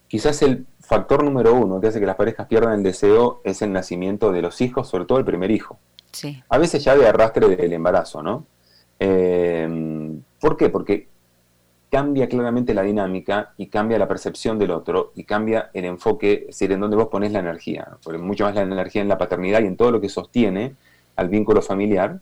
quizás 0.09 0.41
el 0.43 0.67
factor 0.81 1.23
número 1.23 1.55
uno 1.55 1.81
que 1.81 1.89
hace 1.89 2.01
que 2.01 2.07
las 2.07 2.17
parejas 2.17 2.47
pierdan 2.47 2.75
el 2.75 2.83
deseo 2.83 3.41
es 3.45 3.61
el 3.63 3.73
nacimiento 3.73 4.33
de 4.33 4.43
los 4.43 4.61
hijos, 4.61 4.89
sobre 4.89 5.05
todo 5.05 5.19
el 5.19 5.25
primer 5.25 5.51
hijo. 5.51 5.79
Sí. 6.13 6.43
A 6.49 6.59
veces 6.59 6.83
ya 6.83 6.97
de 6.97 7.07
arrastre 7.07 7.49
del 7.57 7.73
embarazo, 7.73 8.23
¿no? 8.23 8.47
Eh, 8.99 10.19
¿Por 10.41 10.57
qué? 10.57 10.69
Porque 10.69 11.09
cambia 11.95 12.29
claramente 12.29 12.75
la 12.75 12.83
dinámica 12.83 13.55
y 13.57 13.69
cambia 13.69 13.99
la 13.99 14.09
percepción 14.09 14.59
del 14.59 14.73
otro 14.73 15.13
y 15.15 15.23
cambia 15.23 15.71
el 15.73 15.85
enfoque, 15.85 16.33
es 16.41 16.47
decir, 16.49 16.73
en 16.73 16.81
donde 16.81 16.97
vos 16.97 17.07
pones 17.07 17.31
la 17.31 17.39
energía. 17.39 17.87
Mucho 18.19 18.45
más 18.45 18.55
la 18.57 18.63
energía 18.63 19.01
en 19.01 19.09
la 19.09 19.17
paternidad 19.17 19.63
y 19.63 19.67
en 19.67 19.77
todo 19.77 19.93
lo 19.93 20.01
que 20.01 20.09
sostiene 20.09 20.75
al 21.15 21.29
vínculo 21.29 21.63
familiar 21.63 22.21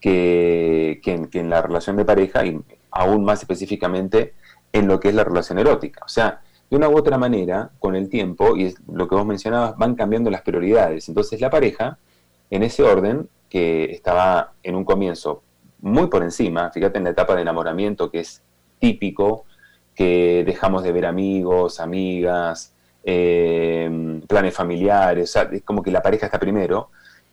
que, 0.00 1.00
en, 1.04 1.50
la 1.50 1.60
relación 1.60 1.96
de 1.96 2.04
pareja 2.04 2.46
y 2.46 2.60
aún 2.92 3.24
más 3.24 3.40
específicamente 3.40 4.34
en 4.72 4.86
lo 4.86 5.00
que 5.00 5.08
es 5.08 5.14
la 5.14 5.24
relación 5.24 5.58
erótica. 5.58 6.02
O 6.04 6.08
sea, 6.08 6.40
de 6.70 6.76
una 6.76 6.88
u 6.88 6.96
otra 6.96 7.18
manera, 7.18 7.70
con 7.80 7.96
el 7.96 8.08
tiempo, 8.08 8.56
y 8.56 8.66
es 8.66 8.76
lo 8.90 9.08
que 9.08 9.16
vos 9.16 9.26
mencionabas, 9.26 9.76
van 9.76 9.96
cambiando 9.96 10.30
las 10.30 10.42
prioridades. 10.42 11.08
Entonces 11.08 11.40
la 11.40 11.50
pareja, 11.50 11.98
en 12.48 12.62
ese 12.62 12.84
orden, 12.84 13.28
que 13.48 13.86
estaba 13.86 14.52
en 14.62 14.76
un 14.76 14.84
comienzo 14.84 15.42
muy 15.82 16.08
por 16.08 16.22
encima, 16.22 16.70
fíjate 16.70 16.98
en 16.98 17.04
la 17.04 17.10
etapa 17.10 17.34
de 17.34 17.42
enamoramiento 17.42 18.10
que 18.10 18.20
es 18.20 18.42
típico, 18.78 19.44
que 19.94 20.44
dejamos 20.46 20.82
de 20.82 20.92
ver 20.92 21.06
amigos, 21.06 21.80
amigas, 21.80 22.72
eh, 23.04 24.20
planes 24.26 24.54
familiares, 24.54 25.36
es 25.52 25.62
como 25.62 25.82
que 25.82 25.90
la 25.90 26.02
pareja 26.02 26.26
está 26.26 26.38
primero, 26.38 26.90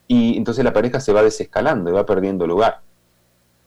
y 0.07 0.37
entonces 0.37 0.63
la 0.63 0.73
pareja 0.73 0.99
se 0.99 1.13
va 1.13 1.21
desescalando 1.21 1.89
y 1.89 1.93
va 1.93 2.05
perdiendo 2.05 2.47
lugar. 2.47 2.81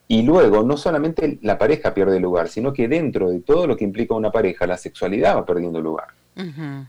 Y 0.09 0.23
luego 0.23 0.65
no 0.65 0.77
solamente 0.77 1.39
la 1.43 1.57
pareja 1.57 1.95
pierde 1.95 2.19
lugar, 2.19 2.49
sino 2.49 2.73
que 2.73 2.89
dentro 2.89 3.31
de 3.31 3.41
todo 3.41 3.67
lo 3.67 3.77
que 3.77 3.85
implica 3.85 4.15
una 4.15 4.33
pareja, 4.33 4.67
la 4.67 4.77
sexualidad 4.77 5.37
va 5.37 5.47
perdiendo 5.47 5.81
lugar. 5.81 6.09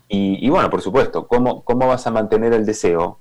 y, 0.08 0.48
bueno, 0.48 0.70
por 0.70 0.80
supuesto, 0.80 1.28
¿cómo, 1.28 1.62
¿cómo 1.62 1.86
vas 1.86 2.06
a 2.06 2.10
mantener 2.10 2.54
el 2.54 2.64
deseo 2.64 3.18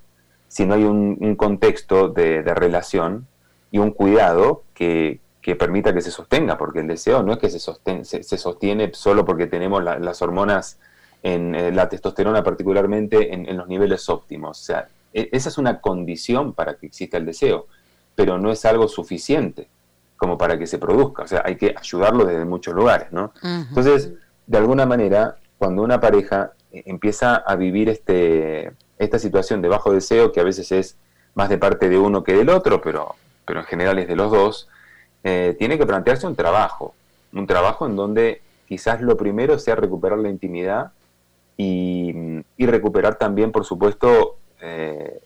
si 0.47 0.65
no 0.65 0.73
hay 0.73 0.83
un, 0.83 1.35
contexto 1.35 2.09
de, 2.09 2.41
relación 2.41 3.27
y 3.71 3.79
un 3.79 3.91
cuidado 3.91 4.63
que, 4.73 5.19
permita 5.57 5.93
que 5.93 6.01
se 6.01 6.11
sostenga? 6.11 6.57
Porque 6.57 6.79
el 6.79 6.87
deseo 6.87 7.23
no 7.23 7.33
es 7.33 7.39
que 7.39 7.49
se, 7.49 7.59
se, 8.03 8.37
sostiene 8.37 8.91
solo 8.93 9.25
porque 9.25 9.47
tenemos 9.47 9.83
las 9.83 10.21
hormonas, 10.21 10.77
en 11.23 11.53
eh, 11.53 11.71
la 11.71 11.87
testosterona 11.87 12.43
particularmente, 12.43 13.33
en, 13.33 13.47
en 13.47 13.57
los 13.57 13.67
niveles 13.67 14.09
óptimos. 14.09 14.59
O 14.59 14.63
sea, 14.63 14.87
e, 15.13 15.29
esa 15.31 15.49
es 15.49 15.57
una 15.57 15.79
condición 15.79 16.53
para 16.53 16.75
que 16.75 16.87
exista 16.87 17.17
el 17.17 17.25
deseo, 17.25 17.67
pero 18.15 18.37
no 18.37 18.51
es 18.51 18.65
algo 18.65 18.87
suficiente 18.87 19.67
como 20.17 20.37
para 20.37 20.57
que 20.57 20.67
se 20.67 20.77
produzca. 20.77 21.23
O 21.23 21.27
sea, 21.27 21.41
hay 21.45 21.55
que 21.55 21.73
ayudarlo 21.75 22.25
desde 22.25 22.45
muchos 22.45 22.75
lugares, 22.75 23.11
¿no? 23.11 23.33
Entonces, 23.43 24.13
de 24.45 24.57
alguna 24.57 24.85
manera, 24.85 25.37
cuando 25.57 25.81
una 25.81 25.99
pareja 25.99 26.51
eh, 26.71 26.83
empieza 26.85 27.35
a 27.35 27.55
vivir 27.55 27.89
este, 27.89 28.71
esta 28.99 29.17
situación 29.17 29.61
de 29.61 29.67
bajo 29.67 29.91
deseo, 29.91 30.31
que 30.31 30.39
a 30.39 30.43
veces 30.43 30.71
es 30.71 30.97
más 31.33 31.49
de 31.49 31.57
parte 31.57 31.89
de 31.89 31.97
uno 31.97 32.23
que 32.23 32.33
del 32.33 32.49
otro, 32.49 32.81
pero, 32.81 33.15
pero 33.45 33.59
en 33.59 33.65
general 33.65 33.99
es 33.99 34.07
de 34.07 34.15
los 34.15 34.31
dos, 34.31 34.69
eh, 35.23 35.55
tiene 35.57 35.77
que 35.77 35.85
plantearse 35.85 36.27
un 36.27 36.35
trabajo, 36.35 36.93
un 37.33 37.47
trabajo 37.47 37.85
en 37.85 37.95
donde 37.95 38.41
quizás 38.67 39.01
lo 39.01 39.17
primero 39.17 39.59
sea 39.59 39.75
recuperar 39.75 40.19
la 40.19 40.29
intimidad 40.29 40.91
y, 41.57 42.13
recuperar 42.57 43.15
también, 43.15 43.51
por 43.51 43.65
supuesto, 43.65 44.37
eh, 44.61 45.19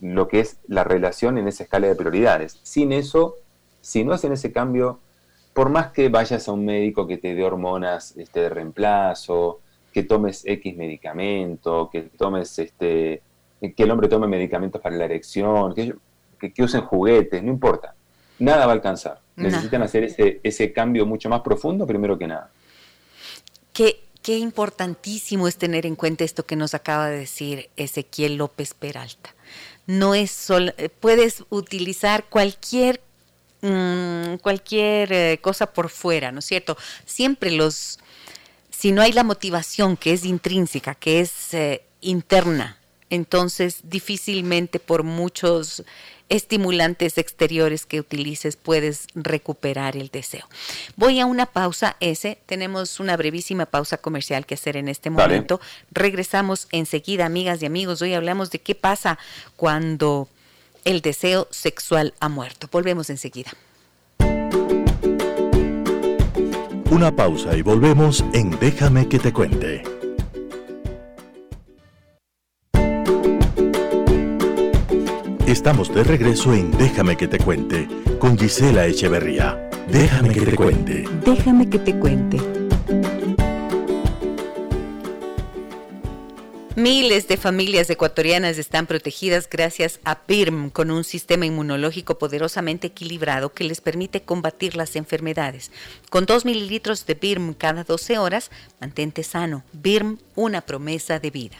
lo 0.00 0.28
que 0.28 0.40
es 0.40 0.58
la 0.68 0.84
relación 0.84 1.38
en 1.38 1.48
esa 1.48 1.64
escala 1.64 1.88
de 1.88 1.94
prioridades. 1.94 2.60
Sin 2.62 2.92
eso, 2.92 3.36
si 3.80 4.04
no 4.04 4.12
hacen 4.12 4.32
ese 4.32 4.52
cambio, 4.52 5.00
por 5.52 5.68
más 5.68 5.92
que 5.92 6.08
vayas 6.08 6.48
a 6.48 6.52
un 6.52 6.64
médico 6.64 7.06
que 7.06 7.18
te 7.18 7.34
dé 7.34 7.44
hormonas 7.44 8.16
este, 8.16 8.40
de 8.40 8.48
reemplazo, 8.50 9.60
que 9.92 10.02
tomes 10.04 10.44
X 10.46 10.76
medicamento, 10.76 11.90
que 11.90 12.02
tomes 12.02 12.58
este, 12.58 13.22
que 13.60 13.82
el 13.82 13.90
hombre 13.90 14.08
tome 14.08 14.26
medicamentos 14.26 14.80
para 14.80 14.96
la 14.96 15.04
erección, 15.06 15.74
que, 15.74 15.94
que, 16.40 16.62
usen 16.62 16.80
juguetes, 16.82 17.42
no 17.42 17.50
importa. 17.50 17.94
Nada 18.38 18.66
va 18.66 18.72
a 18.72 18.74
alcanzar. 18.74 19.20
Necesitan 19.36 19.82
hacer 19.82 20.04
ese, 20.04 20.40
ese 20.42 20.72
cambio 20.72 21.06
mucho 21.06 21.28
más 21.28 21.40
profundo 21.40 21.86
primero 21.86 22.18
que 22.18 22.26
nada. 22.26 22.50
Que 23.72 24.10
Qué 24.22 24.36
importantísimo 24.36 25.48
es 25.48 25.56
tener 25.56 25.86
en 25.86 25.96
cuenta 25.96 26.24
esto 26.24 26.44
que 26.44 26.56
nos 26.56 26.74
acaba 26.74 27.08
de 27.08 27.20
decir 27.20 27.70
Ezequiel 27.76 28.36
López 28.36 28.74
Peralta. 28.74 29.34
No 29.86 30.14
es 30.14 30.30
solo, 30.30 30.72
eh, 30.76 30.90
puedes 30.90 31.44
utilizar 31.48 32.24
cualquier 32.28 33.00
mm, 33.62 34.34
cualquier 34.42 35.12
eh, 35.12 35.38
cosa 35.40 35.72
por 35.72 35.88
fuera, 35.88 36.32
¿no 36.32 36.40
es 36.40 36.44
cierto? 36.44 36.76
Siempre 37.06 37.50
los, 37.50 37.98
si 38.68 38.92
no 38.92 39.00
hay 39.00 39.12
la 39.12 39.24
motivación 39.24 39.96
que 39.96 40.12
es 40.12 40.26
intrínseca, 40.26 40.94
que 40.94 41.20
es 41.20 41.54
eh, 41.54 41.82
interna, 42.02 42.78
entonces 43.08 43.80
difícilmente 43.84 44.80
por 44.80 45.02
muchos 45.02 45.82
estimulantes 46.30 47.18
exteriores 47.18 47.84
que 47.84 48.00
utilices 48.00 48.56
puedes 48.56 49.08
recuperar 49.14 49.96
el 49.96 50.08
deseo. 50.08 50.48
Voy 50.96 51.20
a 51.20 51.26
una 51.26 51.44
pausa, 51.46 51.96
ese. 52.00 52.38
Tenemos 52.46 53.00
una 53.00 53.16
brevísima 53.16 53.66
pausa 53.66 53.98
comercial 53.98 54.46
que 54.46 54.54
hacer 54.54 54.76
en 54.76 54.88
este 54.88 55.10
momento. 55.10 55.60
Regresamos 55.90 56.68
enseguida, 56.70 57.26
amigas 57.26 57.62
y 57.62 57.66
amigos. 57.66 58.00
Hoy 58.00 58.14
hablamos 58.14 58.50
de 58.50 58.60
qué 58.60 58.74
pasa 58.74 59.18
cuando 59.56 60.28
el 60.84 61.02
deseo 61.02 61.48
sexual 61.50 62.14
ha 62.20 62.28
muerto. 62.28 62.68
Volvemos 62.72 63.10
enseguida. 63.10 63.50
Una 66.90 67.14
pausa 67.14 67.56
y 67.56 67.62
volvemos 67.62 68.24
en 68.32 68.58
Déjame 68.58 69.08
que 69.08 69.18
te 69.18 69.32
cuente. 69.32 69.99
Estamos 75.50 75.92
de 75.92 76.04
regreso 76.04 76.54
en 76.54 76.70
Déjame 76.70 77.16
que 77.16 77.26
te 77.26 77.36
cuente 77.36 77.88
con 78.20 78.38
Gisela 78.38 78.86
Echeverría. 78.86 79.68
Déjame 79.90 80.32
que 80.32 80.42
te 80.42 80.54
cuente. 80.54 81.04
Déjame 81.26 81.68
que 81.68 81.80
te 81.80 81.98
cuente. 81.98 82.38
Miles 86.76 87.26
de 87.26 87.36
familias 87.36 87.90
ecuatorianas 87.90 88.58
están 88.58 88.86
protegidas 88.86 89.50
gracias 89.50 89.98
a 90.04 90.20
PIRM, 90.20 90.70
con 90.70 90.92
un 90.92 91.02
sistema 91.02 91.46
inmunológico 91.46 92.16
poderosamente 92.16 92.86
equilibrado 92.86 93.52
que 93.52 93.64
les 93.64 93.80
permite 93.80 94.22
combatir 94.22 94.76
las 94.76 94.94
enfermedades. 94.94 95.72
Con 96.10 96.26
2 96.26 96.44
mililitros 96.44 97.06
de 97.06 97.16
PIRM 97.16 97.54
cada 97.54 97.82
12 97.82 98.18
horas, 98.18 98.52
mantente 98.80 99.24
sano. 99.24 99.64
PIRM, 99.82 100.18
una 100.36 100.60
promesa 100.60 101.18
de 101.18 101.30
vida. 101.30 101.56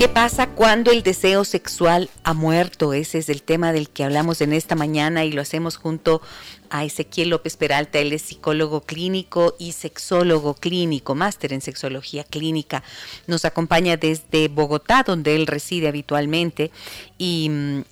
¿Qué 0.00 0.08
pasa 0.08 0.48
cuando 0.48 0.92
el 0.92 1.02
deseo 1.02 1.44
sexual 1.44 2.08
ha 2.24 2.32
muerto? 2.32 2.94
Ese 2.94 3.18
es 3.18 3.28
el 3.28 3.42
tema 3.42 3.70
del 3.70 3.90
que 3.90 4.02
hablamos 4.02 4.40
en 4.40 4.54
esta 4.54 4.74
mañana 4.74 5.26
y 5.26 5.32
lo 5.32 5.42
hacemos 5.42 5.76
junto 5.76 6.22
a 6.70 6.86
Ezequiel 6.86 7.28
López 7.28 7.58
Peralta. 7.58 7.98
Él 7.98 8.14
es 8.14 8.22
psicólogo 8.22 8.80
clínico 8.80 9.56
y 9.58 9.72
sexólogo 9.72 10.54
clínico, 10.54 11.14
máster 11.14 11.52
en 11.52 11.60
sexología 11.60 12.24
clínica. 12.24 12.82
Nos 13.26 13.44
acompaña 13.44 13.98
desde 13.98 14.48
Bogotá, 14.48 15.02
donde 15.02 15.36
él 15.36 15.46
reside 15.46 15.88
habitualmente 15.88 16.70
y 17.18 17.50
mm, 17.50 17.82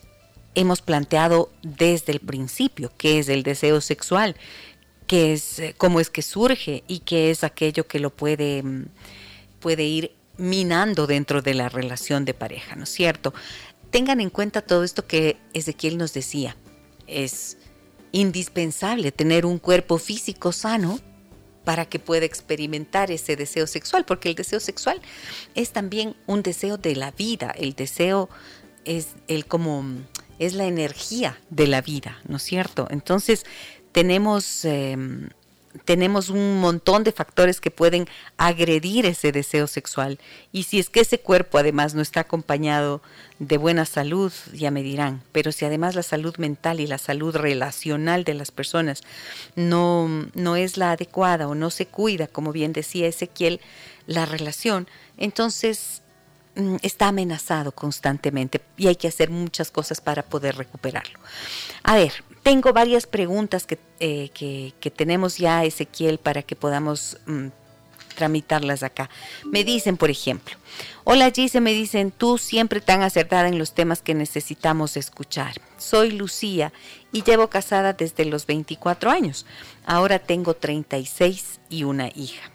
hemos 0.54 0.80
planteado 0.80 1.50
desde 1.60 2.12
el 2.12 2.20
principio 2.20 2.90
qué 2.96 3.18
es 3.18 3.28
el 3.28 3.42
deseo 3.42 3.82
sexual, 3.82 4.34
qué 5.06 5.34
es, 5.34 5.58
eh, 5.58 5.74
cómo 5.76 6.00
es 6.00 6.08
que 6.08 6.22
surge 6.22 6.84
y 6.88 7.00
qué 7.00 7.30
es 7.30 7.44
aquello 7.44 7.86
que 7.86 7.98
lo 8.00 8.08
puede, 8.08 8.62
mm, 8.62 8.86
puede 9.60 9.84
ir 9.84 10.17
minando 10.38 11.07
dentro 11.07 11.42
de 11.42 11.55
la 11.55 11.68
relación 11.68 12.24
de 12.24 12.33
pareja, 12.33 12.77
¿no 12.77 12.85
es 12.85 12.90
cierto? 12.90 13.35
Tengan 13.90 14.20
en 14.20 14.31
cuenta 14.31 14.62
todo 14.62 14.85
esto 14.85 15.07
que 15.07 15.37
Ezequiel 15.53 15.98
nos 15.98 16.14
decía. 16.14 16.57
Es 17.07 17.59
indispensable 18.12 19.12
tener 19.12 19.44
un 19.44 19.59
cuerpo 19.59 19.98
físico 19.98 20.53
sano 20.53 21.01
para 21.64 21.85
que 21.85 21.98
pueda 21.98 22.24
experimentar 22.24 23.11
ese 23.11 23.37
deseo 23.37 23.66
sexual, 23.66 24.07
porque 24.07 24.31
el 24.31 24.35
deseo 24.35 24.61
sexual 24.61 25.03
es 25.55 25.72
también 25.72 26.16
un 26.27 26.42
deseo 26.42 26.79
de 26.79 26.96
la 26.96 27.11
vida, 27.11 27.51
el 27.51 27.74
deseo 27.74 28.31
es 28.87 29.09
el 29.27 29.44
como 29.44 29.85
es 30.38 30.55
la 30.55 30.64
energía 30.64 31.38
de 31.51 31.66
la 31.66 31.83
vida, 31.83 32.18
¿no 32.27 32.38
es 32.38 32.42
cierto? 32.42 32.87
Entonces 32.90 33.44
tenemos 33.92 34.64
em, 34.64 35.29
tenemos 35.84 36.30
un 36.30 36.60
montón 36.60 37.04
de 37.04 37.12
factores 37.12 37.60
que 37.60 37.70
pueden 37.70 38.08
agredir 38.36 39.06
ese 39.06 39.32
deseo 39.32 39.66
sexual. 39.66 40.18
Y 40.52 40.64
si 40.64 40.78
es 40.78 40.90
que 40.90 41.00
ese 41.00 41.20
cuerpo 41.20 41.58
además 41.58 41.94
no 41.94 42.02
está 42.02 42.20
acompañado 42.20 43.02
de 43.38 43.56
buena 43.56 43.84
salud, 43.84 44.32
ya 44.52 44.70
me 44.70 44.82
dirán, 44.82 45.22
pero 45.32 45.52
si 45.52 45.64
además 45.64 45.94
la 45.94 46.02
salud 46.02 46.36
mental 46.38 46.80
y 46.80 46.86
la 46.86 46.98
salud 46.98 47.36
relacional 47.36 48.24
de 48.24 48.34
las 48.34 48.50
personas 48.50 49.02
no, 49.54 50.08
no 50.34 50.56
es 50.56 50.76
la 50.76 50.92
adecuada 50.92 51.46
o 51.48 51.54
no 51.54 51.70
se 51.70 51.86
cuida, 51.86 52.26
como 52.26 52.52
bien 52.52 52.72
decía 52.72 53.06
Ezequiel, 53.06 53.60
la 54.06 54.26
relación, 54.26 54.88
entonces 55.18 56.02
mm, 56.56 56.76
está 56.82 57.08
amenazado 57.08 57.72
constantemente 57.72 58.60
y 58.76 58.88
hay 58.88 58.96
que 58.96 59.08
hacer 59.08 59.30
muchas 59.30 59.70
cosas 59.70 60.00
para 60.00 60.22
poder 60.22 60.56
recuperarlo. 60.56 61.18
A 61.84 61.94
ver, 61.94 62.12
tengo 62.48 62.72
varias 62.72 63.06
preguntas 63.06 63.66
eh, 64.00 64.30
que, 64.32 64.72
que, 64.80 64.90
tenemos 64.90 65.37
ya, 65.37 65.64
Ezequiel, 65.64 66.16
para 66.16 66.42
que 66.42 66.56
podamos 66.56 67.18
mm, 67.26 67.48
tramitarlas 68.16 68.82
acá. 68.82 69.11
Me 69.44 69.64
dicen, 69.64 69.98
por 69.98 70.08
ejemplo, 70.08 70.56
hola 71.04 71.30
Gise, 71.30 71.61
me 71.61 71.74
dicen, 71.74 72.11
tú 72.11 72.38
siempre 72.38 72.80
tan 72.80 73.02
acertada 73.02 73.48
en 73.48 73.58
los 73.58 73.74
temas 73.74 74.00
que 74.00 74.14
necesitamos 74.14 74.96
escuchar. 74.96 75.61
Soy 75.76 76.12
Lucía 76.12 76.72
y 77.12 77.22
llevo 77.22 77.48
casada 77.48 77.92
desde 77.92 78.24
los 78.24 78.46
24 78.46 79.11
años. 79.11 79.44
Ahora 79.84 80.18
tengo 80.18 80.54
36 80.54 81.61
y 81.68 81.84
una 81.84 82.08
hija. 82.08 82.50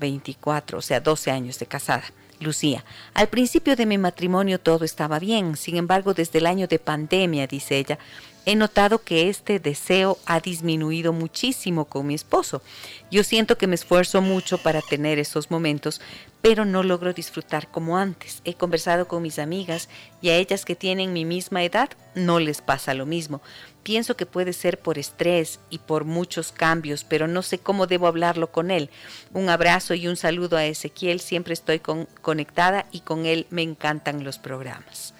24, 0.00 0.78
o 0.78 0.82
sea, 0.82 0.98
12 0.98 1.30
años 1.30 1.56
de 1.60 1.66
casada. 1.66 2.02
Lucía, 2.40 2.84
al 3.14 3.28
principio 3.28 3.76
de 3.76 3.86
mi 3.86 3.98
matrimonio 3.98 4.58
todo 4.58 4.84
estaba 4.84 5.20
bien, 5.20 5.56
sin 5.56 5.76
embargo 5.76 6.12
desde 6.12 6.40
el 6.40 6.46
año 6.46 6.66
de 6.66 6.80
pandemia, 6.80 7.46
dice 7.46 7.78
ella, 7.78 8.00
he 8.46 8.56
notado 8.56 8.98
que 8.98 9.28
este 9.28 9.58
deseo 9.58 10.18
ha 10.26 10.40
disminuido 10.40 11.12
muchísimo 11.12 11.84
con 11.84 12.06
mi 12.06 12.14
esposo. 12.14 12.62
Yo 13.10 13.24
siento 13.24 13.58
que 13.58 13.66
me 13.66 13.74
esfuerzo 13.74 14.20
mucho 14.22 14.58
para 14.58 14.80
tener 14.80 15.18
esos 15.18 15.50
momentos, 15.50 16.00
pero 16.40 16.64
no 16.64 16.82
logro 16.82 17.12
disfrutar 17.12 17.68
como 17.70 17.96
antes. 17.96 18.42
He 18.44 18.54
conversado 18.54 19.06
con 19.06 19.22
mis 19.22 19.38
amigas 19.38 19.88
y 20.20 20.30
a 20.30 20.36
ellas 20.36 20.64
que 20.64 20.74
tienen 20.74 21.12
mi 21.12 21.24
misma 21.24 21.62
edad 21.62 21.90
no 22.14 22.40
les 22.40 22.60
pasa 22.60 22.94
lo 22.94 23.06
mismo. 23.06 23.40
Pienso 23.82 24.16
que 24.16 24.26
puede 24.26 24.52
ser 24.52 24.78
por 24.78 24.98
estrés 24.98 25.60
y 25.70 25.78
por 25.78 26.04
muchos 26.04 26.52
cambios, 26.52 27.04
pero 27.04 27.26
no 27.26 27.42
sé 27.42 27.58
cómo 27.58 27.86
debo 27.86 28.06
hablarlo 28.06 28.50
con 28.50 28.70
él. 28.70 28.90
Un 29.32 29.48
abrazo 29.48 29.94
y 29.94 30.08
un 30.08 30.16
saludo 30.16 30.56
a 30.56 30.64
Ezequiel, 30.64 31.20
siempre 31.20 31.54
estoy 31.54 31.80
conectada 31.80 32.86
y 32.92 33.00
con 33.00 33.26
él 33.26 33.46
me 33.50 33.62
encantan 33.62 34.24
los 34.24 34.38
programas. 34.38 35.14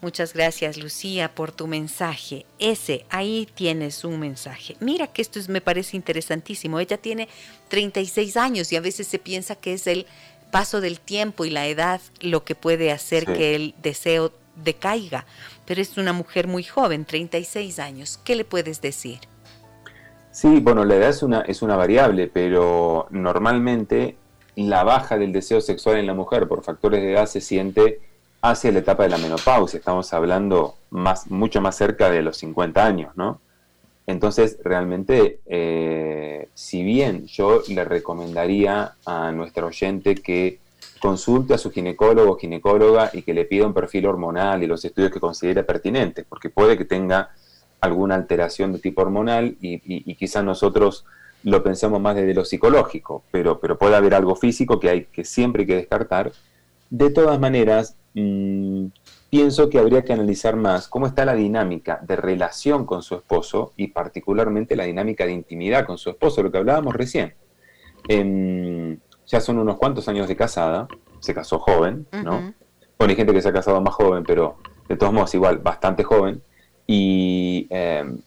Muchas 0.00 0.32
gracias 0.32 0.76
Lucía 0.76 1.34
por 1.34 1.50
tu 1.50 1.66
mensaje. 1.66 2.46
Ese, 2.60 3.04
ahí 3.10 3.48
tienes 3.54 4.04
un 4.04 4.20
mensaje. 4.20 4.76
Mira 4.78 5.08
que 5.08 5.22
esto 5.22 5.40
me 5.48 5.60
parece 5.60 5.96
interesantísimo. 5.96 6.78
Ella 6.78 6.98
tiene 6.98 7.28
36 7.68 8.36
años 8.36 8.72
y 8.72 8.76
a 8.76 8.80
veces 8.80 9.08
se 9.08 9.18
piensa 9.18 9.56
que 9.56 9.72
es 9.72 9.88
el 9.88 10.06
paso 10.52 10.80
del 10.80 11.00
tiempo 11.00 11.44
y 11.44 11.50
la 11.50 11.66
edad 11.66 12.00
lo 12.20 12.44
que 12.44 12.54
puede 12.54 12.92
hacer 12.92 13.26
que 13.26 13.56
el 13.56 13.74
deseo 13.82 14.32
decaiga. 14.54 15.26
Pero 15.66 15.80
es 15.80 15.96
una 15.96 16.12
mujer 16.12 16.46
muy 16.46 16.62
joven, 16.62 17.04
36 17.04 17.80
años. 17.80 18.20
¿Qué 18.24 18.36
le 18.36 18.44
puedes 18.44 18.80
decir? 18.80 19.18
Sí, 20.30 20.60
bueno, 20.60 20.84
la 20.84 20.94
edad 20.94 21.10
es 21.10 21.24
una, 21.24 21.40
es 21.40 21.60
una 21.62 21.74
variable, 21.74 22.28
pero 22.28 23.08
normalmente 23.10 24.16
la 24.54 24.84
baja 24.84 25.18
del 25.18 25.32
deseo 25.32 25.60
sexual 25.60 25.96
en 25.96 26.06
la 26.06 26.14
mujer 26.14 26.46
por 26.46 26.62
factores 26.62 27.02
de 27.02 27.12
edad 27.12 27.26
se 27.26 27.40
siente 27.40 28.07
hacia 28.50 28.72
la 28.72 28.80
etapa 28.80 29.04
de 29.04 29.10
la 29.10 29.18
menopausia. 29.18 29.78
Estamos 29.78 30.12
hablando 30.12 30.76
más, 30.90 31.30
mucho 31.30 31.60
más 31.60 31.76
cerca 31.76 32.10
de 32.10 32.22
los 32.22 32.36
50 32.38 32.84
años, 32.84 33.12
¿no? 33.16 33.40
Entonces, 34.06 34.58
realmente, 34.64 35.40
eh, 35.44 36.48
si 36.54 36.82
bien 36.82 37.26
yo 37.26 37.60
le 37.68 37.84
recomendaría 37.84 38.94
a 39.04 39.30
nuestro 39.32 39.66
oyente 39.66 40.14
que 40.14 40.60
consulte 40.98 41.52
a 41.52 41.58
su 41.58 41.70
ginecólogo 41.70 42.32
o 42.32 42.36
ginecóloga 42.38 43.10
y 43.12 43.20
que 43.20 43.34
le 43.34 43.44
pida 43.44 43.66
un 43.66 43.74
perfil 43.74 44.06
hormonal 44.06 44.62
y 44.62 44.66
los 44.66 44.82
estudios 44.82 45.12
que 45.12 45.20
considere 45.20 45.62
pertinentes, 45.62 46.24
porque 46.26 46.48
puede 46.48 46.78
que 46.78 46.86
tenga 46.86 47.32
alguna 47.82 48.14
alteración 48.14 48.72
de 48.72 48.78
tipo 48.78 49.02
hormonal 49.02 49.58
y, 49.60 50.14
quizás 50.14 50.42
nosotros 50.42 51.04
lo 51.44 51.62
pensemos 51.62 52.00
más 52.00 52.16
desde 52.16 52.32
lo 52.32 52.46
psicológico, 52.46 53.22
pero, 53.30 53.60
pero 53.60 53.76
puede 53.76 53.94
haber 53.94 54.14
algo 54.14 54.34
físico 54.36 54.80
que, 54.80 54.88
hay, 54.88 55.04
que 55.04 55.24
siempre 55.24 55.62
hay 55.62 55.66
que 55.66 55.76
descartar. 55.76 56.32
De 56.88 57.10
todas 57.10 57.38
maneras, 57.38 57.97
pienso 58.14 59.68
que 59.68 59.78
habría 59.78 60.02
que 60.02 60.12
analizar 60.12 60.56
más 60.56 60.88
cómo 60.88 61.06
está 61.06 61.24
la 61.24 61.34
dinámica 61.34 62.00
de 62.02 62.16
relación 62.16 62.84
con 62.84 63.02
su 63.02 63.14
esposo 63.14 63.72
y 63.76 63.88
particularmente 63.88 64.76
la 64.76 64.84
dinámica 64.84 65.24
de 65.24 65.32
intimidad 65.32 65.86
con 65.86 65.98
su 65.98 66.10
esposo, 66.10 66.42
lo 66.42 66.50
que 66.50 66.58
hablábamos 66.58 66.94
recién. 66.94 67.34
Em, 68.08 68.98
ya 69.26 69.40
son 69.40 69.58
unos 69.58 69.76
cuantos 69.76 70.08
años 70.08 70.26
de 70.28 70.36
casada, 70.36 70.88
se 71.20 71.34
casó 71.34 71.58
joven, 71.58 72.06
¿no? 72.12 72.54
Bueno, 72.98 73.10
hay 73.10 73.16
gente 73.16 73.32
que 73.32 73.42
se 73.42 73.48
ha 73.48 73.52
casado 73.52 73.80
más 73.80 73.94
joven, 73.94 74.24
pero 74.26 74.56
de 74.88 74.96
todos 74.96 75.12
modos 75.12 75.34
igual 75.34 75.58
bastante 75.58 76.02
joven, 76.02 76.42
y 76.86 77.66
em, 77.70 78.18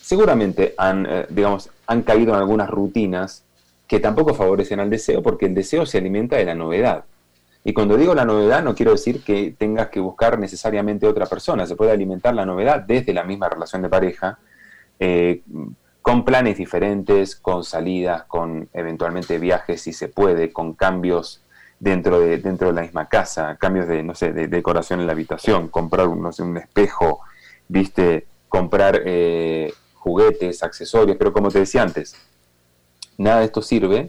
seguramente 0.00 0.74
han, 0.76 1.06
eh, 1.08 1.26
digamos, 1.30 1.70
han 1.86 2.02
caído 2.02 2.34
en 2.34 2.40
algunas 2.40 2.68
rutinas 2.68 3.44
que 3.86 4.00
tampoco 4.00 4.34
favorecen 4.34 4.80
al 4.80 4.90
deseo, 4.90 5.22
porque 5.22 5.46
el 5.46 5.54
deseo 5.54 5.86
se 5.86 5.98
alimenta 5.98 6.36
de 6.36 6.44
la 6.44 6.54
novedad. 6.54 7.04
Y 7.64 7.72
cuando 7.72 7.96
digo 7.96 8.14
la 8.14 8.26
novedad 8.26 8.62
no 8.62 8.74
quiero 8.74 8.92
decir 8.92 9.24
que 9.24 9.54
tengas 9.56 9.88
que 9.88 9.98
buscar 9.98 10.38
necesariamente 10.38 11.06
otra 11.06 11.24
persona, 11.24 11.66
se 11.66 11.76
puede 11.76 11.92
alimentar 11.92 12.34
la 12.34 12.44
novedad 12.44 12.80
desde 12.80 13.14
la 13.14 13.24
misma 13.24 13.48
relación 13.48 13.80
de 13.80 13.88
pareja, 13.88 14.38
eh, 15.00 15.42
con 16.02 16.26
planes 16.26 16.58
diferentes, 16.58 17.34
con 17.34 17.64
salidas, 17.64 18.24
con 18.24 18.68
eventualmente 18.74 19.38
viajes 19.38 19.80
si 19.80 19.94
se 19.94 20.08
puede, 20.08 20.52
con 20.52 20.74
cambios 20.74 21.40
dentro 21.80 22.20
de, 22.20 22.36
dentro 22.36 22.68
de 22.68 22.74
la 22.74 22.82
misma 22.82 23.08
casa, 23.08 23.56
cambios 23.56 23.88
de, 23.88 24.02
no 24.02 24.14
sé, 24.14 24.34
de 24.34 24.46
decoración 24.46 25.00
en 25.00 25.06
la 25.06 25.12
habitación, 25.12 25.68
comprar 25.68 26.08
no 26.08 26.32
sé, 26.32 26.42
un 26.42 26.58
espejo, 26.58 27.20
viste, 27.68 28.26
comprar 28.50 29.00
eh, 29.06 29.72
juguetes, 29.94 30.62
accesorios, 30.62 31.16
pero 31.16 31.32
como 31.32 31.50
te 31.50 31.60
decía 31.60 31.80
antes, 31.80 32.14
nada 33.16 33.38
de 33.40 33.46
esto 33.46 33.62
sirve 33.62 34.08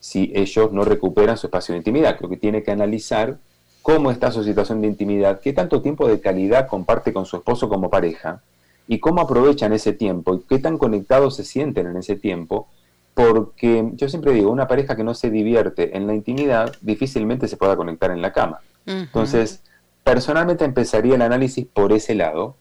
si 0.00 0.32
ellos 0.34 0.72
no 0.72 0.84
recuperan 0.84 1.36
su 1.36 1.46
espacio 1.46 1.74
de 1.74 1.78
intimidad. 1.78 2.16
Creo 2.16 2.30
que 2.30 2.38
tiene 2.38 2.62
que 2.62 2.72
analizar 2.72 3.36
cómo 3.82 4.10
está 4.10 4.32
su 4.32 4.42
situación 4.42 4.80
de 4.80 4.88
intimidad, 4.88 5.40
qué 5.40 5.52
tanto 5.52 5.82
tiempo 5.82 6.08
de 6.08 6.20
calidad 6.20 6.66
comparte 6.66 7.12
con 7.12 7.26
su 7.26 7.36
esposo 7.36 7.68
como 7.68 7.90
pareja 7.90 8.42
y 8.88 8.98
cómo 8.98 9.20
aprovechan 9.20 9.72
ese 9.72 9.92
tiempo 9.92 10.34
y 10.34 10.40
qué 10.48 10.58
tan 10.58 10.78
conectados 10.78 11.36
se 11.36 11.44
sienten 11.44 11.86
en 11.86 11.96
ese 11.96 12.16
tiempo, 12.16 12.68
porque 13.14 13.90
yo 13.94 14.08
siempre 14.08 14.32
digo, 14.32 14.50
una 14.50 14.66
pareja 14.66 14.96
que 14.96 15.04
no 15.04 15.14
se 15.14 15.30
divierte 15.30 15.96
en 15.96 16.06
la 16.06 16.14
intimidad 16.14 16.74
difícilmente 16.80 17.46
se 17.46 17.56
pueda 17.56 17.76
conectar 17.76 18.10
en 18.10 18.22
la 18.22 18.32
cama. 18.32 18.60
Entonces, 18.86 19.62
personalmente 20.02 20.64
empezaría 20.64 21.14
el 21.14 21.22
análisis 21.22 21.66
por 21.66 21.92
ese 21.92 22.14
lado. 22.14 22.56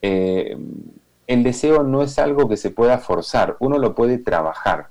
Eh, 0.00 0.56
el 1.28 1.42
deseo 1.44 1.84
no 1.84 2.02
es 2.02 2.18
algo 2.18 2.48
que 2.48 2.56
se 2.56 2.70
pueda 2.70 2.98
forzar, 2.98 3.56
uno 3.60 3.78
lo 3.78 3.94
puede 3.94 4.18
trabajar, 4.18 4.88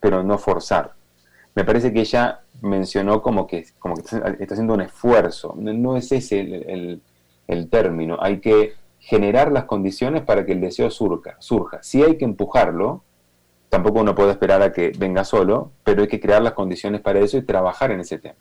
pero 0.00 0.22
no 0.22 0.36
forzar 0.36 0.92
me 1.54 1.64
parece 1.64 1.92
que 1.92 2.00
ella 2.00 2.40
mencionó 2.62 3.22
como 3.22 3.46
que, 3.46 3.66
como 3.78 3.94
que 3.94 4.02
está, 4.02 4.36
haciendo 4.50 4.74
un 4.74 4.82
esfuerzo. 4.82 5.54
No 5.56 5.96
es 5.96 6.12
ese 6.12 6.40
el, 6.40 7.68
término. 7.70 8.18
Hay 8.20 8.38
que 8.40 8.74
generar 9.00 9.50
las 9.50 9.64
condiciones 9.64 10.22
para 10.22 10.44
que 10.44 10.52
el 10.52 10.60
deseo 10.60 10.90
surja. 10.90 11.36
surja. 11.40 11.82
Sí 11.82 12.02
hay 12.02 12.16
que 12.16 12.24
empujarlo, 12.24 13.02
tampoco 13.68 14.00
uno 14.00 14.14
puede 14.14 14.32
esperar 14.32 14.62
a 14.62 14.72
que 14.72 14.92
venga 14.96 15.24
solo, 15.24 15.72
pero 15.84 16.02
hay 16.02 16.08
que 16.08 16.20
crear 16.20 16.42
las 16.42 16.52
condiciones 16.52 17.00
para 17.00 17.20
eso 17.20 17.38
y 17.38 17.42
trabajar 17.42 17.90
en 17.90 18.00
ese 18.00 18.18
tema. 18.18 18.36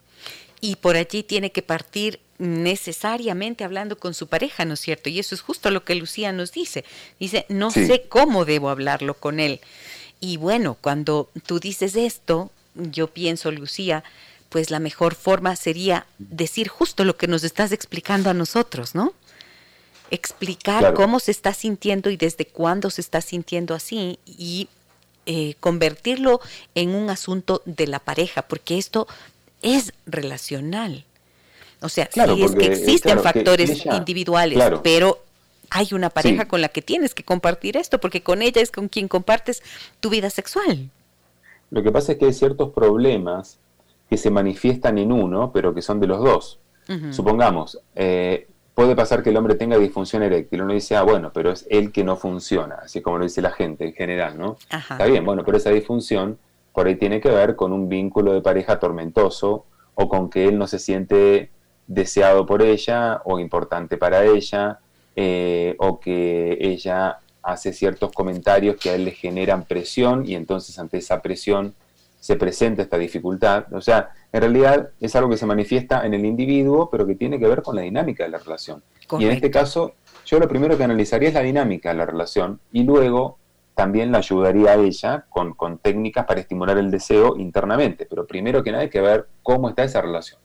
Y 0.62 0.76
por 0.76 0.98
allí 0.98 1.24
tiene 1.24 1.52
que 1.52 1.62
partir 1.62 2.20
necesariamente 2.38 3.64
hablando 3.64 3.98
con 3.98 4.14
su 4.14 4.28
pareja, 4.28 4.66
¿no 4.66 4.74
es 4.74 4.82
cierto? 4.82 5.10
Y 5.10 5.20
eso 5.20 5.34
es 5.34 5.42
justo 5.42 5.72
lo 5.72 5.84
que 5.84 5.96
Lucía 5.96 6.32
nos 6.34 6.52
dice. 6.52 6.84
Dice, 7.20 7.46
no 7.50 7.72
sé 7.72 8.06
cómo 8.10 8.46
debo 8.46 8.70
hablarlo 8.70 9.14
con 9.14 9.40
él. 9.40 9.62
Y 10.20 10.38
bueno, 10.38 10.78
cuando 10.80 11.30
tú 11.46 11.60
dices 11.60 11.96
esto, 11.96 12.52
yo 12.76 13.08
pienso, 13.08 13.52
Lucía, 13.52 14.04
pues 14.50 14.72
la 14.72 14.80
mejor 14.80 15.16
forma 15.16 15.56
sería 15.56 16.06
decir 16.18 16.68
justo 16.68 17.04
lo 17.04 17.16
que 17.18 17.28
nos 17.28 17.44
estás 17.44 17.72
explicando 17.72 18.30
a 18.30 18.34
nosotros, 18.34 18.96
¿no? 18.96 19.14
Explicar 20.12 20.94
cómo 20.96 21.20
se 21.20 21.32
está 21.32 21.54
sintiendo 21.54 22.10
y 22.10 22.18
desde 22.18 22.46
cuándo 22.46 22.90
se 22.90 23.02
está 23.02 23.22
sintiendo 23.22 23.76
así 23.76 24.18
y 24.26 24.68
eh, 25.28 25.54
convertirlo 25.60 26.42
en 26.74 26.96
un 26.96 27.12
asunto 27.12 27.62
de 27.66 27.86
la 27.86 28.00
pareja, 28.00 28.42
porque 28.42 28.80
esto 28.80 29.08
es 29.62 29.94
relacional. 30.08 31.06
O 31.82 31.90
sea, 31.90 32.10
sí 32.12 32.44
es 32.44 32.56
que 32.56 32.66
existen 32.66 33.22
factores 33.22 33.86
individuales, 33.86 34.60
pero 34.84 35.24
hay 35.70 35.90
una 35.92 36.10
pareja 36.10 36.48
con 36.48 36.62
la 36.62 36.70
que 36.70 36.82
tienes 36.82 37.14
que 37.14 37.24
compartir 37.24 37.78
esto, 37.78 38.00
porque 38.00 38.24
con 38.24 38.42
ella 38.42 38.62
es 38.62 38.72
con 38.72 38.90
quien 38.90 39.08
compartes 39.08 39.62
tu 40.00 40.10
vida 40.10 40.32
sexual. 40.32 40.90
Lo 41.72 41.84
que 41.84 41.92
pasa 41.92 42.14
es 42.14 42.18
que 42.18 42.26
hay 42.26 42.34
ciertos 42.34 42.72
problemas 42.72 43.60
que 44.10 44.18
se 44.18 44.32
manifiestan 44.32 44.98
en 44.98 45.12
uno, 45.12 45.52
pero 45.52 45.74
que 45.74 45.82
son 45.82 46.00
de 46.00 46.08
los 46.08 46.24
dos. 46.24 46.60
Supongamos, 47.12 47.80
eh, 47.94 48.48
puede 48.74 48.96
pasar 48.96 49.22
que 49.22 49.30
el 49.30 49.38
hombre 49.38 49.54
tenga 49.54 49.78
disfunción 49.78 50.24
eréctil. 50.24 50.64
Uno 50.64 50.74
dice, 50.74 50.96
ah, 50.96 51.04
bueno, 51.04 51.32
pero 51.32 51.52
es 51.52 51.68
él 51.70 51.92
que 51.92 52.04
no 52.04 52.16
funciona, 52.16 52.80
así 52.82 53.02
como 53.02 53.20
lo 53.20 53.26
dice 53.26 53.44
la 53.44 53.52
gente 53.52 53.86
en 53.86 53.94
general, 53.94 54.40
¿no? 54.40 54.58
Está 54.72 55.06
bien, 55.06 55.24
bueno, 55.24 55.44
pero 55.46 55.58
esa 55.58 55.70
disfunción 55.70 56.40
por 56.74 56.88
ahí 56.88 56.96
tiene 56.96 57.22
que 57.22 57.30
ver 57.30 57.56
con 57.56 57.74
un 57.74 57.90
vínculo 57.90 58.34
de 58.34 58.42
pareja 58.42 58.80
tormentoso 58.80 59.66
o 59.94 60.10
con 60.10 60.30
que 60.30 60.48
él 60.48 60.58
no 60.58 60.66
se 60.66 60.80
siente 60.80 61.52
deseado 61.86 62.46
por 62.46 62.62
ella 62.62 63.22
o 63.26 63.40
importante 63.40 63.98
para 63.98 64.24
ella 64.24 64.80
eh, 65.16 65.76
o 65.78 66.00
que 66.00 66.58
ella 66.62 67.20
hace 67.52 67.74
ciertos 67.74 68.12
comentarios 68.12 68.78
que 68.78 68.90
a 68.90 68.96
él 68.96 69.06
le 69.06 69.12
generan 69.12 69.66
presión 69.66 70.28
y 70.28 70.36
entonces 70.36 70.78
ante 70.80 70.98
esa 70.98 71.22
presión 71.22 71.76
se 72.20 72.36
presenta 72.36 72.82
esta 72.82 72.98
dificultad. 72.98 73.72
O 73.74 73.82
sea, 73.82 74.12
en 74.32 74.42
realidad 74.42 74.90
es 75.00 75.16
algo 75.16 75.30
que 75.30 75.38
se 75.38 75.46
manifiesta 75.46 76.06
en 76.06 76.14
el 76.14 76.26
individuo, 76.26 76.90
pero 76.90 77.06
que 77.08 77.16
tiene 77.16 77.40
que 77.40 77.48
ver 77.48 77.62
con 77.62 77.76
la 77.76 77.82
dinámica 77.82 78.24
de 78.24 78.30
la 78.30 78.38
relación. 78.38 78.84
Y 79.18 79.26
en 79.26 79.32
este 79.32 79.50
caso, 79.50 79.94
yo 80.26 80.40
lo 80.40 80.48
primero 80.48 80.78
que 80.78 80.84
analizaría 80.84 81.30
es 81.30 81.34
la 81.34 81.42
dinámica 81.42 81.90
de 81.90 81.96
la 81.96 82.06
relación 82.06 82.60
y 82.72 82.84
luego 82.84 83.38
también 83.74 84.12
la 84.12 84.18
ayudaría 84.18 84.72
a 84.72 84.76
ella 84.76 85.26
con, 85.30 85.54
con 85.54 85.78
técnicas 85.78 86.26
para 86.26 86.42
estimular 86.42 86.78
el 86.78 86.92
deseo 86.92 87.38
internamente. 87.38 88.06
Pero 88.10 88.28
primero 88.28 88.62
que 88.62 88.72
nada 88.72 88.84
hay 88.84 88.90
que 88.90 89.02
ver 89.02 89.28
cómo 89.42 89.70
está 89.70 89.84
esa 89.84 90.02
relación. 90.02 90.40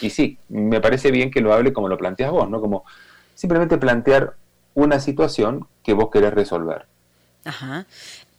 Y 0.00 0.10
sí, 0.10 0.38
me 0.48 0.80
parece 0.80 1.10
bien 1.10 1.30
que 1.30 1.40
lo 1.40 1.52
hable 1.52 1.72
como 1.72 1.88
lo 1.88 1.98
planteas 1.98 2.30
vos, 2.30 2.48
¿no? 2.48 2.60
Como 2.60 2.84
simplemente 3.34 3.78
plantear 3.78 4.34
una 4.74 5.00
situación 5.00 5.66
que 5.88 5.94
vos 5.94 6.10
querés 6.10 6.34
resolver. 6.34 6.84
Ajá. 7.44 7.86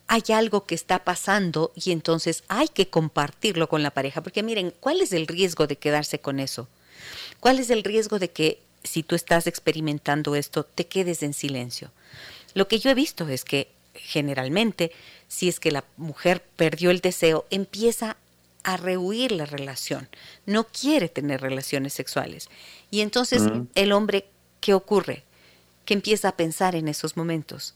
Hay 0.08 0.22
algo 0.32 0.68
que 0.68 0.76
está 0.76 1.04
pasando 1.04 1.72
y 1.74 1.92
entonces 1.92 2.44
hay 2.48 2.68
que 2.68 2.90
compartirlo 2.90 3.68
con 3.68 3.82
la 3.82 3.90
pareja, 3.90 4.22
porque 4.22 4.44
miren, 4.44 4.72
¿cuál 4.80 5.02
es 5.02 5.14
el 5.14 5.26
riesgo 5.26 5.66
de 5.66 5.76
quedarse 5.76 6.20
con 6.20 6.40
eso? 6.40 6.68
¿Cuál 7.40 7.58
es 7.58 7.72
el 7.72 7.84
riesgo 7.84 8.20
de 8.20 8.30
que 8.30 8.62
si 8.84 9.02
tú 9.02 9.16
estás 9.16 9.48
experimentando 9.48 10.36
esto, 10.36 10.64
te 10.64 10.86
quedes 10.86 11.24
en 11.24 11.34
silencio? 11.34 11.90
Lo 12.54 12.68
que 12.68 12.78
yo 12.78 12.92
he 12.92 12.94
visto 12.94 13.28
es 13.28 13.44
que 13.44 13.72
generalmente, 13.96 14.92
si 15.28 15.50
es 15.50 15.60
que 15.60 15.72
la 15.72 15.84
mujer 15.98 16.44
perdió 16.56 16.92
el 16.92 17.00
deseo, 17.00 17.48
empieza 17.50 18.18
a 18.62 18.78
rehuir 18.78 19.32
la 19.32 19.48
relación, 19.48 20.08
no 20.46 20.66
quiere 20.66 21.10
tener 21.10 21.42
relaciones 21.42 21.94
sexuales. 21.94 22.48
Y 22.92 23.02
entonces 23.02 23.42
el 23.74 23.92
hombre, 23.92 24.28
¿qué 24.62 24.76
ocurre? 24.76 25.24
Que 25.90 25.96
empieza 25.96 26.28
a 26.28 26.38
pensar 26.38 26.76
en 26.76 26.88
esos 26.88 27.18
momentos, 27.18 27.74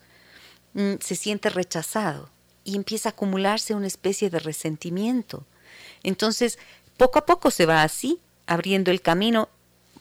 mm, 0.75 0.97
se 0.99 1.15
siente 1.15 1.49
rechazado 1.49 2.29
y 2.63 2.75
empieza 2.75 3.09
a 3.09 3.13
acumularse 3.13 3.73
una 3.73 3.87
especie 3.87 4.29
de 4.29 4.37
resentimiento. 4.37 5.47
Entonces, 6.03 6.59
poco 6.95 7.17
a 7.17 7.25
poco 7.25 7.49
se 7.49 7.65
va 7.65 7.81
así, 7.81 8.19
abriendo 8.45 8.91
el 8.91 9.01
camino 9.01 9.49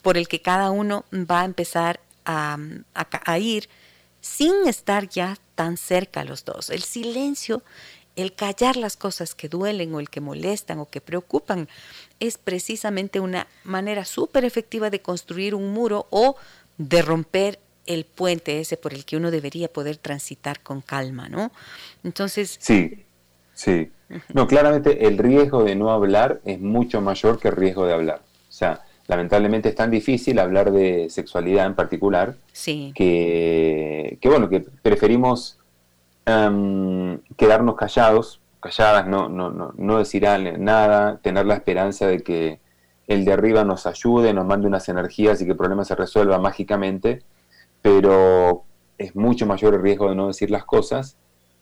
por 0.03 0.18
el 0.18 0.29
que 0.29 0.42
cada 0.42 0.70
uno 0.70 1.07
va 1.11 1.40
a 1.40 1.46
empezar 1.46 2.01
a, 2.27 2.59
a 2.92 3.38
ir 3.38 3.70
sin 4.20 4.66
estar 4.66 5.09
ya 5.09 5.38
tan 5.55 5.79
cerca 5.79 6.22
los 6.22 6.44
dos. 6.44 6.68
El 6.68 6.83
silencio, 6.83 7.62
el 8.14 8.35
callar 8.35 8.77
las 8.77 8.98
cosas 8.98 9.35
que 9.35 9.48
duelen 9.48 9.94
o 9.94 10.01
el 10.01 10.11
que 10.11 10.20
molestan 10.20 10.81
o 10.81 10.90
que 10.90 11.01
preocupan, 11.01 11.66
es 12.20 12.37
precisamente 12.37 13.20
una 13.20 13.46
manera 13.64 14.05
súper 14.05 14.44
efectiva 14.44 14.90
de 14.90 15.01
construir 15.01 15.55
un 15.55 15.72
muro 15.72 16.09
o 16.11 16.37
de 16.77 17.01
romper 17.01 17.59
el 17.92 18.05
puente 18.05 18.61
ese 18.61 18.76
por 18.76 18.94
el 18.94 19.05
que 19.05 19.16
uno 19.16 19.31
debería 19.31 19.68
poder 19.68 19.96
transitar 19.96 20.61
con 20.61 20.81
calma, 20.81 21.28
¿no? 21.28 21.52
Entonces... 22.05 22.57
Sí, 22.61 23.05
sí. 23.55 23.90
No, 24.35 24.46
claramente 24.46 25.07
el 25.07 25.18
riesgo 25.18 25.64
de 25.64 25.74
no 25.74 25.90
hablar 25.90 26.40
es 26.44 26.61
mucho 26.61 27.00
mayor 27.00 27.38
que 27.38 27.48
el 27.48 27.57
riesgo 27.57 27.87
de 27.87 27.94
hablar. 27.94 28.20
O 28.48 28.52
sea, 28.52 28.83
lamentablemente 29.07 29.70
es 29.70 29.74
tan 29.74 29.90
difícil 29.90 30.38
hablar 30.38 30.70
de 30.72 31.09
sexualidad 31.11 31.66
en 31.66 31.74
particular 31.74 32.35
que, 32.94 34.18
bueno, 34.24 34.48
que 34.48 34.61
preferimos 34.61 35.59
em, 36.26 37.18
quedarnos 37.37 37.76
callados, 37.76 38.40
calladas, 38.61 39.07
no, 39.07 39.28
no, 39.28 39.50
no, 39.50 39.72
no 39.76 39.98
decir 39.98 40.22
nada, 40.59 41.18
tener 41.22 41.46
la 41.46 41.55
esperanza 41.55 42.07
de 42.07 42.20
que 42.22 42.61
el 43.09 43.24
de 43.24 43.33
arriba 43.33 43.64
nos 43.64 43.87
ayude, 43.87 44.33
nos 44.33 44.46
mande 44.46 44.66
unas 44.66 44.88
energías 44.88 45.40
y 45.40 45.44
que 45.44 45.52
el 45.52 45.57
problema 45.57 45.85
se 45.85 45.94
resuelva 45.94 46.38
mágicamente, 46.38 47.22
pero 47.82 48.64
es 48.96 49.14
mucho 49.14 49.44
mayor 49.46 49.74
el 49.74 49.82
riesgo 49.82 50.08
de 50.08 50.14
no 50.14 50.28
decir 50.28 50.50
las 50.50 50.64
cosas 50.64 51.16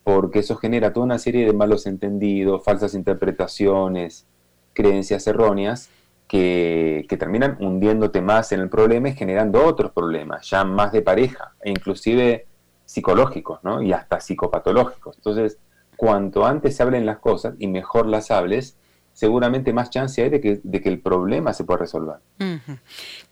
porque 0.05 0.41
eso 0.41 0.57
genera 0.57 0.93
toda 0.93 1.07
una 1.07 1.19
serie 1.19 1.47
de 1.47 1.53
malos 1.53 1.87
entendidos, 1.87 2.65
falsas 2.65 2.95
interpretaciones, 2.95 4.27
creencias 4.73 5.27
erróneas 5.27 5.91
que, 6.27 7.07
terminan 7.19 7.57
hundiéndote 7.61 8.23
más 8.23 8.53
en 8.53 8.61
el 8.61 8.69
problema 8.69 9.09
y 9.09 9.15
generando 9.15 9.65
otros 9.65 9.93
problemas, 9.93 10.49
ya 10.49 10.65
más 10.65 10.93
de 10.93 11.03
pareja, 11.03 11.53
e 11.61 11.71
inclusive 11.71 12.47
psicológicos, 12.85 13.61
¿no? 13.63 13.83
Y 13.83 13.93
hasta 13.93 14.21
psicopatológicos. 14.21 15.17
Entonces, 15.17 15.59
cuanto 15.97 16.47
antes 16.47 16.77
se 16.77 16.83
hablen 16.83 17.05
las 17.05 17.19
cosas 17.19 17.55
y 17.59 17.67
mejor 17.67 18.07
las 18.07 18.31
hables, 18.31 18.77
seguramente 19.13 19.73
más 19.73 19.91
chance 19.91 20.23
hay 20.23 20.31
de 20.31 20.41
que, 20.41 20.61
de 20.63 20.81
que 20.81 20.89
el 20.89 21.01
problema 21.01 21.53
se 21.53 21.65
pueda 21.65 21.81
resolver. 21.81 22.17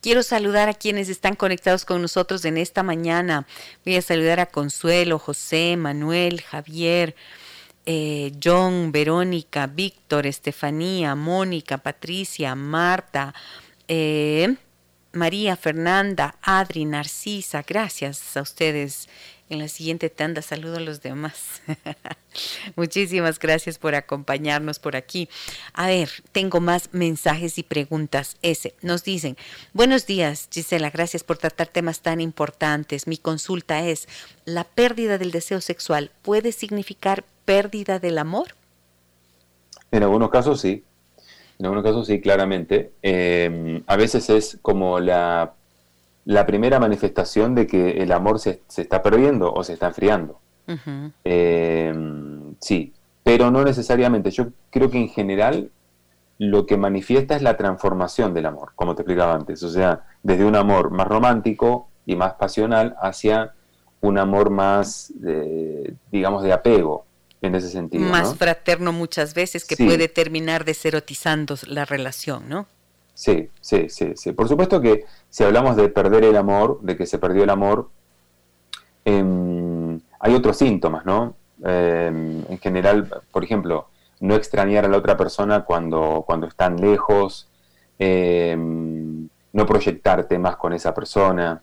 Quiero 0.00 0.22
saludar 0.22 0.68
a 0.68 0.74
quienes 0.74 1.08
están 1.08 1.34
conectados 1.34 1.84
con 1.84 2.02
nosotros 2.02 2.44
en 2.44 2.58
esta 2.58 2.82
mañana. 2.82 3.46
Voy 3.84 3.96
a 3.96 4.02
saludar 4.02 4.40
a 4.40 4.46
Consuelo, 4.46 5.18
José, 5.18 5.76
Manuel, 5.76 6.42
Javier, 6.42 7.14
eh, 7.86 8.32
John, 8.42 8.92
Verónica, 8.92 9.66
Víctor, 9.66 10.26
Estefanía, 10.26 11.14
Mónica, 11.14 11.78
Patricia, 11.78 12.54
Marta, 12.54 13.34
eh, 13.88 14.56
María, 15.12 15.56
Fernanda, 15.56 16.36
Adri, 16.42 16.84
Narcisa. 16.84 17.64
Gracias 17.66 18.36
a 18.36 18.42
ustedes. 18.42 19.08
En 19.50 19.58
la 19.58 19.68
siguiente 19.68 20.10
tanda 20.10 20.42
saludo 20.42 20.76
a 20.76 20.80
los 20.80 21.00
demás. 21.00 21.62
Muchísimas 22.76 23.38
gracias 23.38 23.78
por 23.78 23.94
acompañarnos 23.94 24.78
por 24.78 24.94
aquí. 24.94 25.28
A 25.72 25.86
ver, 25.86 26.10
tengo 26.32 26.60
más 26.60 26.90
mensajes 26.92 27.56
y 27.58 27.62
preguntas. 27.62 28.36
Ese, 28.42 28.74
nos 28.82 29.04
dicen, 29.04 29.38
buenos 29.72 30.06
días 30.06 30.48
Gisela, 30.52 30.90
gracias 30.90 31.24
por 31.24 31.38
tratar 31.38 31.68
temas 31.68 32.00
tan 32.00 32.20
importantes. 32.20 33.06
Mi 33.06 33.16
consulta 33.16 33.86
es, 33.86 34.06
¿la 34.44 34.64
pérdida 34.64 35.16
del 35.16 35.30
deseo 35.30 35.62
sexual 35.62 36.10
puede 36.20 36.52
significar 36.52 37.24
pérdida 37.46 37.98
del 37.98 38.18
amor? 38.18 38.48
En 39.90 40.02
algunos 40.02 40.28
casos 40.28 40.60
sí, 40.60 40.84
en 41.58 41.66
algunos 41.66 41.84
casos 41.84 42.06
sí, 42.06 42.20
claramente. 42.20 42.92
Em, 43.02 43.82
a 43.86 43.96
veces 43.96 44.28
es 44.30 44.58
como 44.62 45.00
la, 45.00 45.54
la, 46.28 46.46
primera 46.46 46.78
manifestación 46.78 47.54
de 47.54 47.66
que 47.66 48.02
el 48.02 48.12
amor 48.12 48.38
se, 48.38 48.62
está 48.76 49.02
perdiendo 49.02 49.52
o 49.52 49.64
se 49.64 49.72
está 49.72 49.88
enfriando. 49.88 50.40
Em, 51.24 52.54
sí, 52.60 52.92
pero 53.24 53.50
no 53.50 53.64
necesariamente. 53.64 54.30
Yo 54.30 54.48
creo 54.70 54.90
que 54.90 54.98
en 54.98 55.08
general 55.08 55.70
lo 56.38 56.66
que 56.66 56.76
manifiesta 56.76 57.34
es 57.34 57.42
la 57.42 57.56
transformación 57.56 58.34
del 58.34 58.46
amor, 58.46 58.72
como 58.74 58.94
te 58.94 59.02
explicaba 59.02 59.34
antes. 59.34 59.62
O 59.62 59.70
sea, 59.70 60.04
desde 60.22 60.44
un 60.44 60.56
amor 60.56 60.90
más 60.90 61.08
romántico 61.08 61.88
y 62.06 62.14
más 62.14 62.34
pasional 62.34 62.94
hacia 63.00 63.54
un 64.00 64.18
amor 64.18 64.50
más, 64.50 65.12
digamos, 66.12 66.42
de 66.42 66.52
apego, 66.52 67.06
en 67.42 67.54
ese 67.54 67.68
sentido. 67.68 68.04
Más 68.04 68.36
fraterno 68.36 68.92
muchas 68.92 69.34
veces 69.34 69.64
que 69.64 69.76
puede 69.76 70.08
terminar 70.08 70.64
deserotizando 70.64 71.56
la 71.66 71.84
relación, 71.84 72.48
¿no? 72.48 72.66
Sí, 73.18 73.50
sí, 73.60 73.88
sí, 73.88 74.12
sí. 74.14 74.30
Por 74.30 74.46
supuesto 74.46 74.80
que 74.80 75.04
si 75.28 75.42
hablamos 75.42 75.74
de 75.74 75.88
perder 75.88 76.22
el 76.22 76.36
amor, 76.36 76.78
de 76.82 76.96
que 76.96 77.04
se 77.04 77.18
perdió 77.18 77.42
el 77.42 77.50
amor, 77.50 77.90
em, 79.04 80.00
hay 80.20 80.34
otros 80.36 80.56
síntomas, 80.56 81.04
¿no? 81.04 81.34
Em, 81.64 82.44
en 82.48 82.58
general, 82.58 83.10
por 83.32 83.42
ejemplo, 83.42 83.88
no 84.20 84.36
extrañar 84.36 84.84
a 84.84 84.88
la 84.88 84.98
otra 84.98 85.16
persona 85.16 85.64
cuando, 85.64 86.22
cuando 86.24 86.46
están 86.46 86.76
lejos, 86.76 87.48
em, 87.98 89.28
no 89.52 89.66
proyectarte 89.66 90.38
más 90.38 90.56
con 90.56 90.72
esa 90.72 90.94
persona, 90.94 91.60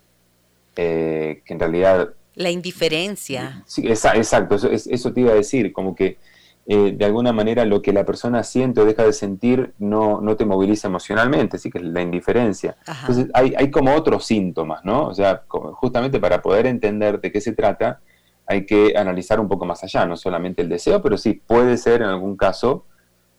eh, 0.75 1.41
que 1.45 1.53
en 1.53 1.59
realidad 1.61 2.09
la 2.35 2.49
indiferencia. 2.49 3.63
Sí, 3.65 3.87
exacto, 3.87 4.55
eso, 4.55 4.69
eso, 4.69 5.13
te 5.13 5.21
iba 5.21 5.31
a 5.31 5.35
decir, 5.35 5.71
como 5.71 5.95
que 5.95 6.17
eh, 6.67 6.93
de 6.95 7.05
alguna 7.05 7.31
manera 7.31 7.63
lo 7.65 7.81
que 7.81 7.93
la 7.93 8.05
persona 8.05 8.43
siente 8.43 8.81
o 8.81 8.85
deja 8.85 9.03
de 9.03 9.13
sentir 9.13 9.73
no, 9.77 10.19
no 10.21 10.35
te 10.35 10.45
moviliza 10.45 10.87
emocionalmente, 10.87 11.57
así 11.57 11.69
que 11.69 11.77
es 11.77 11.83
la 11.83 12.01
indiferencia. 12.01 12.75
Entonces 13.01 13.27
hay, 13.33 13.53
hay, 13.57 13.69
como 13.69 13.93
otros 13.93 14.25
síntomas, 14.25 14.83
¿no? 14.83 15.07
O 15.07 15.13
sea, 15.13 15.43
justamente 15.47 16.19
para 16.19 16.41
poder 16.41 16.65
entender 16.65 17.21
de 17.21 17.31
qué 17.31 17.39
se 17.39 17.53
trata, 17.53 17.99
hay 18.47 18.65
que 18.65 18.97
analizar 18.97 19.39
un 19.39 19.47
poco 19.47 19.65
más 19.65 19.83
allá, 19.83 20.05
no 20.05 20.17
solamente 20.17 20.61
el 20.61 20.69
deseo, 20.69 21.01
pero 21.01 21.17
sí 21.17 21.33
puede 21.33 21.77
ser 21.77 22.01
en 22.01 22.09
algún 22.09 22.35
caso 22.35 22.85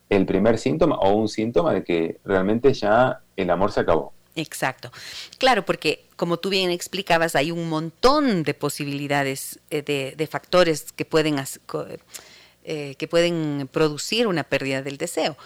el 0.08 0.26
primer 0.26 0.58
síntoma 0.58 0.96
o 0.96 1.10
un 1.12 1.28
síntoma 1.28 1.72
de 1.72 1.84
que 1.84 2.20
realmente 2.24 2.72
ya 2.72 3.20
el 3.36 3.50
amor 3.50 3.72
se 3.72 3.80
acabó. 3.80 4.12
Exacto. 4.36 4.92
Claro, 5.38 5.64
porque 5.64 6.04
como 6.16 6.36
tú 6.36 6.50
bien 6.50 6.70
explicabas, 6.70 7.34
hay 7.34 7.50
un 7.50 7.68
montón 7.68 8.42
de 8.42 8.54
posibilidades 8.54 9.58
eh, 9.70 10.14
de, 10.16 10.26
factores 10.26 10.92
que 10.92 11.04
pueden, 11.04 11.38
eh, 12.68 12.96
que 12.98 13.06
pueden 13.06 13.68
producir 13.70 14.26
una 14.26 14.42
pérdida 14.42 14.82
del 14.82 14.98
deseo. 14.98 15.36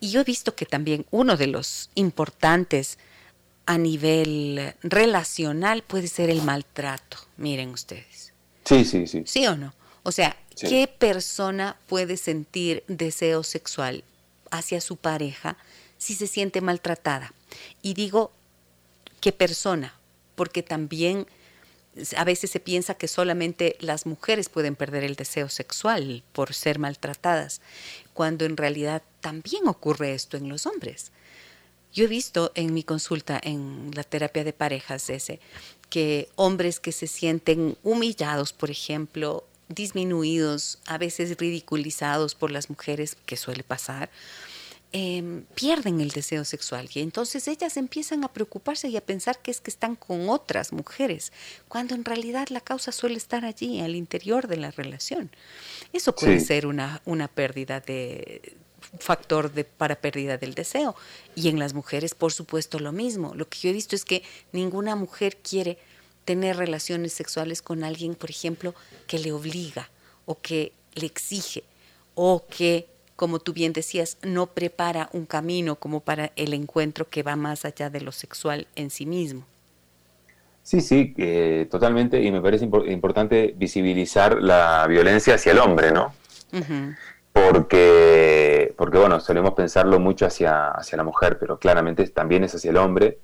Y 0.00 0.10
yo 0.10 0.20
he 0.20 0.24
visto 0.24 0.56
que 0.56 0.66
también 0.66 1.06
uno 1.12 1.36
de 1.36 1.46
los 1.46 1.88
importantes 1.94 2.98
a 3.64 3.78
nivel 3.78 4.74
relacional 4.82 5.82
puede 5.82 6.08
ser 6.08 6.30
el 6.30 6.42
maltrato. 6.42 7.18
Miren 7.36 7.70
ustedes. 7.70 8.32
Sí, 8.64 8.84
sí, 8.84 9.06
sí. 9.06 9.22
¿Sí 9.24 9.46
o 9.46 9.56
no? 9.56 9.72
O 10.02 10.10
sea, 10.10 10.36
¿qué 10.60 10.88
persona 10.88 11.76
puede 11.86 12.16
sentir 12.16 12.82
deseo 12.88 13.44
sexual 13.44 14.02
hacia 14.50 14.80
su 14.80 14.96
pareja 14.96 15.56
si 15.96 16.14
se 16.14 16.26
siente 16.26 16.60
maltratada? 16.60 17.32
Y 17.82 17.94
digo, 17.94 18.32
¿qué 19.20 19.30
persona? 19.30 19.94
Porque 20.34 20.64
también 20.64 21.26
a 22.16 22.24
veces 22.24 22.50
se 22.50 22.60
piensa 22.60 22.94
que 22.94 23.08
solamente 23.08 23.76
las 23.80 24.06
mujeres 24.06 24.48
pueden 24.48 24.76
perder 24.76 25.04
el 25.04 25.16
deseo 25.16 25.48
sexual 25.48 26.22
por 26.32 26.54
ser 26.54 26.78
maltratadas, 26.78 27.60
cuando 28.12 28.44
en 28.44 28.56
realidad 28.56 29.02
también 29.20 29.68
ocurre 29.68 30.14
esto 30.14 30.36
en 30.36 30.48
los 30.48 30.66
hombres. 30.66 31.12
Yo 31.92 32.04
he 32.04 32.08
visto 32.08 32.50
en 32.56 32.74
mi 32.74 32.82
consulta, 32.82 33.40
en 33.42 33.90
la 33.94 34.02
terapia 34.02 34.42
de 34.42 34.52
parejas 34.52 35.08
ese, 35.10 35.38
que 35.90 36.28
hombres 36.34 36.80
que 36.80 36.90
se 36.90 37.06
sienten 37.06 37.78
humillados, 37.84 38.52
por 38.52 38.70
ejemplo, 38.70 39.44
disminuidos, 39.68 40.78
a 40.86 40.98
veces 40.98 41.36
ridiculizados 41.38 42.34
por 42.34 42.50
las 42.50 42.68
mujeres, 42.68 43.16
que 43.26 43.36
suele 43.36 43.62
pasar, 43.62 44.10
Em, 44.96 45.42
pierden 45.56 46.00
el 46.00 46.10
deseo 46.10 46.44
sexual 46.44 46.88
y 46.94 47.00
entonces 47.00 47.48
ellas 47.48 47.76
empiezan 47.76 48.22
a 48.22 48.32
preocuparse 48.32 48.86
y 48.86 48.96
a 48.96 49.04
pensar 49.04 49.40
que 49.40 49.50
es 49.50 49.60
que 49.60 49.72
están 49.72 49.96
con 49.96 50.28
otras 50.28 50.72
mujeres, 50.72 51.32
cuando 51.66 51.96
en 51.96 52.04
realidad 52.04 52.46
la 52.50 52.60
causa 52.60 52.92
suele 52.92 53.16
estar 53.16 53.44
allí, 53.44 53.80
al 53.80 53.96
interior 53.96 54.46
de 54.46 54.56
la 54.56 54.70
relación. 54.70 55.32
Eso 55.92 56.14
puede 56.14 56.38
ser 56.38 56.68
una, 56.68 57.02
una 57.06 57.26
pérdida 57.26 57.80
de 57.80 58.54
factor 59.00 59.52
de, 59.52 59.64
para 59.64 59.96
pérdida 59.96 60.38
del 60.38 60.54
deseo. 60.54 60.94
Y 61.34 61.48
en 61.48 61.58
las 61.58 61.74
mujeres, 61.74 62.14
por 62.14 62.32
supuesto, 62.32 62.78
lo 62.78 62.92
mismo. 62.92 63.34
Lo 63.34 63.48
que 63.48 63.58
yo 63.58 63.70
he 63.70 63.72
visto 63.72 63.96
es 63.96 64.04
que 64.04 64.22
ninguna 64.52 64.94
mujer 64.94 65.38
quiere 65.38 65.76
tener 66.24 66.56
relaciones 66.56 67.12
sexuales 67.12 67.62
con 67.62 67.82
alguien, 67.82 68.14
por 68.14 68.30
ejemplo, 68.30 68.76
que 69.08 69.18
le 69.18 69.32
obliga 69.32 69.90
o 70.24 70.40
que 70.40 70.72
le 70.94 71.06
exige 71.06 71.64
o 72.14 72.44
que 72.46 72.93
como 73.16 73.38
tú 73.38 73.52
bien 73.52 73.72
decías, 73.72 74.18
no 74.22 74.46
prepara 74.46 75.08
un 75.12 75.26
camino 75.26 75.76
como 75.76 76.00
para 76.00 76.32
el 76.36 76.54
encuentro 76.54 77.08
que 77.08 77.22
va 77.22 77.36
más 77.36 77.64
allá 77.64 77.90
de 77.90 78.00
lo 78.00 78.12
sexual 78.12 78.66
en 78.76 78.90
sí 78.90 79.06
mismo. 79.06 79.44
Sí, 80.62 80.80
sí, 80.80 81.14
totalmente, 81.70 82.22
y 82.22 82.32
me 82.32 82.40
parece 82.40 82.64
importante 82.64 83.54
visibilizar 83.56 84.40
la 84.40 84.86
violencia 84.88 85.34
hacia 85.34 85.52
el 85.52 85.58
hombre, 85.58 85.92
¿no? 85.92 86.14
Porque, 87.32 88.72
porque, 88.76 88.96
bueno, 88.96 89.20
solemos 89.20 89.52
pensarlo 89.54 90.00
mucho 90.00 90.24
hacia, 90.24 90.70
hacia 90.70 90.96
la 90.96 91.04
mujer, 91.04 91.36
pero 91.38 91.58
claramente 91.58 92.06
también 92.08 92.44
es 92.44 92.54
hacia 92.54 92.70
el 92.70 92.78
hombre. 92.78 93.18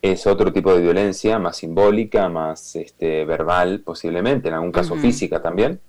Es 0.00 0.26
otro 0.26 0.52
tipo 0.52 0.74
de 0.74 0.80
violencia, 0.80 1.38
más 1.38 1.58
simbólica, 1.58 2.28
más 2.28 2.74
este, 2.74 3.24
verbal, 3.24 3.82
posiblemente, 3.84 4.48
en 4.48 4.54
algún 4.54 4.72
caso 4.72 4.96
física 4.96 5.40
también. 5.40 5.80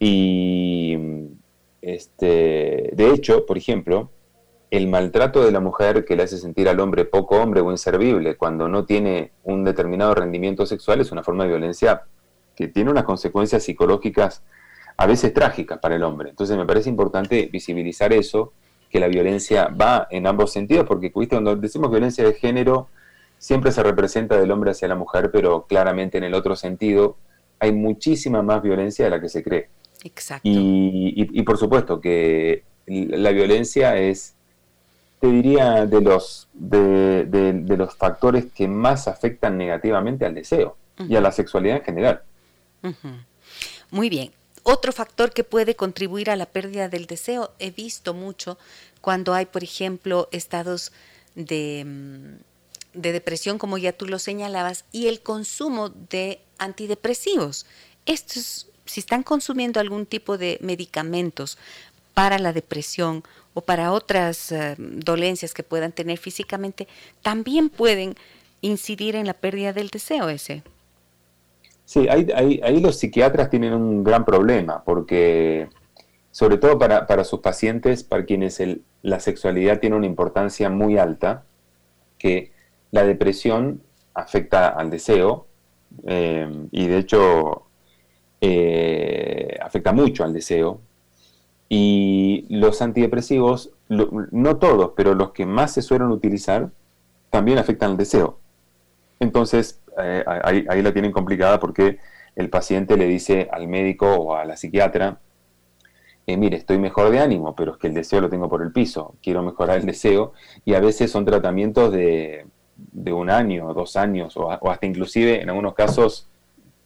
Y, 0.00 0.96
este, 1.86 2.90
de 2.94 3.10
hecho, 3.12 3.46
por 3.46 3.56
ejemplo, 3.56 4.10
el 4.72 4.88
maltrato 4.88 5.44
de 5.44 5.52
la 5.52 5.60
mujer 5.60 6.04
que 6.04 6.16
le 6.16 6.24
hace 6.24 6.36
sentir 6.36 6.68
al 6.68 6.80
hombre 6.80 7.04
poco 7.04 7.36
hombre 7.36 7.60
o 7.60 7.70
inservible 7.70 8.36
cuando 8.36 8.66
no 8.66 8.84
tiene 8.84 9.30
un 9.44 9.62
determinado 9.62 10.12
rendimiento 10.12 10.66
sexual 10.66 11.00
es 11.00 11.12
una 11.12 11.22
forma 11.22 11.44
de 11.44 11.50
violencia 11.50 12.02
que 12.56 12.66
tiene 12.66 12.90
unas 12.90 13.04
consecuencias 13.04 13.62
psicológicas 13.62 14.42
a 14.96 15.06
veces 15.06 15.32
trágicas 15.32 15.78
para 15.78 15.94
el 15.94 16.02
hombre. 16.02 16.30
Entonces 16.30 16.56
me 16.56 16.66
parece 16.66 16.90
importante 16.90 17.48
visibilizar 17.52 18.12
eso, 18.12 18.52
que 18.90 18.98
la 18.98 19.06
violencia 19.06 19.68
va 19.68 20.08
en 20.10 20.26
ambos 20.26 20.52
sentidos, 20.52 20.86
porque 20.88 21.12
cuando 21.12 21.54
decimos 21.54 21.88
violencia 21.88 22.24
de 22.24 22.34
género, 22.34 22.88
siempre 23.38 23.70
se 23.70 23.84
representa 23.84 24.36
del 24.40 24.50
hombre 24.50 24.72
hacia 24.72 24.88
la 24.88 24.96
mujer, 24.96 25.30
pero 25.30 25.66
claramente 25.68 26.18
en 26.18 26.24
el 26.24 26.34
otro 26.34 26.56
sentido 26.56 27.16
hay 27.60 27.70
muchísima 27.70 28.42
más 28.42 28.60
violencia 28.60 29.04
de 29.04 29.10
la 29.12 29.20
que 29.20 29.28
se 29.28 29.44
cree. 29.44 29.68
Exacto. 30.06 30.48
y 30.48 31.42
por 31.42 31.58
supuesto 31.58 32.00
que 32.00 32.64
la 32.86 33.30
violencia 33.32 33.96
es 33.96 34.36
te 35.20 35.28
diría, 35.28 35.86
de 35.86 36.00
los, 36.00 36.48
de, 36.52 37.64
los 37.76 37.94
factores 37.94 38.46
que 38.52 38.68
más 38.68 39.08
afectan 39.08 39.56
negativamente 39.56 40.26
al 40.26 40.34
deseo 40.34 40.76
y 41.08 41.16
a 41.16 41.20
la 41.20 41.32
sexualidad 41.32 41.78
en 41.78 41.84
general. 41.84 42.22
Muy 43.90 44.10
bien. 44.10 44.32
Otro 44.62 44.92
factor 44.92 45.32
que 45.32 45.44
puede 45.44 45.76
contribuir 45.76 46.28
a 46.30 46.36
la 46.36 46.46
pérdida 46.46 46.88
del 46.88 47.06
deseo, 47.06 47.52
he 47.58 47.70
visto 47.70 48.14
mucho 48.14 48.58
cuando 49.00 49.32
hay, 49.32 49.46
por 49.46 49.62
ejemplo, 49.62 50.28
estados 50.32 50.92
de, 51.36 51.84
mm, 51.86 53.00
de 53.00 53.12
depresión, 53.12 53.58
como 53.58 53.78
ya 53.78 53.92
tú 53.92 54.06
lo 54.06 54.18
señalabas, 54.18 54.84
y 54.90 55.06
el 55.06 55.20
consumo 55.20 55.90
de 55.90 56.40
antidepresivos. 56.58 57.66
Estos, 58.06 58.68
si 58.86 59.00
están 59.00 59.22
consumiendo 59.22 59.80
algún 59.80 60.06
tipo 60.06 60.38
de 60.38 60.58
medicamentos 60.62 61.58
para 62.14 62.38
la 62.38 62.52
depresión 62.52 63.22
o 63.52 63.60
para 63.60 63.92
otras 63.92 64.52
eh, 64.52 64.74
dolencias 64.78 65.52
que 65.54 65.62
puedan 65.62 65.92
tener 65.92 66.18
físicamente, 66.18 66.88
también 67.22 67.68
pueden 67.68 68.14
incidir 68.60 69.16
en 69.16 69.26
la 69.26 69.34
pérdida 69.34 69.72
del 69.72 69.88
deseo 69.88 70.28
ese. 70.28 70.62
Sí, 71.84 72.08
ahí, 72.08 72.80
los 72.80 72.98
psiquiatras 72.98 73.48
tienen 73.48 73.72
un 73.72 74.02
gran 74.02 74.24
problema, 74.24 74.82
porque 74.82 75.68
sobre 76.32 76.58
todo 76.58 76.78
para, 76.78 77.24
sus 77.24 77.40
pacientes, 77.40 78.02
para 78.02 78.24
quienes 78.24 78.60
la 79.02 79.20
sexualidad 79.20 79.78
tiene 79.78 79.94
una 79.94 80.06
importancia 80.06 80.68
muy 80.68 80.98
alta, 80.98 81.44
que 82.18 82.52
la 82.90 83.04
depresión 83.04 83.82
afecta 84.14 84.68
al 84.68 84.90
deseo, 84.90 85.46
eh, 86.06 86.50
y 86.72 86.88
de 86.88 86.98
hecho 86.98 87.65
eh, 88.40 89.56
afecta 89.60 89.92
mucho 89.92 90.24
al 90.24 90.32
deseo, 90.32 90.80
y 91.68 92.46
los 92.48 92.80
antidepresivos, 92.80 93.72
no 93.88 94.56
todos, 94.58 94.92
pero 94.96 95.14
los 95.14 95.32
que 95.32 95.46
más 95.46 95.72
se 95.72 95.82
suelen 95.82 96.08
utilizar, 96.08 96.70
también 97.30 97.58
afectan 97.58 97.92
el 97.92 97.96
deseo. 97.96 98.38
Entonces, 99.18 99.80
eh, 100.00 100.24
ahí, 100.26 100.82
la 100.82 100.92
tienen 100.92 101.12
complicada 101.12 101.58
porque 101.58 101.98
el 102.34 102.50
paciente 102.50 102.96
le 102.96 103.06
dice 103.06 103.48
al 103.50 103.66
médico 103.66 104.06
o 104.06 104.34
a 104.34 104.44
la 104.44 104.56
psiquiatra, 104.56 105.20
eh, 106.26 106.36
mire, 106.36 106.56
estoy 106.56 106.78
mejor 106.78 107.10
de 107.10 107.20
ánimo, 107.20 107.54
pero 107.54 107.72
es 107.72 107.78
que 107.78 107.86
el 107.86 107.94
deseo 107.94 108.20
lo 108.20 108.28
tengo 108.28 108.48
por 108.48 108.62
el 108.62 108.72
piso, 108.72 109.14
quiero 109.22 109.42
mejorar 109.42 109.78
el 109.78 109.86
deseo, 109.86 110.32
y 110.64 110.74
a 110.74 110.80
veces 110.80 111.10
son 111.10 111.24
tratamientos 111.24 111.92
de, 111.92 112.46
un 113.12 113.30
año, 113.30 113.72
dos 113.74 113.96
años, 113.96 114.36
o, 114.36 114.50
hasta 114.50 114.86
inclusive 114.86 115.40
en 115.40 115.48
algunos 115.48 115.74
casos 115.74 116.28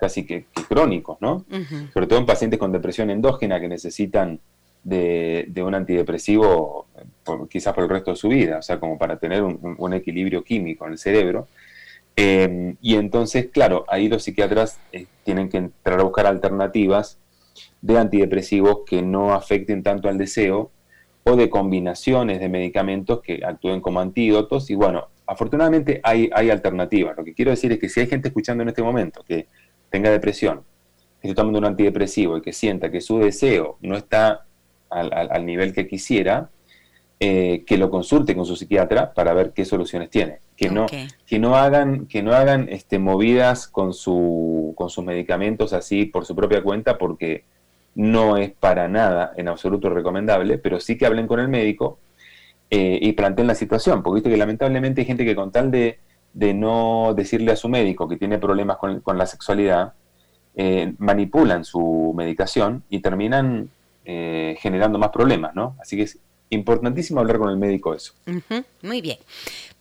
casi 0.00 0.24
que, 0.24 0.46
crónicos, 0.68 1.18
¿no? 1.20 1.44
Sobre 1.92 2.06
todo 2.06 2.18
en 2.18 2.26
pacientes 2.26 2.58
con 2.58 2.72
depresión 2.72 3.10
endógena 3.10 3.60
que 3.60 3.68
necesitan 3.68 4.40
de, 4.82 5.62
un 5.64 5.74
antidepresivo 5.74 6.86
quizás 7.48 7.74
por 7.74 7.84
el 7.84 7.90
resto 7.90 8.12
de 8.12 8.16
su 8.16 8.28
vida, 8.28 8.58
o 8.58 8.62
sea, 8.62 8.80
como 8.80 8.98
para 8.98 9.18
tener 9.18 9.42
un, 9.42 9.92
equilibrio 9.94 10.42
químico 10.42 10.86
en 10.86 10.92
el 10.92 10.98
cerebro. 10.98 11.48
Em, 12.16 12.76
y 12.80 12.96
entonces, 12.96 13.48
claro, 13.52 13.84
ahí 13.88 14.08
los 14.08 14.24
psiquiatras 14.24 14.78
eh, 14.92 15.06
tienen 15.24 15.48
que 15.48 15.58
entrar 15.58 16.00
a 16.00 16.02
buscar 16.02 16.26
alternativas 16.26 17.18
de 17.82 17.98
antidepresivos 17.98 18.80
que 18.86 19.00
no 19.02 19.32
afecten 19.32 19.82
tanto 19.82 20.08
al 20.08 20.18
deseo 20.18 20.70
o 21.24 21.36
de 21.36 21.48
combinaciones 21.48 22.40
de 22.40 22.48
medicamentos 22.48 23.20
que 23.20 23.42
actúen 23.44 23.80
como 23.80 24.00
antídotos. 24.00 24.70
Y 24.70 24.74
bueno, 24.74 25.08
afortunadamente 25.26 26.00
hay, 26.02 26.30
hay 26.34 26.50
alternativas. 26.50 27.16
Lo 27.16 27.24
que 27.24 27.34
quiero 27.34 27.52
decir 27.52 27.72
es 27.72 27.78
que 27.78 27.88
si 27.88 28.00
hay 28.00 28.06
gente 28.06 28.28
escuchando 28.28 28.62
en 28.62 28.70
este 28.70 28.82
momento 28.82 29.22
que 29.22 29.46
tenga 29.90 30.10
depresión, 30.10 30.62
que 31.20 31.28
esté 31.28 31.34
tomando 31.34 31.58
un 31.58 31.66
antidepresivo 31.66 32.38
y 32.38 32.42
que 32.42 32.52
sienta 32.52 32.90
que 32.90 33.00
su 33.00 33.18
deseo 33.18 33.76
no 33.80 33.96
está 33.96 34.46
al, 34.88 35.46
nivel 35.46 35.72
que 35.72 35.86
quisiera, 35.86 36.50
eh, 37.20 37.64
que 37.66 37.76
lo 37.76 37.90
consulte 37.90 38.34
con 38.34 38.46
su 38.46 38.56
psiquiatra 38.56 39.12
para 39.12 39.34
ver 39.34 39.52
qué 39.52 39.64
soluciones 39.64 40.10
tiene. 40.10 40.38
Que 40.56 40.70
no, 40.70 40.86
que 41.26 41.38
no 41.38 41.56
hagan, 41.56 42.06
que 42.06 42.22
no 42.22 42.32
hagan 42.32 42.68
este, 42.68 42.98
movidas 42.98 43.66
con, 43.66 43.94
su, 43.94 44.74
con 44.76 44.90
sus 44.90 45.02
medicamentos 45.04 45.72
así 45.72 46.04
por 46.04 46.26
su 46.26 46.36
propia 46.36 46.62
cuenta, 46.62 46.98
porque 46.98 47.44
no 47.94 48.36
es 48.36 48.52
para 48.52 48.86
nada 48.88 49.32
en 49.36 49.48
absoluto 49.48 49.88
recomendable, 49.88 50.58
pero 50.58 50.78
sí 50.80 50.98
que 50.98 51.06
hablen 51.06 51.26
con 51.26 51.40
el 51.40 51.48
médico 51.48 51.98
eh, 52.70 52.98
y 53.00 53.12
planteen 53.12 53.46
la 53.46 53.54
situación, 53.54 54.02
porque 54.02 54.16
viste 54.16 54.30
que 54.30 54.36
lamentablemente 54.36 55.00
hay 55.00 55.06
gente 55.06 55.24
que 55.24 55.34
con 55.34 55.50
tal 55.50 55.70
de, 55.70 55.98
no 56.34 57.14
decirle 57.14 57.52
a 57.52 57.56
su 57.56 57.68
médico 57.68 58.08
que 58.08 58.16
tiene 58.16 58.38
problemas 58.38 58.78
con, 58.78 59.18
la 59.18 59.26
sexualidad, 59.26 59.94
eh, 60.54 60.94
manipulan 60.98 61.64
su 61.64 62.12
medicación 62.16 62.82
y 62.88 63.00
terminan 63.00 63.70
eh, 64.04 64.56
generando 64.60 64.98
más 64.98 65.10
problemas, 65.10 65.54
¿no? 65.54 65.76
Así 65.80 65.96
que 65.96 66.02
es 66.02 66.18
importantísimo 66.50 67.20
hablar 67.20 67.38
con 67.38 67.50
el 67.50 67.56
médico 67.56 67.94
eso. 67.94 68.14
muy 68.82 69.00
bien. 69.00 69.18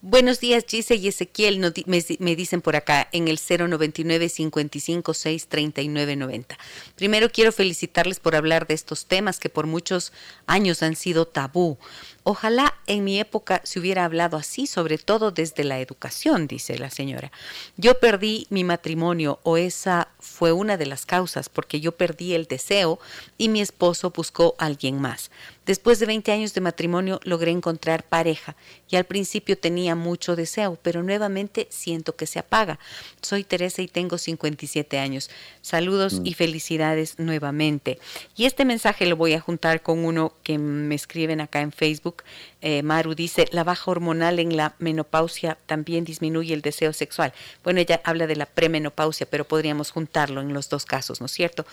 Buenos 0.01 0.39
días, 0.39 0.63
Gise 0.65 0.95
y 0.95 1.09
Ezequiel. 1.09 1.59
me, 1.59 2.35
dicen 2.37 2.61
por 2.61 2.77
acá 2.77 3.09
en 3.11 3.27
el 3.27 3.37
099 3.37 4.29
55 4.29 5.13
6 5.13 5.47
39 5.47 6.15
90. 6.15 6.57
Primero 6.95 7.29
quiero 7.29 7.51
felicitarles 7.51 8.21
por 8.21 8.33
hablar 8.33 8.65
de 8.65 8.75
estos 8.75 9.07
temas 9.07 9.41
que 9.41 9.49
por 9.49 9.67
muchos 9.67 10.13
años 10.47 10.83
han 10.83 10.95
sido 10.95 11.27
tabú. 11.27 11.77
Ojalá 12.23 12.75
en 12.87 13.03
mi 13.03 13.19
época 13.19 13.59
se 13.65 13.77
hubiera 13.77 14.05
hablado 14.05 14.37
así, 14.37 14.67
sobre 14.67 14.99
todo 14.99 15.31
desde 15.31 15.65
la 15.65 15.81
educación, 15.81 16.47
dice 16.47 16.79
la 16.79 16.91
señora. 16.91 17.33
Yo 17.75 17.99
perdí 17.99 18.47
mi 18.49 18.63
matrimonio 18.63 19.39
o 19.43 19.57
esa 19.57 20.07
fue 20.19 20.53
una 20.53 20.77
de 20.77 20.85
las 20.85 21.05
causas 21.05 21.49
porque 21.49 21.81
yo 21.81 21.91
perdí 21.91 22.35
el 22.35 22.45
deseo 22.45 22.99
y 23.37 23.49
mi 23.49 23.59
esposo 23.59 24.11
buscó 24.11 24.55
a 24.59 24.67
alguien 24.67 25.01
más. 25.01 25.29
Después 25.69 25.99
de 25.99 26.07
20 26.07 26.31
años 26.31 26.55
de 26.55 26.61
matrimonio 26.61 27.19
logré 27.25 27.51
encontrar 27.51 28.01
pareja 28.01 28.55
y 28.89 28.95
al 28.95 29.03
principio 29.03 29.55
tenía 29.55 29.93
mucho 29.93 30.35
deseo, 30.35 30.79
pero 30.81 31.03
nuevamente 31.03 31.67
siento 31.69 32.15
que 32.15 32.25
se 32.25 32.39
apaga. 32.39 32.79
Soy 33.21 33.43
Teresa 33.43 33.83
y 33.83 33.87
tengo 33.87 34.17
57 34.17 34.97
años. 34.97 35.29
Saludos 35.61 36.21
mm. 36.21 36.25
y 36.25 36.33
felicidades 36.33 37.19
nuevamente. 37.19 37.99
Y 38.35 38.45
este 38.45 38.65
mensaje 38.65 39.05
lo 39.05 39.15
voy 39.15 39.33
a 39.33 39.41
juntar 39.41 39.83
con 39.83 40.03
uno 40.05 40.33
que 40.41 40.57
me 40.57 40.95
escriben 40.95 41.39
acá 41.39 41.61
en 41.61 41.71
Facebook. 41.71 42.23
Eh, 42.63 42.81
Maru 42.81 43.13
dice, 43.13 43.45
la 43.51 43.63
baja 43.63 43.91
hormonal 43.91 44.39
en 44.39 44.57
la 44.57 44.73
menopausia 44.79 45.55
también 45.67 46.03
disminuye 46.03 46.55
el 46.55 46.63
deseo 46.63 46.93
sexual. 46.93 47.31
Bueno, 47.63 47.79
ella 47.79 48.01
habla 48.03 48.25
de 48.25 48.37
la 48.37 48.47
premenopausia, 48.47 49.27
pero 49.29 49.47
podríamos 49.47 49.91
juntarlo 49.91 50.41
en 50.41 50.51
los 50.51 50.67
dos 50.67 50.85
casos, 50.85 51.19
¿no 51.19 51.27
es 51.27 51.31
cierto? 51.31 51.67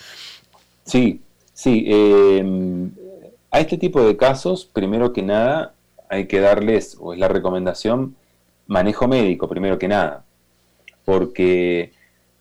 Sí, 0.84 1.22
sí. 1.54 1.86
Eh, 1.88 2.44
a 3.56 3.60
este 3.60 3.78
tipo 3.78 4.02
de 4.02 4.18
casos, 4.18 4.66
primero 4.66 5.14
que 5.14 5.22
nada, 5.22 5.72
hay 6.10 6.26
que 6.26 6.40
darles, 6.40 6.98
o 7.00 7.14
es 7.14 7.18
la 7.18 7.26
recomendación, 7.28 8.14
manejo 8.66 9.08
médico, 9.08 9.48
primero 9.48 9.78
que 9.78 9.88
nada, 9.88 10.26
porque 11.06 11.90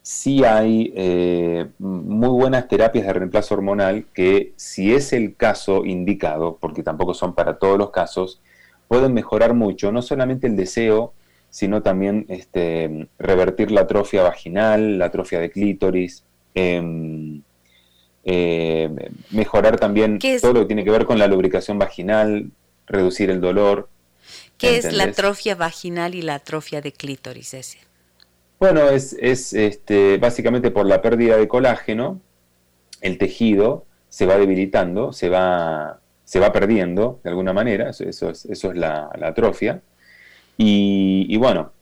sí 0.02 0.44
hay 0.44 0.92
eh, 0.94 1.68
muy 1.80 2.28
buenas 2.28 2.68
terapias 2.68 3.06
de 3.08 3.14
reemplazo 3.14 3.54
hormonal 3.56 4.08
que, 4.14 4.52
si 4.58 4.94
es 4.94 5.14
el 5.14 5.38
caso 5.38 5.86
indicado, 5.86 6.58
porque 6.60 6.84
tampoco 6.84 7.14
son 7.14 7.34
para 7.34 7.60
todos 7.60 7.78
los 7.78 7.92
casos, 7.92 8.42
pueden 8.90 9.14
mejorar 9.14 9.54
mucho, 9.54 9.94
no 9.94 10.02
solamente 10.02 10.48
el 10.48 10.58
deseo, 10.58 11.14
sino 11.50 11.82
también 11.82 12.26
este, 12.28 13.08
revertir 13.18 13.72
la 13.72 13.82
atrofia 13.82 14.22
vaginal, 14.22 14.98
la 14.98 15.06
atrofia 15.06 15.40
de 15.40 15.50
clítoris, 15.50 16.26
em, 16.56 17.42
eh, 18.26 18.90
mejorar 19.32 19.80
también 19.80 20.20
todo 20.42 20.54
lo 20.54 20.60
que 20.62 20.66
tiene 20.66 20.84
que 20.84 20.92
ver 20.92 21.06
con 21.06 21.18
la 21.18 21.28
lubricación 21.28 21.80
vaginal, 21.80 22.52
reducir 22.88 23.30
el 23.30 23.40
dolor. 23.40 23.88
¿Qué 24.58 24.78
es 24.78 24.92
la 24.94 25.06
atrofia 25.06 25.56
vaginal 25.56 26.16
y 26.16 26.22
la 26.22 26.36
atrofia 26.36 26.82
de 26.82 26.92
clítoris? 26.92 27.54
Ese? 27.54 27.80
Bueno, 28.60 28.90
es, 28.90 29.16
es 29.20 29.54
este, 29.54 30.18
básicamente 30.18 30.72
por 30.72 30.86
la 30.86 31.02
pérdida 31.02 31.38
de 31.38 31.48
colágeno, 31.48 32.22
el 33.02 33.18
tejido 33.18 33.86
se 34.10 34.26
va 34.26 34.38
debilitando, 34.38 35.12
se 35.12 35.28
va, 35.28 36.00
se 36.24 36.40
va 36.40 36.54
perdiendo 36.54 37.20
de 37.24 37.30
alguna 37.30 37.52
manera, 37.52 37.90
eso, 37.90 38.06
es, 38.08 38.46
eso 38.46 38.72
es 38.72 38.78
la, 38.78 39.10
atrofia. 39.22 39.82
Y, 40.58 41.36
bueno, 41.36 41.74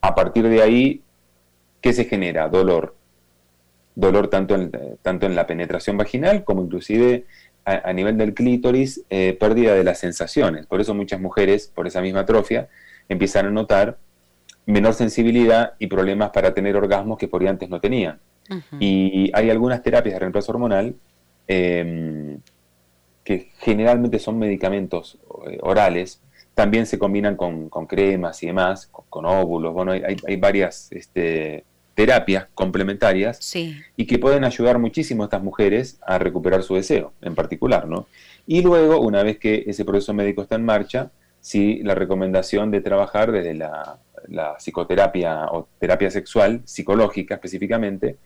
a 0.00 0.14
partir 0.14 0.48
de 0.48 0.60
ahí, 0.60 1.02
¿qué 1.80 1.92
se 1.92 2.04
genera? 2.04 2.48
Dolor. 2.48 2.96
Dolor 3.98 4.28
tanto 4.28 4.54
en, 4.54 4.70
tanto 5.02 5.26
en 5.26 5.34
la 5.34 5.48
penetración 5.48 5.96
vaginal 5.96 6.44
como 6.44 6.62
inclusive 6.62 7.26
a, 7.64 7.92
nivel 7.92 8.16
del 8.16 8.32
clítoris, 8.32 9.02
eh, 9.10 9.36
pérdida 9.38 9.74
de 9.74 9.82
las 9.82 9.98
sensaciones. 9.98 10.66
Por 10.66 10.80
eso 10.80 10.94
muchas 10.94 11.20
mujeres, 11.20 11.70
por 11.74 11.86
esa 11.88 12.00
misma 12.00 12.20
atrofia, 12.20 12.68
empiezan 13.08 13.46
a 13.46 13.50
notar 13.50 13.98
menor 14.66 14.94
sensibilidad 14.94 15.74
y 15.80 15.88
problemas 15.88 16.30
para 16.30 16.54
tener 16.54 16.76
orgasmos 16.76 17.18
que 17.18 17.26
por 17.26 17.46
antes 17.46 17.68
no 17.68 17.80
tenían. 17.80 18.20
Y 18.80 19.30
hay 19.34 19.50
algunas 19.50 19.82
terapias 19.82 20.14
de 20.14 20.20
reemplazo 20.20 20.52
hormonal 20.52 20.94
em, 21.46 22.38
que 23.24 23.50
generalmente 23.58 24.18
son 24.20 24.38
medicamentos 24.38 25.18
eh, 25.50 25.58
orales, 25.60 26.22
también 26.54 26.86
se 26.86 26.98
combinan 26.98 27.36
con, 27.36 27.68
cremas 27.86 28.42
y 28.42 28.46
demás, 28.46 28.86
con, 28.86 29.26
óvulos, 29.26 29.74
bueno, 29.74 29.92
hay, 29.92 30.36
varias 30.36 30.90
este, 30.92 31.64
terapias 31.98 32.46
complementarias 32.54 33.40
y 33.96 34.06
que 34.06 34.20
pueden 34.20 34.44
ayudar 34.44 34.78
muchísimo 34.78 35.24
a 35.24 35.26
estas 35.26 35.42
mujeres 35.42 35.98
a 36.06 36.16
recuperar 36.16 36.62
su 36.62 36.76
deseo, 36.76 37.12
en 37.22 37.34
particular, 37.34 37.88
¿no? 37.88 38.06
Y 38.46 38.62
luego, 38.62 39.00
una 39.00 39.24
vez 39.24 39.40
que 39.40 39.64
ese 39.66 39.84
proceso 39.84 40.14
médico 40.14 40.42
está 40.42 40.54
en 40.54 40.64
marcha, 40.64 41.10
sí, 41.40 41.80
la 41.82 41.96
recomendación 41.96 42.70
de 42.70 42.82
trabajar 42.82 43.32
desde 43.32 43.54
la, 43.54 43.98
la 44.28 44.54
psicoterapia 44.58 45.46
o 45.46 45.66
terapia 45.80 46.08
sexual, 46.12 46.62
psicológica 46.66 47.34
específicamente, 47.34 48.16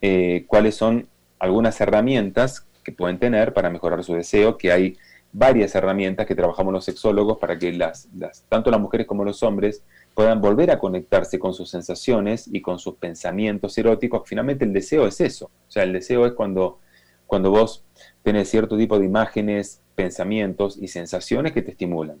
eh, 0.00 0.44
cuáles 0.46 0.76
son 0.76 1.08
algunas 1.40 1.80
herramientas 1.80 2.68
que 2.84 2.92
pueden 2.92 3.18
tener 3.18 3.52
para 3.52 3.68
mejorar 3.68 4.04
su 4.04 4.14
deseo, 4.14 4.56
que 4.56 4.70
hay 4.70 4.96
varias 5.32 5.74
herramientas 5.74 6.24
que 6.24 6.36
trabajamos 6.36 6.72
los 6.72 6.84
sexólogos 6.84 7.38
para 7.38 7.58
que 7.58 7.72
las, 7.72 8.08
tanto 8.48 8.70
las 8.70 8.80
mujeres 8.80 9.08
como 9.08 9.24
los 9.24 9.42
hombres 9.42 9.82
puedan 10.18 10.40
volver 10.40 10.72
a 10.72 10.80
conectarse 10.80 11.38
con 11.38 11.54
sus 11.54 11.70
sensaciones 11.70 12.48
y 12.52 12.60
con 12.60 12.80
sus 12.80 12.96
pensamientos 12.96 13.78
eróticos. 13.78 14.22
Finalmente 14.26 14.64
el 14.64 14.72
deseo 14.72 15.06
es 15.06 15.20
eso, 15.20 15.44
o 15.44 15.70
sea, 15.70 15.84
el 15.84 15.92
deseo 15.92 16.26
es 16.26 16.32
cuando, 16.32 16.80
cuando 17.24 17.52
vos 17.52 17.84
tenés 18.24 18.50
cierto 18.50 18.76
tipo 18.76 18.98
de 18.98 19.04
imágenes, 19.04 19.80
pensamientos 19.94 20.76
y 20.76 20.88
sensaciones 20.88 21.52
que 21.52 21.62
te 21.62 21.70
estimulan. 21.70 22.20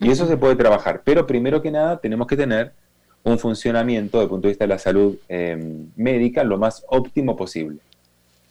Y 0.00 0.10
eso 0.10 0.26
se 0.26 0.36
puede 0.36 0.54
trabajar, 0.54 1.00
pero 1.02 1.26
primero 1.26 1.62
que 1.62 1.70
nada 1.70 1.98
tenemos 1.98 2.26
que 2.26 2.36
tener 2.36 2.74
un 3.22 3.38
funcionamiento 3.38 4.18
desde 4.18 4.24
el 4.24 4.28
punto 4.28 4.46
de 4.46 4.52
vista 4.52 4.64
de 4.64 4.68
la 4.68 4.78
salud 4.78 5.16
em, 5.26 5.86
médica 5.96 6.44
lo 6.44 6.58
más 6.58 6.84
óptimo 6.88 7.36
posible. 7.38 7.78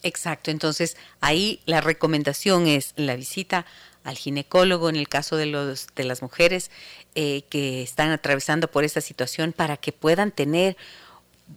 Exacto, 0.02 0.50
entonces 0.50 0.98
ahí 1.22 1.60
la 1.68 1.82
recomendación 1.82 2.66
es 2.66 2.94
la 2.96 3.16
visita 3.16 3.68
al 4.04 4.18
ginecólogo 4.18 4.90
en 4.90 4.96
el 4.96 5.08
caso 5.08 5.36
de, 5.36 5.46
los, 5.46 5.88
de 5.96 6.04
las 6.04 6.22
mujeres 6.22 6.72
eh, 7.16 7.44
que 7.50 7.82
están 7.84 8.12
atravesando 8.12 8.70
por 8.70 8.84
esta 8.84 9.02
situación 9.02 9.54
para 9.54 9.78
que 9.78 9.92
puedan 9.92 10.32
tener 10.32 10.78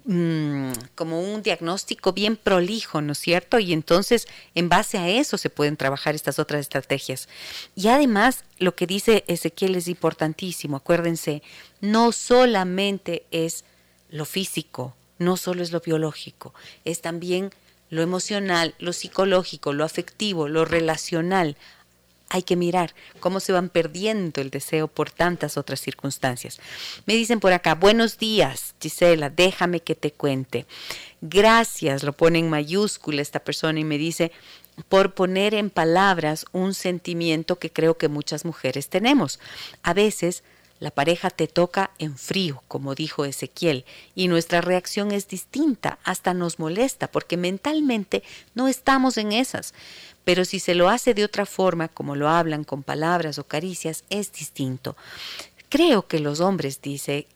Mm, 0.04 0.72
como 0.96 1.20
un 1.20 1.42
diagnóstico 1.42 2.12
bien 2.12 2.36
prolijo, 2.36 3.00
¿no 3.00 3.12
es 3.12 3.18
cierto? 3.18 3.60
Y 3.60 3.72
entonces, 3.72 4.26
en 4.54 4.68
base 4.68 4.98
a 4.98 5.08
eso 5.08 5.38
se 5.38 5.50
pueden 5.50 5.76
trabajar 5.76 6.14
estas 6.14 6.40
otras 6.40 6.62
estrategias. 6.62 7.28
Y 7.76 7.88
además, 7.88 8.44
lo 8.58 8.74
que 8.74 8.86
dice 8.86 9.22
Ezequiel 9.28 9.76
es 9.76 9.86
importantísimo. 9.86 10.78
Acuérdense, 10.78 11.42
no 11.80 12.10
solamente 12.10 13.24
es 13.30 13.64
lo 14.10 14.24
físico, 14.24 14.96
no 15.18 15.36
solo 15.36 15.62
es 15.62 15.70
lo 15.70 15.80
biológico, 15.80 16.52
es 16.84 17.00
también 17.00 17.50
lo 17.88 18.02
emocional, 18.02 18.74
lo 18.78 18.92
psicológico, 18.92 19.72
lo 19.72 19.84
afectivo, 19.84 20.48
lo 20.48 20.64
relacional 20.64 21.56
hay 22.32 22.42
que 22.42 22.56
mirar 22.56 22.94
cómo 23.20 23.40
se 23.40 23.52
van 23.52 23.68
perdiendo 23.68 24.40
el 24.40 24.48
deseo 24.48 24.88
por 24.88 25.10
tantas 25.10 25.58
otras 25.58 25.80
circunstancias. 25.80 26.60
Me 27.04 27.14
dicen 27.14 27.40
por 27.40 27.52
acá, 27.52 27.74
buenos 27.74 28.16
días, 28.16 28.74
Gisela, 28.80 29.28
déjame 29.28 29.80
que 29.80 29.94
te 29.94 30.12
cuente. 30.12 30.64
Gracias, 31.20 32.02
lo 32.02 32.14
pone 32.14 32.38
en 32.38 32.48
mayúscula 32.48 33.20
esta 33.20 33.40
persona 33.40 33.80
y 33.80 33.84
me 33.84 33.98
dice, 33.98 34.32
por 34.88 35.12
poner 35.12 35.52
en 35.52 35.68
palabras 35.68 36.46
un 36.52 36.72
sentimiento 36.72 37.58
que 37.58 37.70
creo 37.70 37.98
que 37.98 38.08
muchas 38.08 38.46
mujeres 38.46 38.88
tenemos. 38.88 39.38
A 39.82 39.92
veces 39.92 40.42
la 40.82 40.90
pareja 40.90 41.30
te 41.30 41.46
toca 41.46 41.92
en 42.00 42.18
frío, 42.18 42.64
como 42.66 42.96
dijo 42.96 43.24
Ezequiel, 43.24 43.84
y 44.16 44.26
nuestra 44.26 44.60
reacción 44.60 45.12
es 45.12 45.28
distinta, 45.28 46.00
hasta 46.02 46.34
nos 46.34 46.58
molesta, 46.58 47.08
porque 47.08 47.36
mentalmente 47.36 48.24
no 48.56 48.66
estamos 48.66 49.16
en 49.16 49.30
esas. 49.30 49.74
Pero 50.24 50.44
si 50.44 50.58
se 50.58 50.74
lo 50.74 50.88
hace 50.88 51.14
de 51.14 51.22
otra 51.22 51.46
forma, 51.46 51.86
como 51.86 52.16
lo 52.16 52.28
hablan 52.28 52.64
con 52.64 52.82
palabras 52.82 53.38
o 53.38 53.44
caricias, 53.44 54.02
es 54.10 54.32
distinto. 54.32 54.96
Creo 55.68 56.08
que 56.08 56.18
los 56.18 56.40
hombres, 56.40 56.82
dice, 56.82 57.28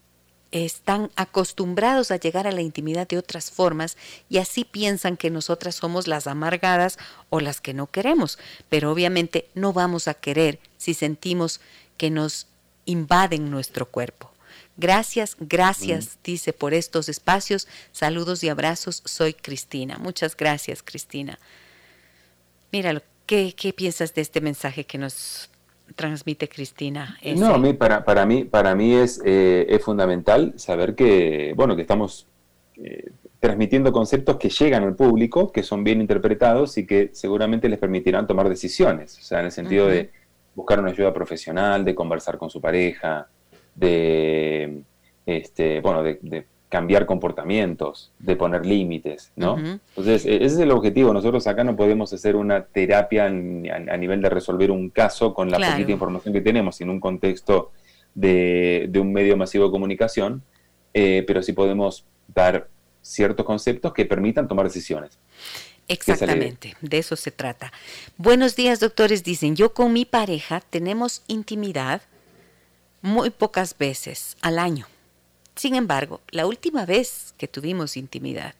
están 0.51 1.13
acostumbrados 1.15 2.11
a 2.11 2.17
llegar 2.17 2.49
a 2.49 2.53
la 2.53 2.63
intimidad 2.63 3.07
de 3.07 3.19
otras 3.19 3.53
formas 3.53 3.97
y 4.29 4.39
así 4.39 4.65
piensan 4.65 5.17
que 5.17 5.31
nosotras 5.31 5.77
somos 5.77 6.09
las 6.09 6.27
amargadas 6.27 6.99
o 7.31 7.39
las 7.39 7.61
que 7.61 7.75
no 7.75 7.87
queremos, 7.87 8.41
pero 8.69 8.91
obviamente 8.91 9.49
no 9.55 9.73
vamos 9.73 10.09
a 10.09 10.15
querer 10.15 10.59
si 10.79 10.95
sentimos 10.95 11.61
que 11.97 12.11
nos 12.11 12.49
invaden 12.87 13.51
nuestro 13.51 13.87
cuerpo. 13.87 14.31
Gracias, 14.77 15.37
gracias, 15.41 16.17
mm. 16.17 16.19
dice, 16.25 16.53
por 16.53 16.75
estos 16.75 17.09
espacios. 17.09 17.69
Saludos 17.93 18.43
y 18.45 18.49
abrazos. 18.49 19.03
Soy 19.05 19.35
Cristina. 19.35 19.99
Muchas 19.99 20.37
gracias, 20.37 20.83
Cristina. 20.83 21.39
Míralo, 22.73 23.01
¿qué, 23.27 23.55
¿qué 23.57 23.73
piensas 23.73 24.15
de 24.15 24.23
este 24.23 24.41
mensaje 24.41 24.85
que 24.85 24.99
nos 24.99 25.51
transmite 25.95 26.49
Cristina? 26.49 27.19
No, 27.37 27.55
a 27.55 27.59
mí, 27.59 27.73
para, 27.73 28.05
para 28.05 28.27
mí, 28.27 28.45
para 28.45 28.75
mí 28.75 28.95
es, 28.95 29.21
eh, 29.25 29.67
es 29.69 29.83
fundamental 29.83 30.55
saber 30.57 30.95
que, 30.95 31.55
bueno, 31.57 31.77
que 31.77 31.83
estamos 31.83 32.27
eh, 32.77 33.11
transmitiendo 33.41 33.93
conceptos 33.93 34.37
que 34.37 34.51
llegan 34.51 34.83
al 34.83 34.97
público, 34.97 35.53
que 35.53 35.63
son 35.63 35.85
bien 35.85 36.01
interpretados 36.01 36.77
y 36.79 36.87
que 36.87 37.11
seguramente 37.13 37.69
les 37.69 37.79
permitirán 37.79 38.27
tomar 38.27 38.49
decisiones, 38.49 39.19
o 39.19 39.23
sea, 39.23 39.41
en 39.41 39.47
el 39.47 39.53
sentido 39.53 39.87
de 39.87 40.11
buscar 40.57 40.81
una 40.81 40.91
ayuda 40.91 41.13
profesional, 41.13 41.85
de 41.85 41.95
conversar 41.95 42.37
con 42.37 42.51
su 42.51 42.61
pareja, 42.61 43.29
de, 43.77 44.83
este, 45.25 45.81
bueno, 45.81 46.03
de 46.03 46.47
cambiar 46.69 47.07
comportamientos, 47.07 48.13
de 48.19 48.37
poner 48.37 48.67
límites, 48.67 49.33
¿no? 49.37 49.57
Entonces, 49.59 50.27
e-, 50.27 50.37
ese 50.37 50.45
es 50.47 50.59
el 50.59 50.71
objetivo. 50.73 51.13
Nosotros 51.13 51.47
acá 51.47 51.63
no 51.65 51.77
podemos 51.77 52.13
hacer 52.13 52.37
una 52.37 52.65
terapia 52.65 53.27
a, 53.27 53.31
nivel 53.31 54.21
de 54.21 54.29
resolver 54.29 54.71
un 54.71 54.91
caso 54.91 55.33
con 55.33 55.51
la 55.51 55.59
poquita 55.59 55.93
información 55.93 56.35
que 56.35 56.41
tenemos, 56.41 56.81
en 56.81 56.91
un 56.91 57.01
contexto 57.01 57.71
de, 58.15 58.91
un 59.01 59.13
medio 59.13 59.37
masivo 59.37 59.67
de 59.67 59.71
comunicación, 59.71 60.43
eh, 60.93 61.25
pero 61.27 61.43
sí 61.43 61.53
podemos 61.53 62.05
dar 62.35 62.69
ciertos 63.01 63.47
conceptos 63.47 63.93
que 63.93 64.05
permitan 64.05 64.49
tomar 64.49 64.67
decisiones. 64.67 65.19
Exactamente, 65.89 66.77
de 66.81 66.99
eso 66.99 67.17
se 67.17 67.31
trata. 67.31 67.73
Buenos 68.17 68.57
días, 68.57 68.81
doctores. 68.81 69.23
Dicen, 69.23 69.55
yo 69.57 69.73
con 69.73 69.93
mi 69.93 70.05
pareja 70.05 70.61
tenemos 70.61 71.23
intimidad 71.29 72.03
muy 73.03 73.31
pocas 73.31 73.77
veces 73.79 74.37
al 74.41 74.59
año 74.59 74.89
sin 75.57 75.75
embargo, 75.75 76.21
la 76.31 76.47
última 76.47 76.85
vez 76.85 77.35
que 77.39 77.49
tuvimos 77.49 77.97
intimidad, 77.97 78.55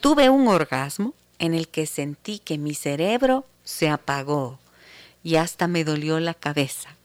tuve 0.00 0.28
un 0.28 0.46
orgasmo 0.46 1.14
en 1.38 1.54
el 1.54 1.68
que 1.68 1.86
sentí 1.86 2.38
que 2.38 2.58
mi 2.58 2.74
cerebro 2.74 3.46
se 3.64 3.88
apagó 3.88 4.58
y 5.24 5.36
hasta 5.36 5.66
me 5.68 5.84
dolió 5.84 6.20
la 6.20 6.34
cabeza. 6.34 6.96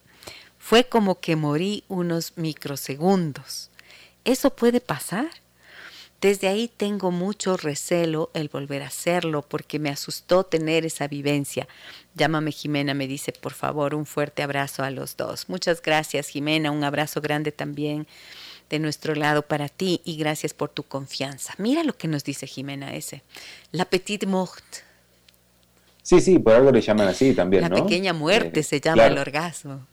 Fue 0.60 0.84
como 0.84 1.22
que 1.22 1.38
morí 1.38 1.86
unos 1.88 2.34
microsegundos. 2.36 3.72
¿Eso 4.26 4.54
puede 4.54 4.82
pasar? 4.82 5.30
Desde 6.20 6.48
ahí 6.48 6.70
tengo 6.76 7.12
mucho 7.12 7.58
recelo 7.58 8.32
el 8.34 8.50
volver 8.50 8.82
a 8.82 8.88
hacerlo 8.88 9.44
porque 9.48 9.78
me 9.78 9.90
asustó 9.90 10.44
tener 10.44 10.84
esa 10.84 11.08
vivencia. 11.08 11.68
Llámame 12.16 12.52
Jimena, 12.52 12.96
me 12.96 13.08
dice, 13.08 13.32
por 13.34 13.54
favor, 13.54 13.94
un 13.94 14.08
fuerte 14.08 14.42
abrazo 14.42 14.84
a 14.84 14.90
los 14.90 15.16
dos. 15.16 15.48
Muchas 15.48 15.82
gracias 15.82 16.30
Jimena, 16.30 16.72
un 16.72 16.84
abrazo 16.84 17.22
grande 17.22 17.52
también 17.52 18.08
de 18.70 18.80
nuestro 18.80 19.16
lado 19.16 19.44
para 19.44 19.70
ti 19.70 20.02
y 20.04 20.18
gracias 20.18 20.54
por 20.54 20.70
tu 20.70 20.84
confianza. 20.84 21.54
Mira 21.58 21.84
lo 21.84 21.96
que 21.96 22.08
nos 22.08 22.24
dice 22.24 22.48
Jimena 22.48 22.96
ese. 22.96 23.22
La 23.72 23.86
petite 23.86 24.26
mort. 24.26 24.64
Sí, 26.02 26.22
sí, 26.22 26.40
por 26.40 26.54
algo 26.54 26.72
le 26.72 26.82
llaman 26.82 27.10
así 27.10 27.34
también. 27.34 27.64
La 27.64 27.70
pequeña 27.70 28.14
muerte 28.14 28.62
eh, 28.62 28.64
se 28.64 28.82
llama 28.82 29.06
el 29.06 29.18
orgasmo. 29.18 29.86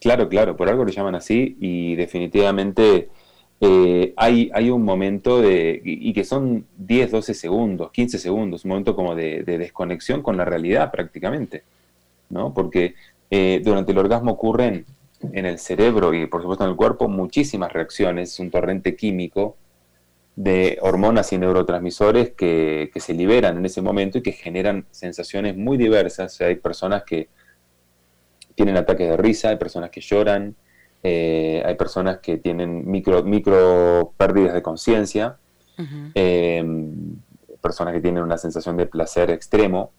Claro, 0.00 0.28
claro, 0.28 0.56
por 0.56 0.68
algo 0.68 0.84
le 0.84 0.92
llaman 0.92 1.14
así 1.14 1.56
y 1.60 1.94
definitivamente 1.94 3.10
eh, 3.64 4.12
hay, 4.16 4.50
hay 4.52 4.70
un 4.70 4.82
momento 4.82 5.40
de, 5.40 5.80
y, 5.84 6.12
que 6.12 6.24
son 6.24 6.66
10, 6.78 7.12
12 7.12 7.32
segundos, 7.32 7.92
15 7.92 8.18
segundos, 8.18 8.64
un 8.64 8.70
momento 8.70 8.96
como 8.96 9.14
de, 9.14 9.44
desconexión 9.44 10.20
con 10.20 10.36
la 10.36 10.44
realidad 10.44 10.90
prácticamente, 10.90 11.62
¿no? 12.28 12.52
Porque 12.52 12.96
eh, 13.30 13.62
durante 13.64 13.92
el 13.92 13.98
orgasmo 13.98 14.32
ocurren 14.32 14.84
en 15.32 15.46
el 15.46 15.60
cerebro 15.60 16.12
y 16.12 16.26
por 16.26 16.42
supuesto 16.42 16.64
en 16.64 16.70
el 16.70 16.76
cuerpo 16.76 17.06
muchísimas 17.06 17.72
reacciones, 17.72 18.36
un 18.40 18.50
torrente 18.50 18.96
químico 18.96 19.56
de 20.34 20.78
hormonas 20.82 21.32
y 21.32 21.38
neurotransmisores 21.38 22.32
que, 22.32 22.90
que, 22.92 22.98
se 22.98 23.14
liberan 23.14 23.58
en 23.58 23.66
ese 23.66 23.80
momento 23.80 24.18
y 24.18 24.22
que 24.22 24.32
generan 24.32 24.86
sensaciones 24.90 25.56
muy 25.56 25.76
diversas. 25.76 26.40
hay 26.40 26.56
personas 26.56 27.04
que 27.04 27.28
tienen 28.56 28.76
ataques 28.76 29.08
de 29.08 29.16
risa, 29.16 29.50
hay 29.50 29.56
personas 29.56 29.90
que 29.90 30.00
lloran, 30.00 30.56
eh, 31.02 31.62
hay 31.64 31.74
personas 31.74 32.18
que 32.18 32.38
tienen 32.38 32.88
micro, 32.88 33.24
micro 33.24 34.12
pérdidas 34.16 34.54
de 34.54 34.62
conciencia, 34.62 35.36
em, 36.14 37.16
personas 37.60 37.94
que 37.94 38.00
tienen 38.00 38.22
una 38.22 38.38
sensación 38.38 38.76
de 38.76 38.86
placer 38.86 39.30
extremo. 39.30 39.90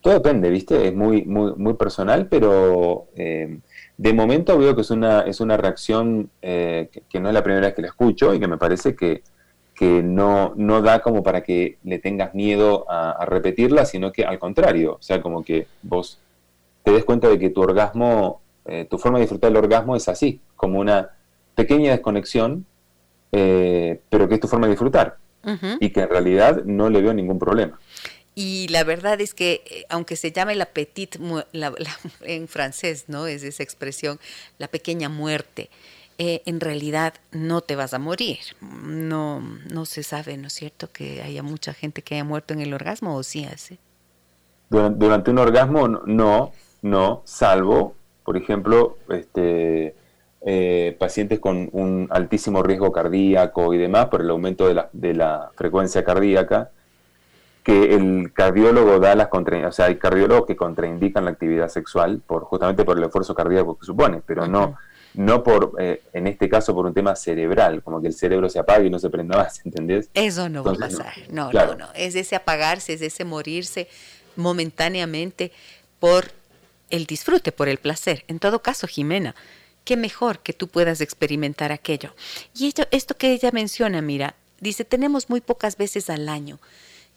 Todo 0.00 0.14
depende, 0.14 0.50
¿viste? 0.50 0.88
Es 0.88 0.94
muy, 0.94 1.24
muy, 1.24 1.54
muy 1.56 1.74
personal, 1.74 2.28
pero 2.28 3.08
em, 3.16 3.60
de 3.96 4.12
momento 4.12 4.56
veo 4.56 4.76
que 4.76 4.82
es 4.82 4.90
una, 4.90 5.22
es 5.22 5.40
una 5.40 5.56
reacción 5.56 6.30
eh, 6.42 6.90
que, 7.08 7.18
no 7.20 7.28
es 7.28 7.34
la 7.34 7.42
primera 7.42 7.66
vez 7.66 7.74
que 7.74 7.82
la 7.82 7.88
escucho 7.88 8.32
y 8.34 8.38
que 8.38 8.46
me 8.46 8.58
parece 8.58 8.94
que, 8.94 9.22
que 9.74 10.02
no, 10.02 10.52
no 10.56 10.80
da 10.80 11.00
como 11.00 11.24
para 11.24 11.42
que 11.42 11.78
le 11.82 11.98
tengas 11.98 12.34
miedo 12.34 12.88
a, 12.88 13.10
a, 13.12 13.24
repetirla, 13.26 13.84
sino 13.84 14.12
que 14.12 14.24
al 14.24 14.38
contrario, 14.38 14.94
o 14.94 15.02
sea, 15.02 15.20
como 15.20 15.42
que 15.42 15.66
vos 15.82 16.20
te 16.84 16.92
des 16.92 17.04
cuenta 17.04 17.28
de 17.28 17.38
que 17.38 17.50
tu 17.50 17.62
orgasmo 17.62 18.42
eh, 18.68 18.86
tu 18.88 18.98
forma 18.98 19.18
de 19.18 19.22
disfrutar 19.22 19.50
el 19.50 19.56
orgasmo 19.56 19.96
es 19.96 20.08
así, 20.08 20.40
como 20.56 20.80
una 20.80 21.10
pequeña 21.54 21.92
desconexión, 21.92 22.66
eh, 23.32 24.00
pero 24.10 24.28
que 24.28 24.34
es 24.34 24.40
tu 24.40 24.48
forma 24.48 24.66
de 24.66 24.72
disfrutar 24.72 25.18
y 25.78 25.90
que 25.90 26.00
en 26.00 26.08
realidad 26.08 26.64
no 26.64 26.90
le 26.90 27.00
veo 27.00 27.14
ningún 27.14 27.38
problema. 27.38 27.78
Y 28.34 28.66
la 28.68 28.82
verdad 28.82 29.20
es 29.20 29.32
que, 29.32 29.62
eh, 29.64 29.86
aunque 29.88 30.16
se 30.16 30.32
llame 30.32 30.56
la 30.56 30.66
petite, 30.66 31.20
en 32.22 32.48
francés, 32.48 33.04
¿no? 33.06 33.28
Es 33.28 33.44
esa 33.44 33.62
expresión, 33.62 34.18
la 34.58 34.66
pequeña 34.66 35.08
muerte, 35.08 35.70
en 36.18 36.60
realidad 36.60 37.14
no 37.30 37.60
te 37.60 37.76
vas 37.76 37.94
a 37.94 37.98
morir. 37.98 38.38
No, 38.60 39.40
no 39.40 39.84
se 39.84 40.02
sabe, 40.02 40.36
¿no 40.36 40.48
es 40.48 40.54
cierto?, 40.54 40.90
que 40.90 41.22
haya 41.22 41.42
mucha 41.42 41.74
gente 41.74 42.02
que 42.02 42.14
haya 42.14 42.24
muerto 42.24 42.54
en 42.54 42.62
el 42.62 42.74
orgasmo, 42.74 43.14
¿o 43.14 43.22
sí 43.22 43.44
hace? 43.44 43.78
durante 44.68 45.30
un 45.30 45.38
orgasmo, 45.38 45.86
no, 45.86 46.52
no, 46.82 47.22
salvo 47.24 47.94
por 48.26 48.36
ejemplo, 48.36 48.98
este, 49.08 49.94
eh, 50.42 50.96
pacientes 50.98 51.38
con 51.38 51.70
un 51.72 52.08
altísimo 52.10 52.62
riesgo 52.62 52.90
cardíaco 52.90 53.72
y 53.72 53.78
demás 53.78 54.06
por 54.06 54.20
el 54.20 54.28
aumento 54.28 54.66
de 54.66 54.74
la, 54.74 54.90
de 54.92 55.14
la 55.14 55.52
frecuencia 55.54 56.04
cardíaca, 56.04 56.70
que 57.62 57.94
el 57.94 58.32
cardiólogo 58.32 58.98
da 58.98 59.14
las 59.14 59.28
contra, 59.28 59.66
o 59.68 59.72
sea, 59.72 59.86
hay 59.86 59.96
cardiólogos 59.96 60.44
que 60.44 60.56
contraindican 60.56 61.24
la 61.24 61.30
actividad 61.30 61.68
sexual 61.68 62.20
por 62.26 62.42
justamente 62.42 62.84
por 62.84 62.98
el 62.98 63.04
esfuerzo 63.04 63.32
cardíaco 63.34 63.78
que 63.78 63.86
supone, 63.86 64.20
pero 64.26 64.46
no 64.46 64.76
no 65.14 65.42
por 65.42 65.72
eh, 65.78 66.02
en 66.12 66.26
este 66.26 66.48
caso 66.48 66.74
por 66.74 66.84
un 66.84 66.92
tema 66.92 67.16
cerebral, 67.16 67.82
como 67.82 68.00
que 68.00 68.08
el 68.08 68.14
cerebro 68.14 68.48
se 68.48 68.58
apague 68.58 68.86
y 68.86 68.90
no 68.90 68.98
se 68.98 69.08
prenda 69.08 69.38
más, 69.38 69.60
¿entendés? 69.64 70.10
Eso 70.14 70.48
no 70.48 70.64
va 70.64 70.72
a 70.72 70.74
pasar. 70.74 71.12
No, 71.30 71.52
no, 71.52 71.74
no, 71.76 71.88
es 71.94 72.16
ese 72.16 72.36
apagarse, 72.36 72.92
es 72.92 73.02
ese 73.02 73.24
morirse 73.24 73.88
momentáneamente 74.34 75.52
por 75.98 76.26
el 76.90 77.06
disfrute, 77.06 77.52
por 77.52 77.68
el 77.68 77.78
placer. 77.78 78.24
En 78.28 78.38
todo 78.38 78.62
caso, 78.62 78.86
Jimena, 78.86 79.34
qué 79.84 79.96
mejor 79.96 80.40
que 80.40 80.52
tú 80.52 80.68
puedas 80.68 81.00
experimentar 81.00 81.72
aquello. 81.72 82.14
Y 82.54 82.72
esto 82.90 83.16
que 83.16 83.32
ella 83.32 83.50
menciona, 83.52 84.02
mira, 84.02 84.34
dice, 84.60 84.84
tenemos 84.84 85.30
muy 85.30 85.40
pocas 85.40 85.76
veces 85.76 86.10
al 86.10 86.28
año. 86.28 86.58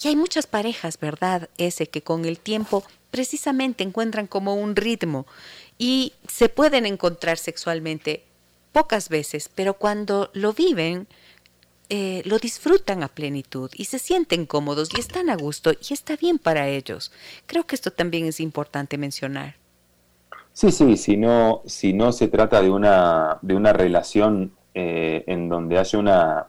Y 0.01 0.07
hay 0.07 0.15
muchas 0.15 0.47
parejas, 0.47 0.99
¿verdad? 0.99 1.49
Ese 1.57 1.87
que 1.87 2.01
con 2.01 2.25
el 2.25 2.39
tiempo 2.39 2.83
precisamente 3.11 3.83
encuentran 3.83 4.27
como 4.27 4.55
un 4.55 4.75
ritmo 4.75 5.25
y 5.77 6.13
se 6.27 6.47
pueden 6.47 6.85
encontrar 6.85 7.37
sexualmente 7.37 8.23
pocas 8.71 9.09
veces, 9.09 9.49
pero 9.53 9.73
cuando 9.73 10.29
lo 10.33 10.53
viven, 10.53 11.07
eh, 11.89 12.21
lo 12.25 12.37
disfrutan 12.37 13.01
a 13.01 13.07
plenitud 13.07 13.71
y 13.75 13.85
se 13.85 13.97
sienten 13.97 14.45
cómodos 14.45 14.89
y 14.95 14.99
están 14.99 15.29
a 15.29 15.35
gusto 15.35 15.71
y 15.71 15.93
está 15.93 16.15
bien 16.15 16.37
para 16.37 16.67
ellos. 16.67 17.11
Creo 17.47 17.65
que 17.65 17.75
esto 17.75 17.91
también 17.91 18.25
es 18.25 18.39
importante 18.39 18.97
mencionar. 18.97 19.55
Sí, 20.53 20.71
sí, 20.71 20.97
si 20.97 21.17
no, 21.17 21.61
si 21.65 21.93
no 21.93 22.11
se 22.11 22.27
trata 22.27 22.61
de 22.61 22.69
una, 22.69 23.39
de 23.41 23.55
una 23.55 23.73
relación 23.73 24.51
eh, 24.73 25.23
en 25.25 25.49
donde 25.49 25.79
haya 25.79 25.97
una, 25.97 26.47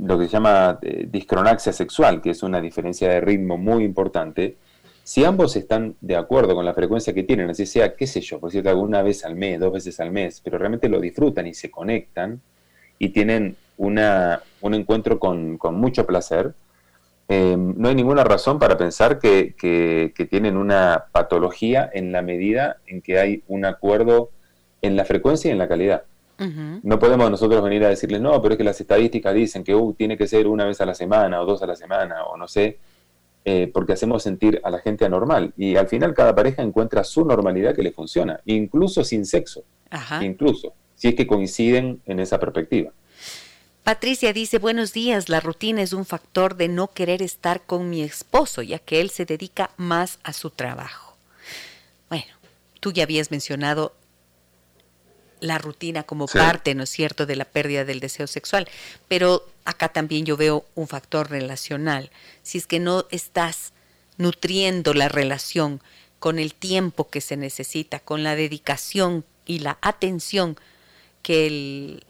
lo 0.00 0.18
que 0.18 0.26
se 0.26 0.32
llama 0.32 0.78
eh, 0.82 1.06
discronaxia 1.10 1.72
sexual, 1.72 2.20
que 2.20 2.30
es 2.30 2.42
una 2.42 2.60
diferencia 2.60 3.08
de 3.08 3.20
ritmo 3.20 3.56
muy 3.56 3.84
importante, 3.84 4.56
si 5.02 5.24
ambos 5.24 5.56
están 5.56 5.96
de 6.02 6.16
acuerdo 6.16 6.54
con 6.54 6.66
la 6.66 6.74
frecuencia 6.74 7.14
que 7.14 7.22
tienen, 7.22 7.48
así 7.48 7.64
sea, 7.64 7.96
qué 7.96 8.06
sé 8.06 8.20
yo, 8.20 8.38
por 8.38 8.50
cierto, 8.50 8.68
alguna 8.68 9.00
vez 9.00 9.24
al 9.24 9.36
mes, 9.36 9.58
dos 9.58 9.72
veces 9.72 9.98
al 10.00 10.10
mes, 10.10 10.42
pero 10.44 10.58
realmente 10.58 10.88
lo 10.88 11.00
disfrutan 11.00 11.46
y 11.46 11.54
se 11.54 11.70
conectan 11.70 12.42
y 12.98 13.08
tienen 13.10 13.56
una, 13.78 14.42
un 14.60 14.74
encuentro 14.74 15.18
con, 15.18 15.58
con 15.58 15.74
mucho 15.76 16.06
placer, 16.06 16.54
Em, 17.30 17.74
no 17.76 17.90
hay 17.90 17.94
ninguna 17.94 18.24
razón 18.24 18.58
para 18.58 18.78
pensar 18.78 19.18
que, 19.18 19.54
tienen 20.30 20.56
una 20.56 21.04
patología 21.12 21.90
en 21.92 22.10
la 22.10 22.22
medida 22.22 22.78
en 22.86 23.02
que 23.02 23.18
hay 23.18 23.42
un 23.48 23.66
acuerdo 23.66 24.30
en 24.80 24.96
la 24.96 25.04
frecuencia 25.04 25.48
y 25.48 25.52
en 25.52 25.58
la 25.58 25.68
calidad. 25.68 26.04
No 26.84 27.00
podemos 27.00 27.28
nosotros 27.32 27.60
venir 27.64 27.84
a 27.84 27.88
decirles, 27.88 28.20
no, 28.20 28.40
pero 28.40 28.54
es 28.54 28.58
que 28.58 28.64
las 28.64 28.80
estadísticas 28.80 29.34
dicen 29.34 29.64
que 29.64 29.74
uh, 29.74 29.92
tiene 29.94 30.16
que 30.16 30.28
ser 30.28 30.46
una 30.46 30.64
vez 30.64 30.80
a 30.80 30.86
la 30.86 30.94
semana 30.94 31.42
o 31.42 31.44
dos 31.44 31.60
a 31.62 31.66
la 31.66 31.74
semana 31.74 32.26
o 32.26 32.36
no 32.36 32.46
sé, 32.46 32.78
eh, 33.44 33.68
porque 33.74 33.94
hacemos 33.94 34.22
sentir 34.22 34.60
a 34.62 34.70
la 34.70 34.78
gente 34.78 35.04
anormal. 35.04 35.52
Y 35.56 35.74
al 35.74 35.88
final 35.88 36.14
cada 36.14 36.36
pareja 36.36 36.62
encuentra 36.62 37.02
su 37.02 37.24
normalidad 37.24 37.74
que 37.74 37.82
le 37.82 37.90
funciona, 37.90 38.40
incluso 38.44 39.02
sin 39.02 39.26
sexo, 39.26 39.64
incluso, 40.20 40.74
si 40.94 41.08
es 41.08 41.14
que 41.16 41.26
coinciden 41.26 42.00
en 42.06 42.20
esa 42.20 42.38
perspectiva. 42.38 42.92
Patricia 43.88 44.34
dice, 44.34 44.58
buenos 44.58 44.92
días, 44.92 45.30
la 45.30 45.40
rutina 45.40 45.80
es 45.80 45.94
un 45.94 46.04
factor 46.04 46.56
de 46.56 46.68
no 46.68 46.88
querer 46.88 47.22
estar 47.22 47.62
con 47.62 47.88
mi 47.88 48.02
esposo, 48.02 48.60
ya 48.60 48.78
que 48.78 49.00
él 49.00 49.08
se 49.08 49.24
dedica 49.24 49.70
más 49.78 50.18
a 50.24 50.34
su 50.34 50.50
trabajo. 50.50 51.16
Bueno, 52.10 52.26
tú 52.80 52.92
ya 52.92 53.04
habías 53.04 53.30
mencionado 53.30 53.94
la 55.40 55.56
rutina 55.56 56.02
como 56.02 56.26
parte, 56.26 56.74
¿no 56.74 56.82
es 56.82 56.90
cierto?, 56.90 57.24
de 57.24 57.36
la 57.36 57.46
pérdida 57.46 57.86
del 57.86 58.00
deseo 58.00 58.26
sexual, 58.26 58.68
pero 59.08 59.48
acá 59.64 59.88
también 59.88 60.26
yo 60.26 60.36
veo 60.36 60.66
un 60.74 60.86
factor 60.86 61.30
relacional. 61.30 62.10
Si 62.42 62.58
es 62.58 62.66
que 62.66 62.80
no 62.80 63.06
estás 63.10 63.72
nutriendo 64.18 64.92
la 64.92 65.08
relación 65.08 65.80
con 66.18 66.38
el 66.38 66.52
tiempo 66.52 67.08
que 67.08 67.22
se 67.22 67.38
necesita, 67.38 68.00
con 68.00 68.22
la 68.22 68.36
dedicación 68.36 69.24
y 69.46 69.60
la 69.60 69.78
atención 69.80 70.58
que 71.22 71.46
el 71.46 72.04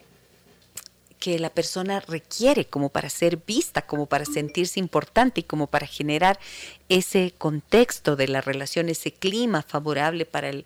que 1.19 1.37
la 1.37 1.49
persona 1.49 1.99
requiere 1.99 2.65
como 2.65 2.89
para 2.89 3.09
ser 3.09 3.37
vista, 3.45 3.81
como 3.81 4.05
para 4.05 4.25
sentirse 4.25 4.79
importante 4.79 5.41
y 5.41 5.43
como 5.43 5.67
para 5.67 5.85
generar 5.85 6.39
ese 6.87 7.33
contexto 7.37 8.15
de 8.15 8.29
la 8.29 8.41
relación, 8.41 8.89
ese 8.89 9.11
clima 9.11 9.61
favorable 9.61 10.25
para 10.25 10.49
el, 10.49 10.65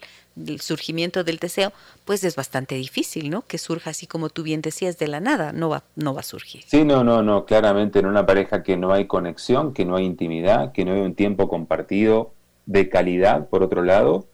surgimiento 0.60 1.24
del 1.24 1.38
deseo, 1.38 1.74
pues 2.06 2.24
es 2.24 2.36
bastante 2.36 2.74
difícil, 2.74 3.30
¿no? 3.30 3.44
Que 3.44 3.60
surja 3.60 3.92
así 3.92 4.08
como 4.08 4.30
tú 4.30 4.42
bien 4.42 4.62
decías 4.62 4.98
de 4.98 5.08
la 5.08 5.20
nada, 5.20 5.52
no 5.52 5.70
va, 5.70 5.84
no 5.96 6.16
va 6.16 6.22
a 6.22 6.24
surgir. 6.24 6.64
Sí, 6.66 6.84
no, 6.84 7.04
no, 7.04 7.22
no, 7.22 7.46
claramente 7.46 8.00
en 8.00 8.08
una 8.08 8.26
pareja 8.26 8.64
que 8.64 8.76
no 8.76 8.94
hay 8.94 9.06
conexión, 9.06 9.74
que 9.74 9.86
no 9.86 9.96
hay 9.96 10.06
intimidad, 10.06 10.72
que 10.72 10.86
no 10.86 10.94
hay 10.94 11.02
un 11.02 11.14
tiempo 11.14 11.48
compartido 11.48 12.34
de 12.66 12.90
calidad, 12.90 13.48
por 13.48 13.62
otro 13.62 13.84
lado, 13.84 14.26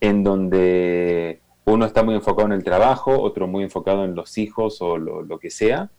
en 0.00 0.22
donde 0.22 1.41
uno 1.64 1.86
está 1.86 2.02
muy 2.02 2.14
enfocado 2.14 2.46
en 2.46 2.52
el 2.52 2.64
trabajo, 2.64 3.20
otro 3.20 3.46
muy 3.46 3.64
enfocado 3.64 4.04
en 4.04 4.14
los 4.14 4.36
hijos 4.38 4.80
o 4.80 4.98
lo, 4.98 5.38
que 5.38 5.50
sea, 5.50 5.90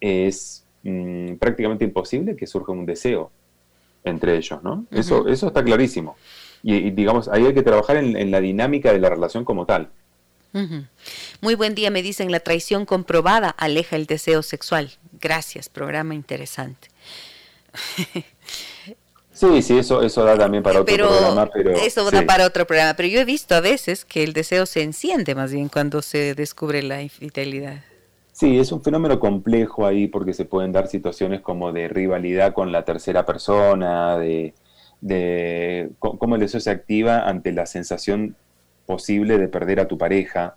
es 0.00 0.64
mm, 0.82 1.34
prácticamente 1.34 1.84
imposible 1.84 2.36
que 2.36 2.46
surja 2.46 2.72
un 2.72 2.86
deseo 2.86 3.30
entre 4.04 4.36
ellos, 4.36 4.62
¿no? 4.62 4.84
eso, 4.90 5.28
eso 5.28 5.48
está 5.48 5.64
clarísimo. 5.64 6.16
Y, 6.66 6.92
digamos, 6.92 7.28
ahí 7.28 7.44
hay 7.44 7.52
que 7.52 7.62
trabajar 7.62 7.98
en, 7.98 8.30
la 8.30 8.40
dinámica 8.40 8.90
de 8.90 8.98
la 8.98 9.10
relación 9.10 9.44
como 9.44 9.66
tal. 9.66 9.90
Muy 11.42 11.56
buen 11.56 11.74
día, 11.74 11.90
me 11.90 12.00
dicen, 12.00 12.32
la 12.32 12.40
traición 12.40 12.86
comprobada 12.86 13.50
aleja 13.50 13.96
el 13.96 14.06
deseo 14.06 14.42
sexual. 14.42 14.92
Gracias, 15.20 15.68
programa 15.68 16.14
interesante. 16.14 16.88
Sí, 19.52 19.62
sí, 19.62 19.78
eso, 19.78 20.02
eso 20.02 20.24
da 20.24 20.38
también 20.38 20.62
para 20.62 20.80
otro 20.80 20.96
programa, 20.96 21.50
pero... 21.52 21.72
Eso 21.72 22.10
da 22.10 22.24
para 22.24 22.46
otro 22.46 22.66
programa, 22.66 22.94
pero 22.94 23.08
yo 23.08 23.20
he 23.20 23.24
visto 23.24 23.54
a 23.54 23.60
veces 23.60 24.04
que 24.04 24.24
el 24.24 24.32
deseo 24.32 24.64
se 24.64 24.82
enciende 24.82 25.34
más 25.34 25.52
bien 25.52 25.68
cuando 25.68 26.00
se 26.02 26.34
descubre 26.34 26.82
la 26.82 27.02
infidelidad. 27.02 27.82
Sí, 28.32 28.58
es 28.58 28.72
un 28.72 28.82
fenómeno 28.82 29.20
complejo 29.20 29.86
ahí 29.86 30.08
porque 30.08 30.32
se 30.32 30.44
pueden 30.44 30.72
dar 30.72 30.88
situaciones 30.88 31.40
como 31.40 31.72
de 31.72 31.88
rivalidad 31.88 32.52
con 32.54 32.72
la 32.72 32.84
tercera 32.84 33.26
persona, 33.26 34.16
de, 34.18 34.54
de 35.00 35.90
cómo 35.98 36.34
el 36.34 36.40
deseo 36.40 36.60
se 36.60 36.70
activa 36.70 37.28
ante 37.28 37.52
la 37.52 37.66
sensación 37.66 38.36
posible 38.86 39.38
de 39.38 39.48
perder 39.48 39.80
a 39.80 39.88
tu 39.88 39.98
pareja. 39.98 40.56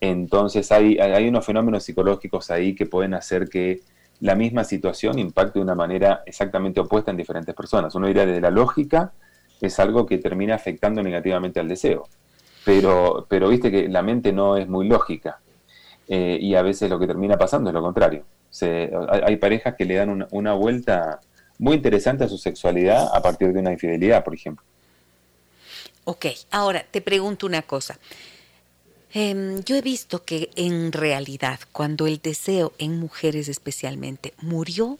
Entonces 0.00 0.72
hay, 0.72 0.98
hay 0.98 1.28
unos 1.28 1.46
fenómenos 1.46 1.84
psicológicos 1.84 2.50
ahí 2.50 2.74
que 2.74 2.86
pueden 2.86 3.14
hacer 3.14 3.48
que 3.48 3.80
la 4.20 4.34
misma 4.34 4.64
situación 4.64 5.18
impacte 5.18 5.58
de 5.58 5.64
una 5.64 5.74
manera 5.74 6.22
exactamente 6.26 6.80
opuesta 6.80 7.10
en 7.10 7.16
diferentes 7.16 7.54
personas. 7.54 7.94
Uno 7.94 8.06
diría 8.06 8.26
desde 8.26 8.40
la 8.40 8.50
lógica 8.50 9.12
es 9.60 9.78
algo 9.78 10.06
que 10.06 10.18
termina 10.18 10.54
afectando 10.54 11.02
negativamente 11.02 11.60
al 11.60 11.68
deseo. 11.68 12.08
Pero, 12.64 13.26
pero 13.28 13.48
viste 13.48 13.70
que 13.70 13.88
la 13.88 14.02
mente 14.02 14.32
no 14.32 14.56
es 14.56 14.68
muy 14.68 14.86
lógica. 14.88 15.40
Eh, 16.08 16.38
y 16.40 16.54
a 16.54 16.62
veces 16.62 16.90
lo 16.90 16.98
que 16.98 17.06
termina 17.06 17.36
pasando 17.36 17.70
es 17.70 17.74
lo 17.74 17.82
contrario. 17.82 18.24
hay, 19.08 19.36
parejas 19.36 19.74
que 19.76 19.84
le 19.84 19.94
dan 19.94 20.26
una, 20.30 20.52
vuelta 20.54 21.20
muy 21.58 21.76
interesante 21.76 22.24
a 22.24 22.28
su 22.28 22.36
sexualidad 22.36 23.08
a 23.14 23.22
partir 23.22 23.52
de 23.52 23.60
una 23.60 23.72
infidelidad, 23.72 24.24
por 24.24 24.34
ejemplo. 24.34 24.64
Ok, 26.04 26.26
ahora 26.50 26.84
te 26.90 27.00
pregunto 27.00 27.46
una 27.46 27.62
cosa. 27.62 27.98
Em, 29.12 29.60
yo 29.64 29.76
he 29.76 29.82
visto 29.82 30.24
que 30.24 30.50
en 30.54 30.92
realidad 30.92 31.58
cuando 31.72 32.06
el 32.06 32.18
deseo 32.18 32.72
en 32.78 32.98
mujeres 33.00 33.48
especialmente 33.48 34.34
murió, 34.40 34.86
o 34.86 34.98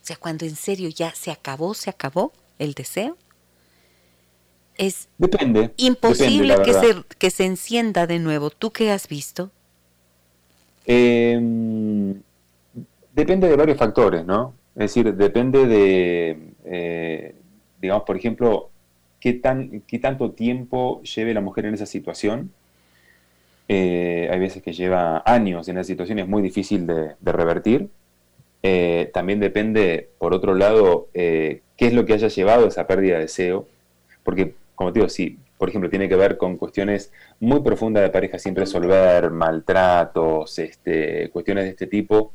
sea, 0.00 0.16
cuando 0.16 0.46
en 0.46 0.56
serio 0.56 0.88
ya 0.88 1.14
se 1.14 1.30
acabó, 1.30 1.74
se 1.74 1.90
acabó 1.90 2.32
el 2.58 2.72
deseo, 2.72 3.16
es 4.78 5.08
depende, 5.18 5.70
imposible 5.76 6.56
que, 6.64 6.72
se, 6.72 6.94
que 7.18 7.30
se 7.30 7.44
encienda 7.44 8.06
de 8.06 8.18
nuevo. 8.18 8.48
¿Tú 8.48 8.70
qué 8.70 8.90
has 8.90 9.06
visto? 9.06 9.50
Em, 10.86 12.22
depende 13.14 13.48
de 13.48 13.56
varios 13.56 13.76
factores, 13.76 14.24
¿no? 14.24 14.54
Es 14.74 14.94
decir, 14.94 15.14
depende 15.14 15.66
de, 15.66 16.54
eh, 16.64 17.34
digamos, 17.82 18.04
por 18.04 18.16
ejemplo, 18.16 18.70
qué, 19.20 19.34
tan, 19.34 19.82
qué 19.82 19.98
tanto 19.98 20.30
tiempo 20.30 21.02
lleve 21.02 21.34
la 21.34 21.42
mujer 21.42 21.66
en 21.66 21.74
esa 21.74 21.84
situación 21.86 22.50
eh, 23.68 24.28
hay 24.30 24.38
veces 24.38 24.62
que 24.62 24.72
lleva 24.72 25.22
años 25.24 25.68
en 25.68 25.78
esa 25.78 25.84
situación, 25.84 26.18
es 26.18 26.28
muy 26.28 26.42
difícil 26.42 26.86
de, 26.86 27.14
revertir. 27.22 27.88
Eh, 28.62 29.10
también 29.12 29.40
depende, 29.40 30.10
por 30.18 30.34
otro 30.34 30.54
lado, 30.54 31.08
eh, 31.14 31.62
qué 31.76 31.86
es 31.86 31.94
lo 31.94 32.04
que 32.04 32.14
haya 32.14 32.28
llevado 32.28 32.64
a 32.64 32.68
esa 32.68 32.86
pérdida 32.86 33.14
de 33.16 33.22
deseo. 33.22 33.66
Porque, 34.24 34.54
como 34.74 34.92
te 34.92 35.00
digo, 35.00 35.08
si, 35.08 35.38
por 35.58 35.68
ejemplo, 35.68 35.90
tiene 35.90 36.08
que 36.08 36.16
ver 36.16 36.36
con 36.36 36.56
cuestiones 36.56 37.12
muy 37.40 37.60
profundas 37.60 38.02
de 38.02 38.10
pareja 38.10 38.38
sin 38.38 38.54
resolver, 38.54 39.30
maltratos, 39.30 40.58
este, 40.58 41.30
cuestiones 41.30 41.64
de 41.64 41.70
este 41.70 41.86
tipo, 41.86 42.32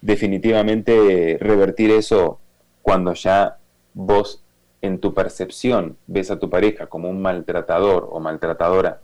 definitivamente 0.00 1.38
revertir 1.40 1.90
eso 1.90 2.38
cuando 2.82 3.14
ya 3.14 3.56
vos 3.94 4.42
en 4.82 4.98
tu 5.00 5.14
percepción 5.14 5.96
ves 6.06 6.30
a 6.30 6.38
tu 6.38 6.50
pareja 6.50 6.86
como 6.86 7.08
un 7.10 7.20
maltratador 7.20 8.08
o 8.10 8.20
maltratadora 8.20 9.00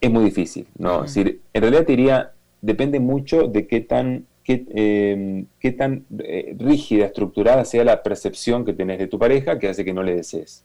es 0.00 0.10
muy 0.10 0.24
difícil, 0.24 0.66
¿no? 0.78 1.02
decir, 1.02 1.40
en 1.52 1.62
realidad 1.62 1.84
te 1.84 1.92
diría, 1.92 2.32
depende 2.62 3.00
mucho 3.00 3.48
de 3.48 3.66
qué 3.66 3.80
tan, 3.80 4.26
qué, 4.44 4.64
em, 4.70 5.46
qué 5.58 5.72
tan 5.72 6.06
eh, 6.18 6.56
rígida, 6.58 7.06
estructurada 7.06 7.64
sea 7.64 7.84
la 7.84 8.02
percepción 8.02 8.64
que 8.64 8.72
tenés 8.72 8.98
de 8.98 9.06
tu 9.06 9.18
pareja 9.18 9.58
que 9.58 9.68
hace 9.68 9.84
que 9.84 9.92
no 9.92 10.02
le 10.02 10.14
desees. 10.14 10.64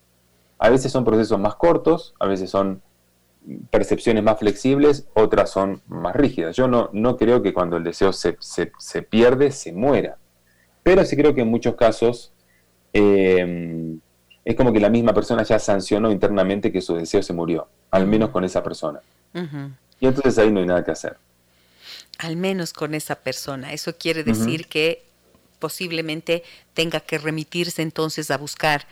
A 0.57 0.69
veces 0.69 0.91
son 0.91 1.03
procesos 1.03 1.39
más 1.39 1.55
cortos, 1.55 2.15
a 2.19 2.27
veces 2.27 2.49
son 2.49 2.81
percepciones 3.69 4.23
más 4.23 4.39
flexibles, 4.39 5.07
otras 5.13 5.51
son 5.51 5.81
más 5.87 6.15
rígidas. 6.15 6.55
Yo 6.55 6.67
no, 6.67 6.89
no 6.93 7.17
creo 7.17 7.41
que 7.41 7.53
cuando 7.53 7.77
el 7.77 7.83
deseo 7.83 8.13
se, 8.13 8.37
se, 8.39 9.01
pierde, 9.01 9.51
se 9.51 9.73
muera. 9.73 10.17
Pero 10.83 11.03
sí 11.05 11.15
creo 11.15 11.33
que 11.33 11.41
en 11.41 11.49
muchos 11.49 11.75
casos 11.75 12.33
em, 12.93 13.99
es 14.45 14.55
como 14.55 14.71
que 14.71 14.79
la 14.79 14.89
misma 14.89 15.11
persona 15.11 15.41
ya 15.41 15.57
sancionó 15.57 16.11
internamente 16.11 16.71
que 16.71 16.79
su 16.79 16.95
deseo 16.95 17.23
se 17.23 17.33
murió, 17.33 17.67
al 17.89 18.05
menos 18.05 18.29
con 18.29 18.43
esa 18.43 18.63
persona. 18.63 19.01
Y 19.99 20.05
entonces 20.05 20.37
ahí 20.37 20.51
no 20.51 20.59
hay 20.59 20.67
nada 20.67 20.83
que 20.83 20.91
hacer. 20.91 21.17
Al 22.19 22.37
menos 22.37 22.71
con 22.71 22.93
esa 22.93 23.15
persona. 23.15 23.73
Eso 23.73 23.97
quiere 23.97 24.23
decir 24.23 24.67
que 24.67 25.03
posiblemente 25.59 26.43
tenga 26.75 26.99
que 26.99 27.17
remitirse 27.17 27.81
entonces 27.81 28.29
a 28.29 28.37
buscar, 28.37 28.87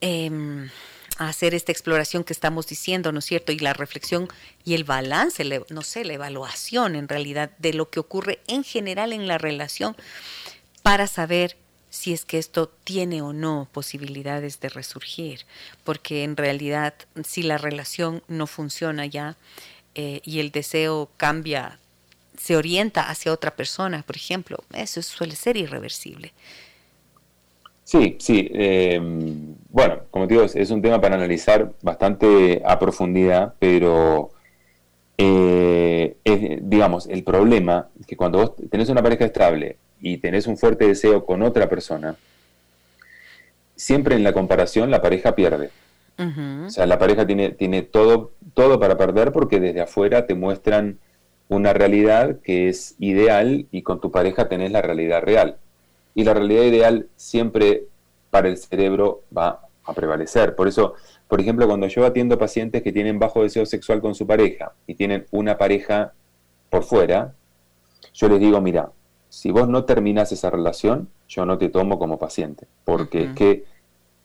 em, 0.00 0.70
a 1.18 1.28
hacer 1.28 1.52
esta 1.52 1.72
exploración 1.72 2.22
que 2.22 2.32
estamos 2.32 2.68
diciendo, 2.68 3.10
¿no 3.10 3.18
es 3.18 3.24
cierto? 3.24 3.50
Y 3.50 3.58
la 3.58 3.72
reflexión 3.72 4.28
y 4.64 4.74
el 4.74 4.84
balance, 4.84 5.44
no 5.68 5.82
sé, 5.82 6.04
la 6.04 6.14
evaluación 6.14 6.94
en 6.94 7.08
realidad 7.08 7.50
de 7.58 7.74
lo 7.74 7.90
que 7.90 7.98
ocurre 7.98 8.38
en 8.46 8.62
general 8.62 9.12
en 9.12 9.26
la 9.26 9.36
relación 9.36 9.96
para 10.82 11.08
saber 11.08 11.56
si 11.90 12.12
es 12.12 12.24
que 12.24 12.38
esto 12.38 12.70
tiene 12.84 13.20
o 13.20 13.32
no 13.32 13.68
posibilidades 13.72 14.60
de 14.60 14.68
resurgir, 14.68 15.40
porque 15.84 16.24
en 16.24 16.36
realidad 16.36 16.94
si 17.24 17.42
la 17.42 17.58
relación 17.58 18.22
no 18.28 18.46
funciona 18.46 19.06
ya 19.06 19.36
eh, 19.96 20.20
y 20.24 20.38
el 20.38 20.52
deseo 20.52 21.10
cambia, 21.16 21.78
se 22.38 22.56
orienta 22.56 23.10
hacia 23.10 23.32
otra 23.32 23.54
persona, 23.54 24.02
por 24.06 24.16
ejemplo, 24.16 24.58
eso 24.72 25.02
suele 25.02 25.34
ser 25.34 25.56
irreversible. 25.56 26.32
Sí, 27.84 28.16
sí. 28.20 28.48
Em, 28.54 29.56
bueno, 29.68 30.02
como 30.12 30.28
te 30.28 30.34
digo, 30.34 30.46
es, 30.46 30.70
un 30.70 30.80
tema 30.80 31.00
para 31.00 31.16
analizar 31.16 31.72
bastante 31.82 32.62
a 32.64 32.78
profundidad, 32.78 33.54
pero 33.58 34.30
eh, 35.18 36.16
digamos, 36.62 37.08
el 37.08 37.24
problema 37.24 37.88
es 37.98 38.06
que 38.06 38.16
cuando 38.16 38.38
vos 38.38 38.52
tenés 38.70 38.88
una 38.90 39.02
pareja 39.02 39.24
estable 39.24 39.76
y 40.00 40.18
tenés 40.18 40.46
un 40.46 40.56
fuerte 40.56 40.86
deseo 40.86 41.24
con 41.24 41.42
otra 41.42 41.68
persona, 41.68 42.16
siempre 43.76 44.14
en 44.14 44.22
la 44.22 44.32
comparación 44.32 44.90
la 44.90 45.02
pareja 45.02 45.34
pierde. 45.34 45.70
O 46.18 46.68
sea, 46.68 46.84
la 46.84 46.98
pareja 46.98 47.26
tiene, 47.26 47.50
tiene 47.52 47.80
todo, 47.80 48.32
todo 48.52 48.78
para 48.78 48.98
perder 48.98 49.32
porque 49.32 49.58
desde 49.58 49.80
afuera 49.80 50.26
te 50.26 50.34
muestran 50.34 50.98
una 51.48 51.72
realidad 51.72 52.40
que 52.44 52.68
es 52.68 52.94
ideal 52.98 53.66
y 53.70 53.80
con 53.80 54.02
tu 54.02 54.10
pareja 54.10 54.46
tenés 54.46 54.70
la 54.70 54.82
realidad 54.82 55.22
real. 55.22 55.56
Y 56.14 56.24
la 56.24 56.34
realidad 56.34 56.64
ideal 56.64 57.08
siempre 57.16 57.84
para 58.28 58.48
el 58.48 58.58
cerebro 58.58 59.22
va 59.36 59.60
a 59.84 59.94
prevalecer. 59.94 60.54
Por 60.54 60.68
eso, 60.68 60.94
por 61.26 61.40
ejemplo, 61.40 61.66
cuando 61.66 61.86
yo 61.86 62.04
atiendo 62.04 62.38
pacientes 62.38 62.82
que 62.82 62.92
tienen 62.92 63.18
bajo 63.18 63.42
deseo 63.42 63.64
sexual 63.64 64.02
con 64.02 64.14
su 64.14 64.26
pareja 64.26 64.72
y 64.86 64.94
tienen 64.94 65.26
una 65.30 65.56
pareja 65.56 66.12
por 66.68 66.84
fuera, 66.84 67.32
yo 68.12 68.28
les 68.28 68.40
digo, 68.40 68.60
mira, 68.60 68.90
si 69.30 69.52
vos 69.52 69.68
no 69.68 69.84
terminas 69.84 70.32
esa 70.32 70.50
relación, 70.50 71.08
yo 71.28 71.46
no 71.46 71.56
te 71.56 71.68
tomo 71.68 71.98
como 71.98 72.18
paciente, 72.18 72.66
porque 72.84 73.24
es 73.24 73.34
que 73.34 73.64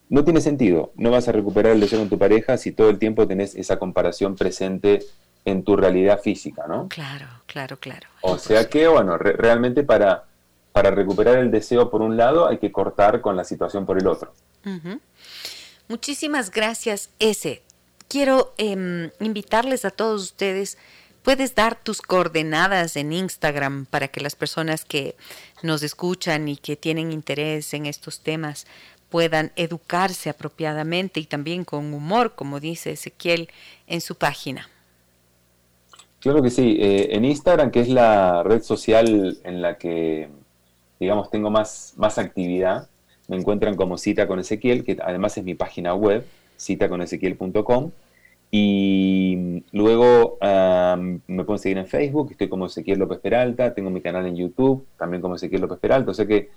no 0.10 0.24
tiene 0.24 0.42
sentido, 0.42 0.92
no 0.96 1.12
vas 1.12 1.28
a 1.28 1.32
recuperar 1.32 1.74
el 1.74 1.80
deseo 1.80 2.00
con 2.00 2.10
tu 2.10 2.18
pareja 2.18 2.58
si 2.58 2.72
todo 2.72 2.90
el 2.90 3.00
tiempo 3.00 3.28
tenés 3.28 3.56
esa 3.56 3.80
comparación 3.80 4.36
presente 4.36 5.00
en 5.46 5.64
tu 5.64 5.76
realidad 5.76 6.20
física, 6.20 6.66
¿no? 6.68 6.90
Claro, 6.90 7.28
claro, 7.46 7.78
claro. 7.78 8.08
O 8.22 8.40
sea 8.40 8.68
que, 8.68 8.88
bueno, 8.88 9.18
realmente 9.18 9.84
para, 9.84 10.26
para 10.72 10.90
recuperar 10.90 11.38
el 11.38 11.52
deseo 11.52 11.92
por 11.92 12.02
un 12.02 12.18
lado 12.18 12.48
hay 12.48 12.58
que 12.58 12.72
cortar 12.72 13.22
con 13.22 13.36
la 13.36 13.44
situación 13.44 13.86
por 13.86 14.00
el 14.00 14.08
otro. 14.08 14.34
Muchísimas 15.88 16.50
gracias, 16.50 17.12
ese. 17.20 17.62
Quiero 18.08 18.54
em, 18.58 19.12
invitarles 19.20 19.86
a 19.86 19.92
todos 19.92 20.24
ustedes 20.24 20.80
puedes 21.26 21.56
dar 21.56 21.76
tus 21.76 22.04
coordenadas 22.04 22.96
en 22.96 23.12
Instagram 23.12 23.88
para 23.88 24.08
que 24.08 24.22
las 24.22 24.36
personas 24.36 24.86
que 24.86 25.16
nos 25.64 25.82
escuchan 25.82 26.48
y 26.48 26.56
que 26.56 26.76
tienen 26.76 27.12
interés 27.12 27.74
en 27.74 27.88
estos 27.88 28.22
temas 28.22 28.68
puedan 29.10 29.52
educarse 29.56 30.30
apropiadamente 30.30 31.20
y 31.20 31.26
también 31.26 31.66
con 31.66 31.94
humor, 31.94 32.36
como 32.36 32.60
dice 32.60 32.92
Ezequiel 32.92 33.50
en 33.88 34.02
su 34.02 34.16
página. 34.16 34.70
Claro 36.20 36.44
que 36.44 36.52
sí. 36.52 36.78
Eh, 36.80 37.16
en 37.16 37.26
Instagram, 37.26 37.72
que 37.72 37.80
es 37.80 37.90
la 37.90 38.44
red 38.44 38.62
social 38.62 39.40
en 39.44 39.62
la 39.62 39.78
que, 39.80 40.30
digamos, 41.00 41.32
tengo 41.32 41.50
más, 41.50 41.94
más 41.98 42.20
actividad, 42.20 42.88
me 43.28 43.36
encuentran 43.36 43.76
como 43.76 43.98
Cita 43.98 44.28
con 44.28 44.40
Ezequiel, 44.40 44.84
que 44.84 44.98
además 45.04 45.38
es 45.38 45.44
mi 45.44 45.56
página 45.56 45.96
web, 45.96 46.24
citaconezequiel.com. 46.60 47.92
Y 48.52 49.64
luego 49.72 50.38
me 51.28 51.44
pueden 51.44 51.60
seguir 51.60 51.78
en 51.78 51.88
Facebook, 51.88 52.32
estoy 52.32 52.48
como 52.48 52.68
Ezequiel 52.68 53.00
López 53.00 53.20
Peralta, 53.20 53.74
tengo 53.74 53.90
mi 53.90 54.02
canal 54.02 54.26
en 54.26 54.36
YouTube, 54.36 54.86
también 54.98 55.22
como 55.22 55.36
Ezequiel 55.36 55.62
López 55.62 55.80
Peralta, 55.80 56.12
o 56.12 56.14
sea 56.14 56.26
que 56.26 56.50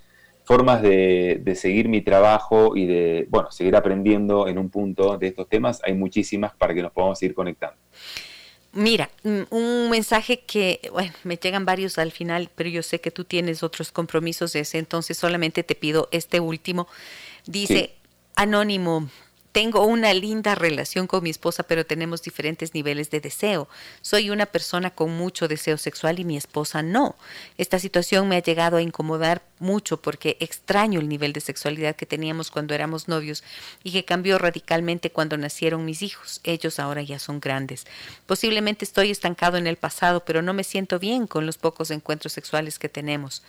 formas 0.49 0.81
de, 0.81 1.43
seguir 1.55 1.87
mi 1.89 2.01
trabajo 2.01 2.75
y 2.75 2.87
de, 2.87 3.27
bueno, 3.29 3.51
seguir 3.51 3.75
aprendiendo 3.75 4.47
en 4.47 4.57
un 4.57 4.69
punto 4.69 5.15
de 5.17 5.27
estos 5.27 5.47
temas, 5.47 5.79
hay 5.83 5.93
muchísimas 5.93 6.55
para 6.55 6.73
que 6.73 6.81
nos 6.81 6.91
podamos 6.91 7.19
seguir 7.19 7.35
conectando. 7.35 7.77
Mira, 8.71 9.09
un 9.23 9.89
mensaje 9.91 10.39
que, 10.39 10.79
bueno, 10.91 11.11
me 11.23 11.37
llegan 11.37 11.65
varios 11.65 11.97
al 11.99 12.11
final, 12.11 12.49
pero 12.55 12.67
yo 12.67 12.81
sé 12.81 12.99
que 12.99 13.11
tú 13.11 13.25
tienes 13.25 13.61
otros 13.61 13.91
compromisos 13.91 14.53
de 14.53 14.61
ese, 14.61 14.79
entonces 14.79 15.17
solamente 15.17 15.63
te 15.63 15.75
pido 15.75 16.07
este 16.11 16.39
último. 16.39 16.87
Dice, 17.45 17.91
Anónimo, 18.35 19.07
tengo 19.59 19.85
una 19.85 20.13
linda 20.13 20.55
relación 20.55 21.05
con 21.05 21.21
mi 21.21 21.29
esposa, 21.31 21.63
pero 21.63 21.85
tenemos 21.85 22.21
diferentes 22.21 22.73
niveles 22.73 23.09
de 23.09 23.19
deseo. 23.19 23.67
Soy 24.01 24.29
una 24.29 24.45
persona 24.45 24.91
con 24.91 25.11
mucho 25.17 25.49
deseo 25.49 25.77
sexual 25.77 26.17
y 26.17 26.23
mi 26.23 26.37
esposa 26.37 26.81
no. 26.81 27.17
Esta 27.57 27.77
situación 27.77 28.29
me 28.29 28.37
ha 28.37 28.41
llegado 28.41 28.77
a 28.77 28.81
incomodar 28.81 29.41
mucho 29.59 30.01
porque 30.01 30.37
extraño 30.39 30.99
el 30.99 31.09
nivel 31.09 31.33
de 31.33 31.41
sexualidad 31.41 31.95
que 31.95 32.05
teníamos 32.05 32.51
cuando 32.51 32.73
éramos 32.73 33.07
novios 33.07 33.43
y 33.83 33.91
que 33.91 34.05
cambió 34.05 34.37
radicalmente 34.37 35.11
cuando 35.11 35.37
nacieron 35.37 35.85
mis 35.85 36.01
hijos. 36.01 36.41
Ellos 36.43 36.79
ahora 36.79 37.01
ya 37.01 37.19
son 37.19 37.39
grandes. 37.39 37.85
Posiblemente 38.25 38.85
estoy 38.85 39.11
estancado 39.11 39.57
en 39.57 39.67
el 39.67 39.75
pasado, 39.75 40.23
pero 40.25 40.41
no 40.41 40.53
me 40.53 40.63
siento 40.63 40.99
bien 40.99 41.27
con 41.27 41.45
los 41.45 41.57
pocos 41.57 41.91
encuentros 41.91 42.33
sexuales 42.33 42.79
que 42.79 42.89
tenemos. 42.89 43.43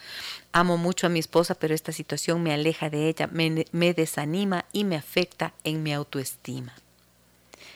Amo 0.52 0.76
mucho 0.76 1.06
a 1.06 1.11
mi 1.11 1.18
esposa, 1.18 1.54
pero 1.54 1.74
esta 1.74 1.92
situación 1.92 2.42
me 2.42 2.52
aleja 2.52 2.90
de 2.90 3.08
ella, 3.08 3.28
me, 3.32 3.94
desanima 3.94 4.64
y 4.72 4.84
me 4.84 4.96
afecta 4.96 5.54
en 5.64 5.82
mi 5.82 5.92
autoestima. 5.92 6.74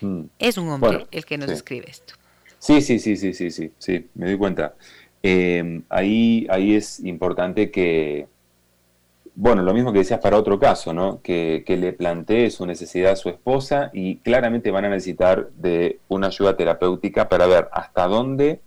Mm. 0.00 0.24
Es 0.38 0.58
un 0.58 0.68
hombre 0.68 1.06
el 1.10 1.24
que 1.24 1.38
nos 1.38 1.50
escribe 1.50 1.90
esto. 1.90 2.14
Sí, 2.58 2.80
sí, 2.80 2.98
sí, 2.98 3.16
sí, 3.18 3.34
sí, 3.34 3.50
sí, 3.50 3.72
sí, 3.78 4.06
me 4.14 4.26
doy 4.26 4.38
cuenta. 4.38 4.74
Eh, 5.26 5.82
ahí, 5.88 6.46
ahí 6.50 6.74
es 6.74 7.00
importante 7.00 7.70
que, 7.70 8.28
bueno, 9.34 9.62
lo 9.62 9.72
mismo 9.72 9.90
que 9.90 10.00
decías 10.00 10.20
para 10.20 10.36
otro 10.36 10.58
caso, 10.58 10.92
¿no? 10.92 11.22
Que, 11.22 11.64
le 11.66 11.94
plantee 11.94 12.50
su 12.50 12.66
necesidad 12.66 13.12
a 13.12 13.16
su 13.16 13.30
esposa 13.30 13.90
y 13.94 14.18
claramente 14.18 14.70
van 14.70 14.84
a 14.84 14.90
necesitar 14.90 15.48
de 15.52 15.98
una 16.08 16.26
ayuda 16.26 16.58
terapéutica 16.58 17.30
para 17.30 17.46
ver 17.46 17.70
hasta 17.72 18.06
dónde 18.06 18.60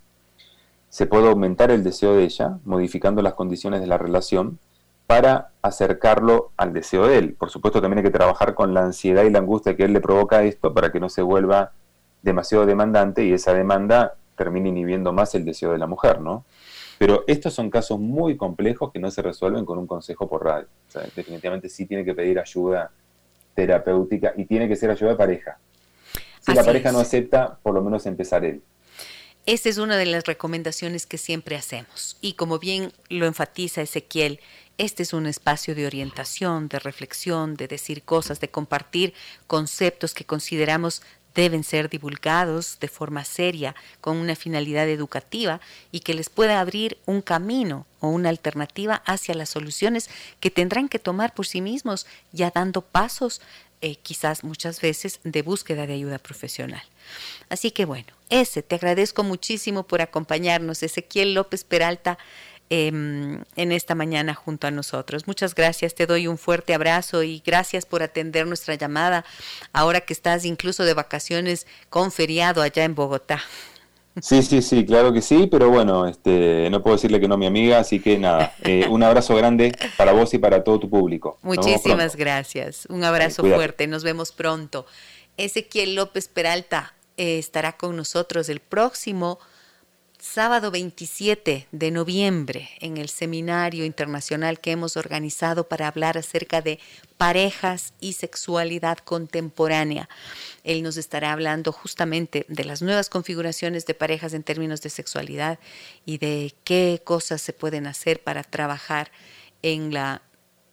se 0.90 1.06
puede 1.06 1.28
aumentar 1.28 1.70
el 1.70 1.84
deseo 1.84 2.16
de 2.16 2.24
ella, 2.24 2.58
modificando 2.66 3.22
las 3.22 3.36
condiciones 3.36 3.80
de 3.82 3.88
la 3.88 4.00
relación, 4.00 4.58
para 5.06 5.52
acercarlo 5.62 6.54
al 6.58 6.74
deseo 6.74 7.06
de 7.06 7.20
él. 7.20 7.34
Por 7.36 7.52
supuesto, 7.52 7.82
también 7.82 8.00
hay 8.00 8.06
que 8.06 8.18
trabajar 8.18 8.56
con 8.56 8.74
la 8.74 8.84
ansiedad 8.84 9.26
y 9.26 9.30
la 9.30 9.40
angustia 9.40 9.76
que 9.76 9.84
él 9.84 9.94
le 9.94 10.02
provoca 10.02 10.44
esto 10.44 10.74
para 10.74 10.92
que 10.92 11.00
no 11.00 11.10
se 11.10 11.22
vuelva 11.22 11.74
demasiado 12.24 12.66
demandante 12.66 13.24
y 13.26 13.34
esa 13.34 13.54
demanda 13.54 14.16
termina 14.38 14.70
inhibiendo 14.70 15.12
más 15.12 15.36
el 15.36 15.44
deseo 15.44 15.74
de 15.74 15.78
la 15.78 15.88
mujer, 15.88 16.22
¿no? 16.22 16.46
Pero 16.98 17.24
estos 17.28 17.54
son 17.54 17.70
casos 17.70 18.00
muy 18.00 18.38
complejos 18.38 18.92
que 18.92 19.00
no 19.00 19.12
se 19.12 19.22
resuelven 19.22 19.66
con 19.66 19.78
un 19.78 19.88
consejo 19.88 20.30
por 20.30 20.46
radio. 20.46 20.68
definitivamente 21.16 21.70
sí 21.70 21.86
tiene 21.86 22.06
que 22.06 22.14
pedir 22.14 22.40
ayuda 22.40 22.92
terapéutica 23.54 24.34
y 24.38 24.46
tiene 24.46 24.68
que 24.68 24.76
ser 24.76 24.92
ayuda 24.92 25.12
de 25.12 25.16
pareja. 25.18 25.60
Si 26.40 26.54
la 26.54 26.64
pareja 26.64 26.92
no 26.92 27.00
acepta, 27.00 27.58
por 27.62 27.74
lo 27.74 27.84
menos 27.84 28.06
empezar 28.06 28.46
él. 28.46 28.62
Esa 29.46 29.70
es 29.70 29.78
una 29.78 29.98
de 29.98 30.06
las 30.06 30.26
recomendaciones 30.26 31.06
que 31.06 31.18
siempre 31.18 31.56
hacemos. 31.56 32.18
Y 32.22 32.34
como 32.34 32.60
bien 32.60 32.92
lo 33.10 33.26
enfatiza 33.26 33.82
Ezequiel, 33.82 34.40
este 34.78 35.04
es 35.04 35.14
un 35.14 35.26
espacio 35.26 35.74
de 35.74 35.88
orientación, 35.88 36.68
de 36.68 36.80
reflexión, 36.80 37.56
de 37.56 37.68
decir 37.68 38.04
cosas, 38.04 38.40
de 38.40 38.50
compartir 38.50 39.14
conceptos 39.48 40.14
que 40.14 40.26
consideramos 40.26 41.02
deben 41.38 41.64
ser 41.64 41.88
divulgados 41.88 42.80
de 42.80 42.88
forma 42.88 43.24
seria, 43.24 43.76
con 44.02 44.18
una 44.18 44.36
finalidad 44.36 44.90
educativa 44.90 45.62
y 45.92 46.00
que 46.00 46.16
les 46.16 46.30
pueda 46.30 46.60
abrir 46.60 46.98
un 47.06 47.22
camino 47.22 47.86
o 48.00 48.08
una 48.10 48.30
alternativa 48.30 49.04
hacia 49.06 49.36
las 49.36 49.50
soluciones 49.50 50.10
que 50.40 50.50
tendrán 50.50 50.90
que 50.90 50.98
tomar 50.98 51.36
por 51.36 51.46
sí 51.46 51.62
mismos, 51.62 52.08
ya 52.32 52.50
dando 52.50 52.82
pasos, 52.82 53.40
eh, 53.82 53.98
quizás 53.98 54.44
muchas 54.44 54.82
veces, 54.82 55.20
de 55.24 55.44
búsqueda 55.44 55.86
de 55.86 55.94
ayuda 55.94 56.18
profesional. 56.18 56.82
Así 57.50 57.70
que 57.70 57.86
bueno, 57.86 58.08
ese, 58.32 58.64
te 58.64 58.74
agradezco 58.74 59.24
muchísimo 59.24 59.84
por 59.84 60.02
acompañarnos, 60.02 60.82
Ezequiel 60.82 61.36
López 61.36 61.64
Peralta. 61.64 62.18
Em, 62.70 63.44
en 63.56 63.72
esta 63.72 63.96
mañana 63.96 64.34
junto 64.34 64.68
a 64.68 64.72
nosotros. 64.72 65.26
Muchas 65.26 65.56
gracias, 65.56 65.96
te 65.96 66.06
doy 66.06 66.28
un 66.28 66.38
fuerte 66.38 66.74
abrazo 66.74 67.24
y 67.24 67.42
gracias 67.46 67.86
por 67.86 68.04
atender 68.04 68.46
nuestra 68.46 68.76
llamada 68.76 69.24
ahora 69.72 70.02
que 70.02 70.12
estás 70.12 70.44
incluso 70.44 70.84
de 70.84 70.94
vacaciones 70.94 71.66
con 71.90 72.12
feriado 72.12 72.62
allá 72.62 72.84
en 72.84 72.94
Bogotá. 72.94 73.42
Sí, 74.22 74.44
sí, 74.44 74.62
sí, 74.62 74.86
claro 74.86 75.14
que 75.14 75.22
sí, 75.22 75.48
pero 75.50 75.70
bueno, 75.70 76.08
este, 76.08 76.70
no 76.70 76.84
puedo 76.84 76.98
decirle 76.98 77.22
que 77.22 77.30
no 77.30 77.38
mi 77.38 77.46
amiga, 77.46 77.80
así 77.80 78.02
que 78.02 78.18
nada, 78.18 78.54
eh, 78.64 78.86
un 78.90 79.02
abrazo 79.02 79.36
grande 79.36 79.72
para 79.96 80.12
vos 80.12 80.34
y 80.34 80.38
para 80.38 80.62
todo 80.62 80.78
tu 80.80 80.90
público. 80.90 81.38
Muchísimas 81.44 82.18
gracias, 82.18 82.86
un 82.90 83.06
abrazo 83.06 83.44
fuerte, 83.44 83.88
nos 83.88 84.04
vemos 84.04 84.34
pronto. 84.34 84.86
Ezequiel 85.38 85.96
López 85.96 86.28
Peralta 86.28 86.96
eh, 87.16 87.38
estará 87.38 87.78
con 87.78 87.96
nosotros 87.96 88.50
el 88.50 88.60
próximo 88.60 89.40
sábado 90.20 90.72
27 90.72 91.68
de 91.72 91.92
noviembre 91.92 92.70
en 92.80 92.98
el 92.98 93.10
seminario 93.10 93.86
internacional 93.86 94.60
que 94.60 94.72
hemos 94.72 94.98
organizado 94.98 95.68
para 95.68 95.88
hablar 95.88 96.18
acerca 96.18 96.62
de 96.62 96.80
parejas 97.18 97.94
y 98.00 98.14
sexualidad 98.14 98.98
contemporánea. 98.98 100.10
Él 100.64 100.84
nos 100.84 100.98
estará 100.98 101.32
hablando 101.34 101.72
justamente 101.72 102.46
de 102.50 102.66
las 102.66 102.82
nuevas 102.82 103.10
configuraciones 103.10 103.86
de 103.86 103.94
parejas 103.94 104.34
en 104.34 104.44
términos 104.44 104.82
de 104.82 104.90
sexualidad 104.90 105.60
y 106.06 106.18
de 106.18 106.54
qué 106.64 107.02
cosas 107.04 107.42
se 107.42 107.54
pueden 107.54 107.88
hacer 107.88 108.22
para 108.24 108.44
trabajar 108.44 109.12
en 109.62 109.94
la 109.94 110.22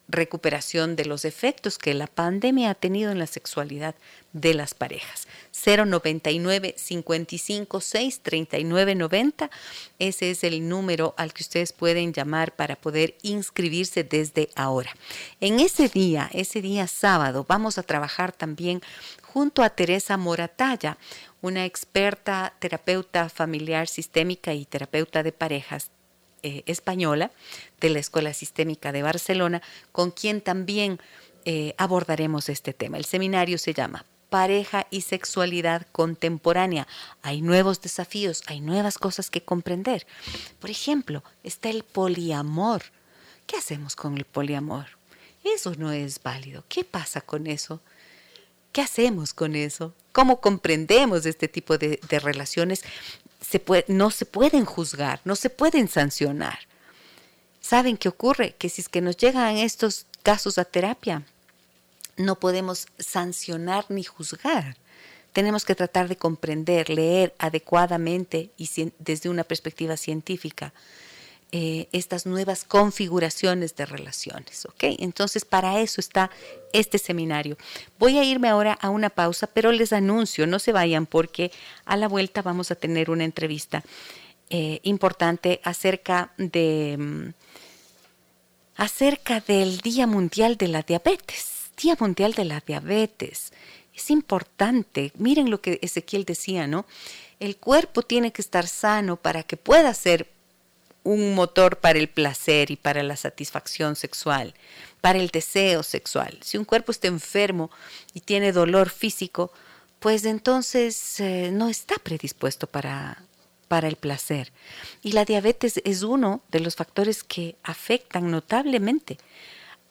recuperación 0.09 0.97
de 0.97 1.07
los 1.07 1.25
efectos 1.25 1.79
que 1.79 1.95
la 1.95 2.07
pandemia 2.07 2.71
ha 2.71 2.75
tenido 2.75 3.11
en 3.11 3.19
la 3.19 3.27
sexualidad 3.27 3.95
de 4.33 4.53
las 4.53 4.75
parejas. 4.75 5.27
099 5.65 6.75
55 6.77 7.81
6 7.81 8.21
39 8.21 8.95
90. 8.95 9.51
Ese 9.99 10.31
es 10.31 10.45
el 10.45 10.69
número 10.69 11.15
al 11.17 11.33
que 11.33 11.43
ustedes 11.43 11.73
pueden 11.73 12.13
llamar 12.13 12.55
para 12.55 12.77
poder 12.77 13.17
inscribirse 13.23 14.05
desde 14.05 14.51
ahora. 14.57 14.95
En 15.41 15.61
ese 15.61 15.89
día, 15.89 16.29
ese 16.33 16.61
día 16.61 16.87
sábado, 16.87 17.47
vamos 17.49 17.79
a 17.79 17.83
trabajar 17.83 18.33
también 18.33 18.83
junto 19.23 19.63
a 19.63 19.71
Teresa 19.71 20.17
Moratalla, 20.17 20.99
una 21.41 21.65
experta 21.65 22.55
terapeuta 22.59 23.29
familiar 23.29 23.89
sistémica 23.89 24.55
y 24.55 24.65
terapeuta 24.65 25.23
de 25.23 25.33
parejas 25.33 25.91
eh, 26.45 26.63
española 26.67 27.31
de 27.81 27.89
la 27.89 28.01
Escuela 28.01 28.35
Sistémica 28.35 28.93
de 28.93 29.03
Barcelona, 29.03 29.63
con 29.93 30.11
quien 30.11 30.43
también 30.43 31.01
eh, 31.47 31.75
abordaremos 31.79 32.51
este 32.51 32.75
tema. 32.75 32.99
El 32.99 33.07
seminario 33.07 33.57
se 33.57 33.73
llama 33.73 34.05
Pareja 34.29 34.87
y 34.91 35.01
Sexualidad 35.01 35.87
Contemporánea. 35.91 36.87
Hay 37.23 37.41
nuevos 37.41 37.81
desafíos, 37.81 38.43
hay 38.47 38.61
nuevas 38.61 38.99
cosas 38.99 39.31
que 39.31 39.43
comprender. 39.43 40.07
Por 40.61 40.69
ejemplo, 40.69 41.25
está 41.43 41.71
el 41.71 41.83
poliamor. 41.83 42.83
¿Qué 43.47 43.57
hacemos 43.57 43.97
con 43.97 44.19
el 44.19 44.27
poliamor? 44.27 44.87
Eso 45.45 45.73
no 45.79 45.93
es 45.93 46.23
válido. 46.23 46.63
¿Qué 46.69 46.85
pasa 46.85 47.23
con 47.23 47.47
eso? 47.47 47.81
¿Qué 48.71 48.83
hacemos 48.83 49.33
con 49.33 49.57
eso? 49.57 49.95
¿Cómo 50.13 50.43
comprendemos 50.43 51.25
este 51.25 51.49
tipo 51.49 51.79
de, 51.79 52.01
de 52.07 52.19
relaciones 52.19 52.83
no 53.89 54.11
se 54.11 54.27
pueden 54.27 54.65
juzgar, 54.65 55.21
no 55.25 55.37
se 55.37 55.51
pueden 55.51 55.89
sancionar. 55.89 56.59
¿Saben 57.61 57.97
qué 57.97 58.09
ocurre? 58.09 58.55
Que 58.59 58.69
si 58.69 58.83
es 58.83 58.89
que 58.89 59.01
nos 59.01 59.17
llegan 59.17 59.57
estos 59.57 60.07
casos 60.23 60.59
a 60.59 60.65
terapia, 60.65 61.23
no 62.17 62.39
podemos 62.39 62.87
sancionar 62.99 63.87
ni 63.89 64.05
juzgar. 64.05 64.77
Tenemos 65.33 65.65
que 65.65 65.75
tratar 65.75 66.09
de 66.09 66.17
comprender, 66.17 66.91
leer 66.91 67.35
adecuadamente 67.39 68.51
y 68.57 68.69
desde 68.99 69.29
una 69.29 69.45
perspectiva 69.45 69.97
científica 69.97 70.73
eh, 71.57 71.87
estas 71.93 72.27
nuevas 72.27 72.65
configuraciones 72.65 73.77
de 73.77 73.87
relaciones. 73.87 74.67
¿ok? 74.67 74.99
Entonces, 74.99 75.45
para 75.45 75.79
eso 75.79 76.01
está 76.01 76.29
este 76.73 76.99
seminario. 76.99 77.57
Voy 77.97 78.19
a 78.19 78.25
irme 78.25 78.49
ahora 78.49 78.73
a 78.73 78.91
una 78.91 79.09
pausa, 79.09 79.47
pero 79.47 79.71
les 79.71 79.93
anuncio, 79.93 80.49
no 80.49 80.59
se 80.59 80.73
vayan 80.73 81.07
porque 81.07 81.53
a 81.85 81.97
la 81.97 82.09
vuelta 82.09 82.43
vamos 82.43 82.73
a 82.73 82.75
tener 82.75 83.09
una 83.09 83.23
entrevista 83.23 83.85
eh, 84.51 84.81
importante 84.83 85.61
acerca 85.63 86.33
de... 86.39 86.97
Mm, 86.99 87.29
acerca 88.75 89.39
del 89.39 89.79
Día 89.79 90.09
Mundial 90.09 90.57
de 90.57 90.67
la 90.67 90.83
Diabetes. 90.83 91.71
Día 91.81 91.97
Mundial 92.01 92.33
de 92.33 92.47
la 92.47 92.65
Diabetes. 92.67 93.53
Es 93.95 94.11
importante. 94.11 95.13
Miren 95.19 95.51
lo 95.51 95.61
que 95.61 95.79
Ezequiel 95.83 96.25
decía, 96.25 96.67
¿no? 96.67 96.85
El 97.39 97.59
cuerpo 97.59 98.03
tiene 98.03 98.33
que 98.33 98.43
estar 98.43 98.67
sano 98.67 99.15
para 99.15 99.45
que 99.45 99.57
pueda 99.57 99.95
ser 99.95 100.34
un 101.05 101.35
motor 101.35 101.79
para 101.79 101.99
el 101.99 102.09
placer 102.09 102.71
y 102.71 102.77
para 102.77 103.03
la 103.03 103.17
satisfacción 103.17 103.95
sexual, 103.95 104.55
para 105.01 105.19
el 105.19 105.29
deseo 105.29 105.83
sexual. 105.83 106.39
Si 106.43 106.59
un 106.59 106.65
cuerpo 106.65 106.91
está 106.91 107.09
enfermo 107.09 107.71
y 108.15 108.21
tiene 108.21 108.53
dolor 108.53 108.91
físico, 108.91 109.53
pues 110.01 110.25
entonces 110.25 111.21
eh, 111.21 111.51
no 111.53 111.69
está 111.69 111.97
predispuesto 111.97 112.67
para, 112.67 113.23
para 113.69 113.87
el 113.87 113.97
placer. 113.97 114.53
Y 115.03 115.13
la 115.13 115.25
diabetes 115.25 115.81
es 115.85 116.03
uno 116.03 116.43
de 116.51 116.61
los 116.61 116.75
factores 116.75 117.23
que 117.23 117.57
afectan 117.63 118.31
notablemente 118.31 119.19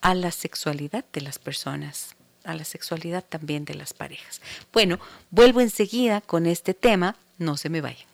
a 0.02 0.16
la 0.16 0.32
sexualidad 0.32 1.06
de 1.14 1.22
las 1.22 1.40
personas, 1.40 2.16
a 2.44 2.56
la 2.56 2.66
sexualidad 2.66 3.24
también 3.24 3.66
de 3.66 3.76
las 3.76 3.94
parejas. 3.94 4.42
Bueno, 4.72 5.00
vuelvo 5.32 5.62
enseguida 5.62 6.22
con 6.22 6.46
este 6.46 6.74
tema, 6.74 7.16
no 7.38 7.56
se 7.56 7.70
me 7.70 7.82
vayan. 7.82 8.13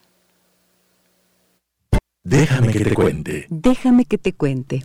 Déjame 2.23 2.73
que 2.73 2.83
te 2.83 2.93
cuente. 2.93 3.47
Déjame 3.49 4.05
que 4.05 4.17
te 4.17 4.33
cuente. 4.33 4.83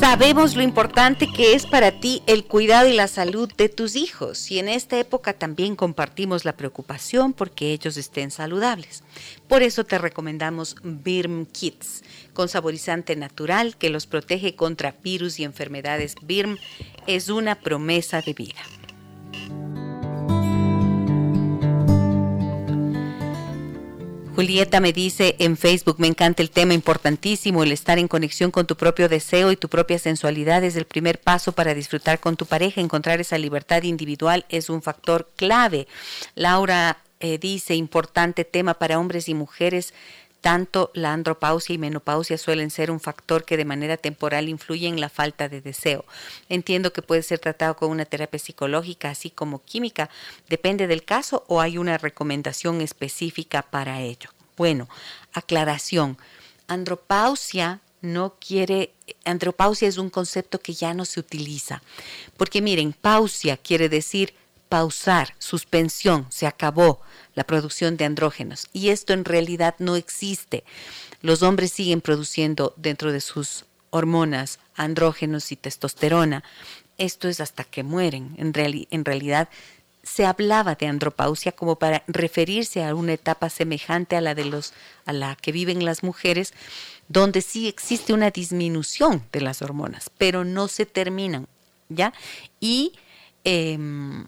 Sabemos 0.00 0.56
lo 0.56 0.62
importante 0.62 1.26
que 1.26 1.54
es 1.54 1.66
para 1.66 2.00
ti 2.00 2.22
el 2.26 2.44
cuidado 2.44 2.88
y 2.88 2.94
la 2.94 3.06
salud 3.06 3.52
de 3.56 3.68
tus 3.68 3.96
hijos 3.96 4.50
y 4.50 4.58
en 4.58 4.68
esta 4.68 4.98
época 4.98 5.32
también 5.32 5.76
compartimos 5.76 6.44
la 6.44 6.56
preocupación 6.56 7.32
porque 7.32 7.72
ellos 7.72 7.96
estén 7.96 8.30
saludables. 8.30 9.02
Por 9.48 9.62
eso 9.62 9.84
te 9.84 9.98
recomendamos 9.98 10.76
Birm 10.82 11.46
Kids, 11.46 12.02
con 12.34 12.48
saborizante 12.48 13.14
natural 13.16 13.76
que 13.76 13.90
los 13.90 14.06
protege 14.06 14.54
contra 14.54 14.94
virus 15.02 15.38
y 15.38 15.44
enfermedades. 15.44 16.14
Birm 16.22 16.56
es 17.06 17.28
una 17.28 17.54
promesa 17.56 18.22
de 18.22 18.32
vida. 18.32 18.62
Julieta 24.36 24.80
me 24.80 24.92
dice 24.92 25.34
en 25.38 25.56
Facebook, 25.56 25.96
me 25.98 26.08
encanta 26.08 26.42
el 26.42 26.50
tema 26.50 26.74
importantísimo, 26.74 27.62
el 27.62 27.72
estar 27.72 27.98
en 27.98 28.06
conexión 28.06 28.50
con 28.50 28.66
tu 28.66 28.76
propio 28.76 29.08
deseo 29.08 29.50
y 29.50 29.56
tu 29.56 29.70
propia 29.70 29.98
sensualidad 29.98 30.62
es 30.62 30.76
el 30.76 30.84
primer 30.84 31.18
paso 31.18 31.52
para 31.52 31.72
disfrutar 31.72 32.20
con 32.20 32.36
tu 32.36 32.44
pareja, 32.44 32.82
encontrar 32.82 33.18
esa 33.18 33.38
libertad 33.38 33.84
individual 33.84 34.44
es 34.50 34.68
un 34.68 34.82
factor 34.82 35.30
clave. 35.36 35.88
Laura 36.34 36.98
eh, 37.20 37.38
dice, 37.38 37.76
importante 37.76 38.44
tema 38.44 38.74
para 38.74 38.98
hombres 38.98 39.30
y 39.30 39.32
mujeres 39.32 39.94
tanto 40.46 40.92
la 40.94 41.12
andropausia 41.12 41.74
y 41.74 41.78
menopausia 41.78 42.38
suelen 42.38 42.70
ser 42.70 42.92
un 42.92 43.00
factor 43.00 43.44
que 43.44 43.56
de 43.56 43.64
manera 43.64 43.96
temporal 43.96 44.48
influye 44.48 44.86
en 44.86 45.00
la 45.00 45.08
falta 45.08 45.48
de 45.48 45.60
deseo. 45.60 46.04
Entiendo 46.48 46.92
que 46.92 47.02
puede 47.02 47.24
ser 47.24 47.40
tratado 47.40 47.74
con 47.74 47.90
una 47.90 48.04
terapia 48.04 48.38
psicológica 48.38 49.10
así 49.10 49.28
como 49.28 49.64
química. 49.64 50.08
Depende 50.48 50.86
del 50.86 51.02
caso 51.02 51.42
o 51.48 51.60
hay 51.60 51.78
una 51.78 51.98
recomendación 51.98 52.80
específica 52.80 53.62
para 53.62 54.02
ello. 54.02 54.30
Bueno, 54.56 54.88
aclaración. 55.32 56.16
Andropausia 56.68 57.80
no 58.00 58.34
quiere, 58.38 58.92
andropausia 59.24 59.88
es 59.88 59.98
un 59.98 60.10
concepto 60.10 60.60
que 60.60 60.74
ya 60.74 60.94
no 60.94 61.06
se 61.06 61.18
utiliza. 61.18 61.82
Porque 62.36 62.62
miren, 62.62 62.92
pausia 62.92 63.56
quiere 63.56 63.88
decir 63.88 64.32
pausar, 64.68 65.34
suspensión, 65.38 66.26
se 66.30 66.46
acabó 66.46 67.00
la 67.34 67.44
producción 67.44 67.96
de 67.96 68.04
andrógenos. 68.04 68.68
Y 68.72 68.88
esto 68.88 69.12
en 69.12 69.24
realidad 69.24 69.74
no 69.78 69.96
existe. 69.96 70.64
Los 71.22 71.42
hombres 71.42 71.72
siguen 71.72 72.00
produciendo 72.00 72.74
dentro 72.76 73.12
de 73.12 73.20
sus 73.20 73.64
hormonas 73.90 74.58
andrógenos 74.74 75.52
y 75.52 75.56
testosterona. 75.56 76.44
Esto 76.98 77.28
es 77.28 77.40
hasta 77.40 77.64
que 77.64 77.82
mueren. 77.82 78.34
En, 78.38 78.52
en 78.90 79.04
realidad 79.04 79.48
se 80.06 80.24
hablaba 80.24 80.76
de 80.76 80.86
andropausia 80.86 81.52
como 81.52 81.76
para 81.76 82.04
referirse 82.06 82.84
a 82.84 82.94
una 82.94 83.14
etapa 83.14 83.50
semejante 83.50 84.16
a 84.16 84.20
la 84.20 84.34
de 84.36 84.44
los 84.44 84.72
a 85.04 85.12
la 85.12 85.34
que 85.34 85.50
viven 85.50 85.84
las 85.84 86.04
mujeres 86.04 86.54
donde 87.08 87.42
sí 87.42 87.66
existe 87.66 88.12
una 88.12 88.30
disminución 88.30 89.24
de 89.32 89.40
las 89.40 89.62
hormonas 89.62 90.08
pero 90.16 90.44
no 90.44 90.68
se 90.68 90.86
terminan 90.86 91.48
ya 91.88 92.12
y 92.60 92.92
em, 93.42 94.26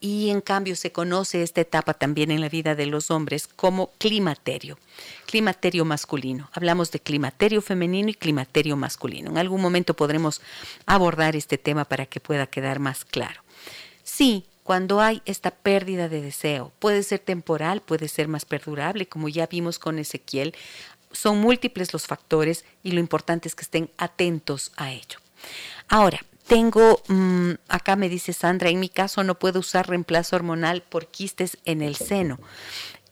y 0.00 0.30
en 0.30 0.40
cambio 0.40 0.74
se 0.76 0.92
conoce 0.92 1.42
esta 1.42 1.60
etapa 1.60 1.92
también 1.94 2.30
en 2.30 2.40
la 2.40 2.48
vida 2.48 2.74
de 2.74 2.86
los 2.86 3.10
hombres 3.10 3.46
como 3.46 3.90
climaterio, 3.98 4.78
climaterio 5.26 5.84
masculino. 5.84 6.48
Hablamos 6.52 6.90
de 6.90 7.00
climaterio 7.00 7.60
femenino 7.60 8.08
y 8.08 8.14
climaterio 8.14 8.76
masculino. 8.76 9.30
En 9.30 9.38
algún 9.38 9.60
momento 9.60 9.94
podremos 9.94 10.40
abordar 10.86 11.36
este 11.36 11.58
tema 11.58 11.84
para 11.84 12.06
que 12.06 12.18
pueda 12.18 12.46
quedar 12.46 12.78
más 12.78 13.04
claro. 13.04 13.42
Sí, 14.02 14.46
cuando 14.62 15.00
hay 15.00 15.20
esta 15.26 15.50
pérdida 15.50 16.08
de 16.08 16.22
deseo, 16.22 16.72
puede 16.78 17.02
ser 17.02 17.18
temporal, 17.18 17.82
puede 17.82 18.08
ser 18.08 18.26
más 18.26 18.46
perdurable, 18.46 19.06
como 19.06 19.28
ya 19.28 19.46
vimos 19.46 19.78
con 19.78 19.98
Ezequiel, 19.98 20.54
son 21.12 21.40
múltiples 21.40 21.92
los 21.92 22.06
factores 22.06 22.64
y 22.82 22.92
lo 22.92 23.00
importante 23.00 23.48
es 23.48 23.54
que 23.54 23.64
estén 23.64 23.90
atentos 23.98 24.72
a 24.76 24.92
ello. 24.92 25.18
Ahora, 25.88 26.20
tengo, 26.50 27.00
mm, 27.06 27.52
acá 27.68 27.94
me 27.94 28.08
dice 28.08 28.32
Sandra, 28.32 28.70
en 28.70 28.80
mi 28.80 28.88
caso 28.88 29.22
no 29.22 29.38
puedo 29.38 29.60
usar 29.60 29.88
reemplazo 29.88 30.34
hormonal 30.34 30.82
por 30.82 31.06
quistes 31.06 31.58
en 31.64 31.80
el 31.80 31.94
seno. 31.94 32.40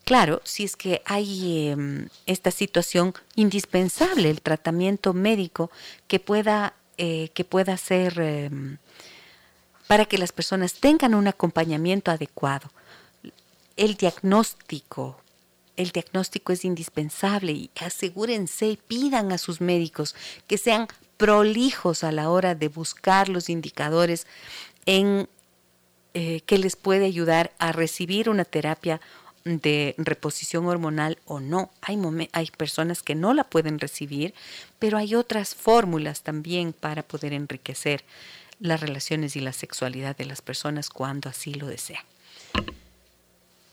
Claro, 0.03 0.41
si 0.43 0.65
es 0.65 0.75
que 0.75 1.01
hay 1.05 1.69
em, 1.69 2.09
esta 2.25 2.51
situación 2.51 3.13
indispensable, 3.35 4.29
el 4.29 4.41
tratamiento 4.41 5.13
médico 5.13 5.71
que 6.09 6.19
pueda, 6.19 6.73
eh, 6.97 7.29
que 7.33 7.45
pueda 7.45 7.77
ser 7.77 8.19
em, 8.19 8.77
para 9.87 10.03
que 10.03 10.17
las 10.17 10.33
personas 10.33 10.73
tengan 10.73 11.15
un 11.15 11.29
acompañamiento 11.29 12.11
adecuado. 12.11 12.69
El 13.77 13.95
diagnóstico, 13.95 15.21
el 15.77 15.91
diagnóstico 15.91 16.51
es 16.51 16.65
indispensable 16.65 17.53
y 17.53 17.71
asegúrense 17.79 18.67
y 18.67 18.75
pidan 18.75 19.31
a 19.31 19.37
sus 19.37 19.61
médicos 19.61 20.13
que 20.45 20.57
sean 20.57 20.89
prolijos 21.19 22.05
a 22.05 22.13
la 22.13 22.29
hora 22.29 22.55
de 22.55 22.69
buscar 22.69 23.27
los 23.27 23.49
indicadores 23.49 24.25
en 24.85 25.27
eh, 26.13 26.41
que 26.45 26.57
les 26.57 26.77
puede 26.77 27.05
ayudar 27.05 27.51
a 27.59 27.73
recibir 27.73 28.29
una 28.29 28.45
terapia 28.45 29.01
de 29.43 29.95
reposición 29.97 30.65
hormonal 30.65 31.19
o 31.25 31.41
no. 31.41 31.71
Hay, 31.81 31.99
hay 32.31 32.47
personas 32.57 33.03
que 33.03 33.15
no 33.15 33.33
la 33.33 33.43
pueden 33.43 33.79
recibir, 33.79 34.33
pero 34.79 34.97
hay 34.97 35.13
otras 35.13 35.55
fórmulas 35.55 36.23
también 36.23 36.71
para 36.71 37.03
poder 37.03 37.33
enriquecer 37.33 38.05
las 38.61 38.79
relaciones 38.79 39.35
y 39.35 39.41
la 39.41 39.51
sexualidad 39.53 40.15
de 40.15 40.25
las 40.25 40.41
personas 40.41 40.89
cuando 40.89 41.27
así 41.27 41.53
lo 41.53 41.67
desean. 41.67 42.03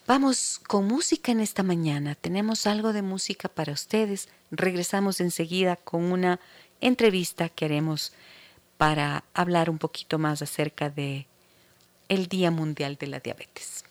Vamos 0.08 0.60
con 0.66 0.86
música 0.86 1.30
en 1.30 1.40
esta 1.40 1.62
mañana. 1.62 2.16
Tenemos 2.16 2.66
algo 2.66 2.92
de 2.92 3.02
música 3.02 3.48
para 3.48 3.72
ustedes. 3.72 4.28
Regresamos 4.50 5.20
enseguida 5.20 5.76
con 5.76 6.04
una 6.12 6.40
entrevista 6.80 7.48
que 7.48 7.64
haremos 7.64 8.12
para 8.76 9.24
hablar 9.34 9.70
un 9.70 9.78
poquito 9.78 10.18
más 10.18 10.42
acerca 10.42 10.90
de 10.90 11.26
el 12.08 12.28
Día 12.28 12.50
Mundial 12.50 12.96
de 12.96 13.06
la 13.06 13.20
Diabetes. 13.20 13.84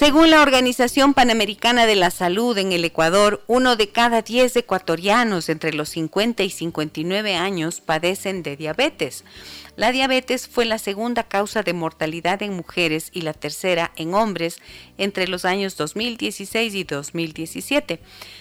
Según 0.00 0.30
la 0.30 0.40
Organización 0.40 1.12
Panamericana 1.12 1.84
de 1.84 1.94
la 1.94 2.10
Salud 2.10 2.56
en 2.56 2.72
el 2.72 2.86
Ecuador, 2.86 3.44
uno 3.46 3.76
de 3.76 3.90
cada 3.90 4.22
diez 4.22 4.56
ecuatorianos 4.56 5.50
entre 5.50 5.74
los 5.74 5.90
50 5.90 6.42
y 6.42 6.48
59 6.48 7.36
años 7.36 7.82
padecen 7.82 8.42
de 8.42 8.56
diabetes. 8.56 9.24
La 9.80 9.92
diabetes 9.92 10.46
fue 10.46 10.66
la 10.66 10.76
segunda 10.76 11.22
causa 11.22 11.62
de 11.62 11.72
mortalidad 11.72 12.42
en 12.42 12.52
mujeres 12.52 13.08
y 13.14 13.22
la 13.22 13.32
tercera 13.32 13.92
en 13.96 14.12
hombres 14.12 14.60
entre 14.98 15.26
los 15.26 15.46
años 15.46 15.78
2016 15.78 16.74
y 16.74 16.84
2017, 16.84 17.98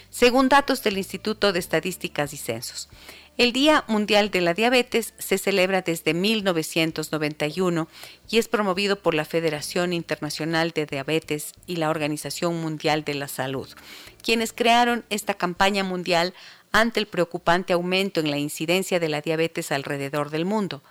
según 0.10 0.50
datos 0.50 0.84
del 0.84 0.98
Instituto 0.98 1.54
de 1.54 1.60
Estadísticas 1.60 2.34
y 2.34 2.38
Censos. 2.38 2.90
El 3.38 3.54
Día 3.54 3.86
Mundial 3.88 4.32
de 4.32 4.42
la 4.42 4.54
Diabetes 4.54 5.14
se 5.18 5.38
celebra 5.38 5.82
desde 5.82 6.14
1991 6.14 7.88
y 8.30 8.38
es 8.38 8.50
promovido 8.50 9.00
por 9.00 9.14
la 9.14 9.24
Federación 9.24 9.94
Internacional 9.94 10.72
de 10.72 10.88
Diabetes 10.88 11.54
y 11.66 11.78
la 11.78 11.90
Organización 11.90 12.60
Mundial 12.60 13.06
de 13.06 13.14
la 13.14 13.30
Salud, 13.30 13.70
quienes 14.22 14.52
crearon 14.52 15.06
esta 15.10 15.36
campaña 15.36 15.86
mundial 15.86 16.34
ante 16.74 17.00
el 17.00 17.08
preocupante 17.08 17.72
aumento 17.72 18.20
en 18.20 18.30
la 18.30 18.38
incidencia 18.38 19.00
de 19.00 19.08
la 19.08 19.22
diabetes 19.22 19.72
alrededor 19.72 20.32
del 20.32 20.44
mundo. 20.44 20.84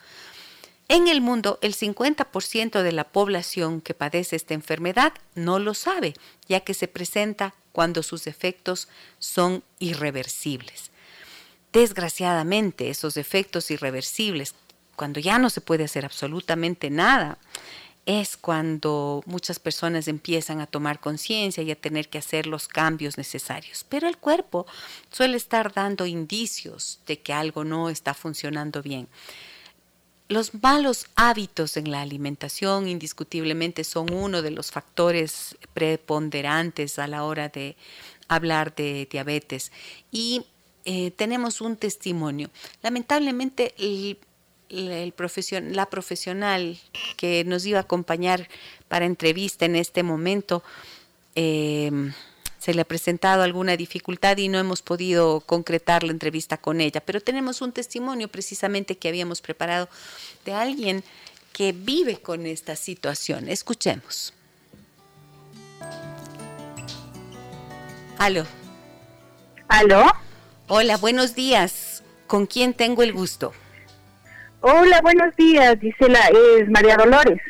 En 0.89 1.07
el 1.07 1.21
mundo, 1.21 1.59
el 1.61 1.75
50% 1.75 2.83
de 2.83 2.93
la 2.93 3.05
población 3.05 3.83
que 3.83 3.93
padece 3.93 4.37
esta 4.37 4.55
enfermedad 4.55 5.13
no 5.35 5.59
lo 5.59 5.75
sabe, 5.75 6.15
ya 6.49 6.61
que 6.61 6.73
se 6.73 6.89
presenta 6.89 7.55
cuando 7.73 8.03
sus 8.03 8.27
efectos 8.27 8.89
son 9.19 9.63
irreversibles. 9.79 10.91
Desgraciadamente, 11.75 12.89
esos 12.89 13.19
efectos 13.19 13.71
irreversibles, 13.71 14.55
cuando 14.97 15.21
ya 15.21 15.39
no 15.39 15.51
se 15.51 15.61
puede 15.61 15.85
hacer 15.85 16.07
absolutamente 16.07 16.89
nada, 16.89 17.39
es 18.07 18.39
cuando 18.39 19.23
muchas 19.27 19.59
personas 19.59 20.09
empiezan 20.09 20.63
a 20.63 20.67
tomar 20.67 20.99
conciencia 20.99 21.63
y 21.63 21.71
a 21.71 21.79
tener 21.79 22.09
que 22.09 22.17
hacer 22.17 22.47
los 22.47 22.67
cambios 22.67 23.19
necesarios. 23.19 23.85
Pero 23.87 24.09
el 24.09 24.17
cuerpo 24.17 24.67
suele 25.13 25.37
estar 25.37 25.75
dando 25.75 26.07
indicios 26.07 27.01
de 27.07 27.21
que 27.21 27.35
algo 27.35 27.65
no 27.65 27.91
está 27.91 28.15
funcionando 28.15 28.83
bien. 28.83 29.09
Los 30.29 30.53
malos 30.63 31.07
hábitos 31.17 31.79
en 31.79 31.91
la 31.91 32.03
alimentación 32.03 32.87
indiscutiblemente 32.87 33.83
son 33.83 34.13
uno 34.13 34.43
de 34.43 34.51
los 34.51 34.71
factores 34.71 35.57
preponderantes 35.73 36.99
a 36.99 37.07
la 37.07 37.25
hora 37.25 37.49
de 37.49 37.77
hablar 38.29 38.75
de 38.75 39.09
diabetes. 39.11 39.73
Y 40.13 40.45
eh, 40.85 41.13
tenemos 41.13 41.63
un 41.63 41.77
testimonio. 41.77 42.51
Lamentablemente, 42.83 43.75
la 44.69 45.87
profesional 45.87 46.79
que 47.17 47.45
nos 47.45 47.65
iba 47.65 47.79
a 47.79 47.83
acompañar 47.83 48.49
para 48.89 49.07
entrevista 49.07 49.65
en 49.65 49.77
este 49.77 50.03
momento, 50.03 50.63
eh, 51.37 51.91
se 52.69 52.75
le 52.75 52.83
ha 52.83 52.85
presentado 52.85 53.43
alguna 53.43 53.79
dificultad 53.79 54.37
y 54.37 54.49
no 54.49 54.59
hemos 54.59 54.83
podido 54.83 55.41
concretar 55.41 56.03
la 56.03 56.13
entrevista 56.13 56.59
con 56.59 56.83
ella, 56.83 57.01
pero 57.01 57.23
tenemos 57.23 57.63
un 57.63 57.73
testimonio 57.73 58.29
precisamente 58.29 58.99
que 58.99 59.09
habíamos 59.09 59.41
preparado 59.41 59.89
de 60.45 60.53
alguien 60.53 61.03
que 61.55 61.73
vive 61.73 62.19
con 62.19 62.45
esta 62.45 62.77
situación. 62.77 63.49
Escuchemos. 63.49 64.35
Aló. 68.19 68.45
¿Aló? 69.69 70.05
Hola, 70.67 70.99
buenos 70.99 71.35
días. 71.35 72.03
¿Con 72.27 72.45
quién 72.45 72.75
tengo 72.75 73.03
el 73.03 73.15
gusto? 73.15 73.55
Hola, 74.61 75.01
buenos 75.01 75.35
días, 75.37 75.79
Gisela. 75.81 76.21
Es 76.59 76.69
María 76.69 76.99
Dolores. 76.99 77.41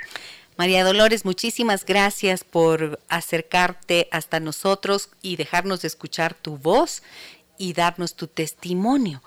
María 0.59 0.83
Dolores, 0.83 1.25
muchísimas 1.25 1.87
gracias 1.87 2.43
por 2.43 2.99
acercarte 3.09 4.09
hasta 4.11 4.41
nosotros 4.41 5.09
y 5.23 5.37
dejarnos 5.37 5.83
de 5.83 5.87
escuchar 5.87 6.35
tu 6.35 6.59
voz 6.59 7.05
y 7.59 7.75
darnos 7.75 8.17
tu 8.17 8.27
testimonio. 8.27 9.23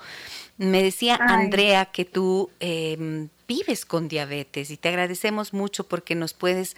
Me 0.57 0.83
decía 0.83 1.15
Andrea 1.15 1.85
que 1.85 2.03
tú 2.03 2.51
em, 2.59 3.29
vives 3.47 3.85
con 3.85 4.09
diabetes 4.09 4.71
y 4.71 4.77
te 4.77 4.89
agradecemos 4.89 5.53
mucho 5.53 5.87
porque 5.87 6.15
nos 6.15 6.33
puedes 6.33 6.75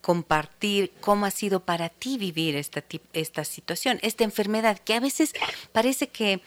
compartir 0.00 0.92
cómo 1.00 1.26
ha 1.26 1.32
sido 1.32 1.64
para 1.64 1.88
ti 1.88 2.18
vivir 2.18 2.54
esta, 2.54 2.84
esta 3.14 3.44
situación, 3.44 3.98
esta 4.02 4.22
enfermedad 4.22 4.78
que 4.78 4.94
a 4.94 5.00
veces 5.00 5.32
parece 5.72 6.06
que 6.06 6.40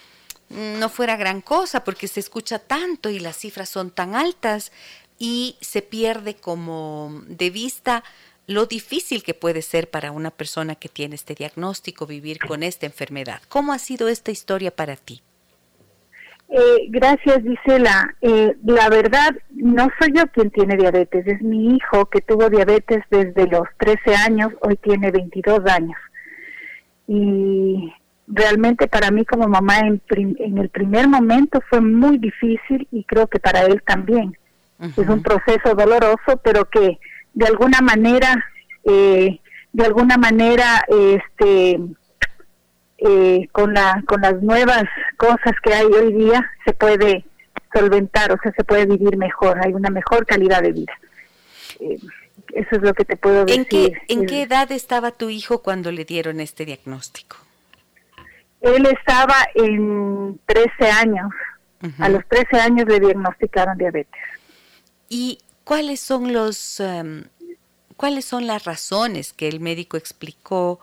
no 0.51 0.89
fuera 0.89 1.17
gran 1.17 1.41
cosa 1.41 1.83
porque 1.83 2.07
se 2.07 2.19
escucha 2.19 2.59
tanto 2.59 3.09
y 3.09 3.19
las 3.19 3.37
cifras 3.37 3.69
son 3.69 3.91
tan 3.91 4.15
altas 4.15 4.71
y 5.21 5.55
se 5.61 5.83
pierde 5.83 6.33
como 6.33 7.21
de 7.27 7.51
vista 7.51 8.03
lo 8.47 8.65
difícil 8.65 9.21
que 9.21 9.35
puede 9.35 9.61
ser 9.61 9.87
para 9.87 10.11
una 10.11 10.31
persona 10.31 10.73
que 10.73 10.89
tiene 10.89 11.13
este 11.13 11.35
diagnóstico 11.35 12.07
vivir 12.07 12.39
con 12.39 12.63
esta 12.63 12.87
enfermedad. 12.87 13.39
¿Cómo 13.47 13.71
ha 13.71 13.77
sido 13.77 14.07
esta 14.07 14.31
historia 14.31 14.71
para 14.71 14.95
ti? 14.95 15.21
Eh, 16.49 16.87
gracias, 16.89 17.43
Gisela. 17.43 18.15
Eh, 18.21 18.57
la 18.65 18.89
verdad, 18.89 19.29
no 19.51 19.89
soy 19.99 20.11
yo 20.15 20.25
quien 20.33 20.49
tiene 20.49 20.75
diabetes, 20.75 21.27
es 21.27 21.39
mi 21.43 21.75
hijo 21.75 22.07
que 22.07 22.21
tuvo 22.21 22.49
diabetes 22.49 23.03
desde 23.11 23.45
los 23.45 23.67
13 23.77 24.15
años, 24.15 24.51
hoy 24.61 24.75
tiene 24.77 25.11
22 25.11 25.59
años. 25.67 25.97
Y 27.07 27.93
realmente 28.25 28.87
para 28.87 29.11
mí 29.11 29.23
como 29.23 29.47
mamá 29.47 29.81
en, 29.81 30.01
en 30.09 30.57
el 30.57 30.69
primer 30.69 31.07
momento 31.07 31.61
fue 31.69 31.79
muy 31.79 32.17
difícil 32.17 32.87
y 32.91 33.03
creo 33.03 33.27
que 33.27 33.39
para 33.39 33.61
él 33.61 33.83
también. 33.85 34.35
Es 34.81 35.07
un 35.07 35.21
proceso 35.21 35.75
doloroso, 35.75 36.37
pero 36.43 36.65
que 36.65 36.97
de 37.33 37.45
alguna 37.45 37.81
manera, 37.81 38.43
eh, 38.83 39.39
de 39.71 39.85
alguna 39.85 40.17
manera, 40.17 40.83
este, 40.87 41.79
eh, 42.97 43.47
con 43.51 43.73
la, 43.73 44.03
con 44.07 44.21
las 44.21 44.41
nuevas 44.41 44.85
cosas 45.17 45.53
que 45.63 45.73
hay 45.73 45.85
hoy 45.85 46.13
día 46.13 46.49
se 46.65 46.73
puede 46.73 47.25
solventar, 47.73 48.31
o 48.31 48.37
sea, 48.41 48.51
se 48.53 48.63
puede 48.63 48.85
vivir 48.85 49.17
mejor, 49.17 49.59
hay 49.63 49.73
una 49.73 49.89
mejor 49.89 50.25
calidad 50.25 50.61
de 50.61 50.71
vida. 50.71 50.93
Eh, 51.79 51.99
eso 52.53 52.75
es 52.75 52.81
lo 52.81 52.93
que 52.93 53.05
te 53.05 53.15
puedo 53.17 53.45
decir. 53.45 53.61
¿En 53.61 53.65
qué, 53.65 53.93
¿En 54.07 54.25
qué 54.25 54.43
edad 54.43 54.71
estaba 54.71 55.11
tu 55.11 55.29
hijo 55.29 55.61
cuando 55.61 55.91
le 55.91 56.05
dieron 56.05 56.39
este 56.39 56.65
diagnóstico? 56.65 57.37
Él 58.61 58.85
estaba 58.85 59.35
en 59.55 60.39
13 60.45 60.91
años. 60.91 61.31
A 61.97 62.09
los 62.09 62.23
13 62.27 62.59
años 62.59 62.85
le 62.87 62.99
diagnosticaron 62.99 63.75
diabetes. 63.75 64.21
¿Y 65.13 65.39
cuáles 65.65 65.99
son 65.99 66.31
los 66.31 66.79
em, 66.79 67.25
cuáles 67.97 68.23
son 68.23 68.47
las 68.47 68.63
razones 68.63 69.33
que 69.33 69.49
el 69.49 69.59
médico 69.59 69.97
explicó 69.97 70.79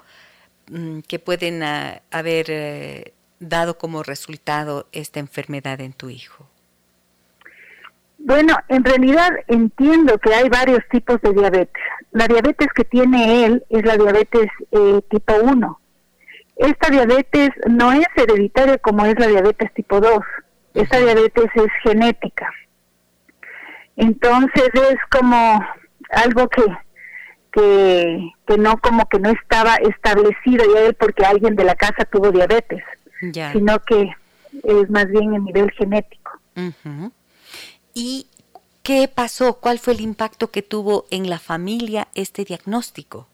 mm, 0.70 1.00
que 1.00 1.18
pueden 1.18 1.62
ah, 1.62 2.02
haber 2.10 2.50
eh, 2.50 3.14
dado 3.40 3.78
como 3.78 4.02
resultado 4.02 4.86
esta 4.92 5.18
enfermedad 5.18 5.80
en 5.80 5.94
tu 5.94 6.10
hijo? 6.10 6.46
Bueno, 8.18 8.54
en 8.68 8.84
realidad 8.84 9.30
entiendo 9.46 10.18
que 10.18 10.34
hay 10.34 10.50
varios 10.50 10.80
tipos 10.90 11.18
de 11.22 11.32
diabetes. 11.32 11.82
La 12.12 12.28
diabetes 12.28 12.68
que 12.74 12.84
tiene 12.84 13.46
él 13.46 13.64
es 13.70 13.82
la 13.86 13.96
diabetes 13.96 14.50
eh, 14.72 15.00
tipo 15.08 15.34
1 15.36 15.80
esta 16.58 16.90
diabetes 16.90 17.50
no 17.70 17.92
es 17.92 18.06
hereditaria 18.16 18.78
como 18.78 19.06
es 19.06 19.16
la 19.16 19.28
diabetes 19.28 19.72
tipo 19.74 20.00
2. 20.00 20.20
Esta 20.74 20.98
diabetes 20.98 21.46
es 21.54 21.70
genética. 21.84 22.52
Entonces 23.98 24.70
es 24.74 24.96
como 25.10 25.60
algo 26.10 26.48
que, 26.48 26.62
que, 27.50 28.32
que 28.46 28.56
no 28.56 28.78
como 28.78 29.08
que 29.08 29.18
no 29.18 29.30
estaba 29.30 29.74
establecido 29.74 30.64
ya 30.72 30.82
él 30.82 30.94
porque 30.94 31.24
alguien 31.24 31.56
de 31.56 31.64
la 31.64 31.74
casa 31.74 32.04
tuvo 32.04 32.30
diabetes, 32.30 32.84
sino 33.20 33.80
que 33.80 34.12
es 34.62 34.88
más 34.88 35.08
bien 35.10 35.34
a 35.34 35.38
nivel 35.40 35.72
genético. 35.72 36.30
¿Y 37.92 38.28
qué 38.84 39.10
pasó? 39.12 39.54
¿Cuál 39.54 39.80
fue 39.80 39.94
el 39.94 40.00
impacto 40.00 40.52
que 40.52 40.62
tuvo 40.62 41.06
en 41.10 41.28
la 41.28 41.40
familia 41.40 42.06
este 42.14 42.44
diagnóstico? 42.44 43.26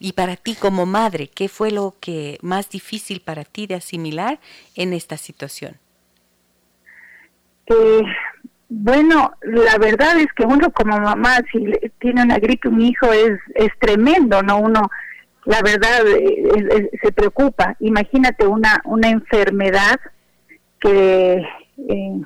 Y 0.00 0.14
para 0.14 0.34
ti 0.34 0.56
como 0.56 0.86
madre, 0.86 1.28
¿qué 1.28 1.48
fue 1.48 1.70
lo 1.70 1.94
que 2.00 2.38
más 2.42 2.68
difícil 2.68 3.20
para 3.20 3.44
ti 3.44 3.68
de 3.68 3.76
asimilar 3.76 4.40
en 4.74 4.92
esta 4.92 5.16
situación? 5.16 5.78
Eh, 7.66 8.02
bueno, 8.72 9.32
la 9.42 9.76
verdad 9.78 10.18
es 10.18 10.32
que 10.32 10.44
uno 10.44 10.70
como 10.70 10.98
mamá, 10.98 11.40
si 11.52 11.70
tiene 11.98 12.22
una 12.22 12.38
gripe 12.38 12.68
un 12.68 12.80
hijo, 12.80 13.12
es, 13.12 13.38
es 13.54 13.70
tremendo, 13.78 14.42
¿no? 14.42 14.58
Uno, 14.58 14.88
la 15.44 15.60
verdad, 15.60 16.06
eh, 16.06 16.90
se 17.02 17.12
preocupa. 17.12 17.76
Imagínate 17.80 18.46
una, 18.46 18.80
una 18.84 19.10
enfermedad 19.10 19.98
que 20.78 21.44
eh, 21.88 22.20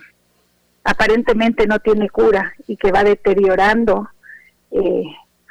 aparentemente 0.84 1.66
no 1.66 1.78
tiene 1.80 2.10
cura 2.10 2.52
y 2.68 2.76
que 2.76 2.92
va 2.92 3.02
deteriorando 3.02 4.08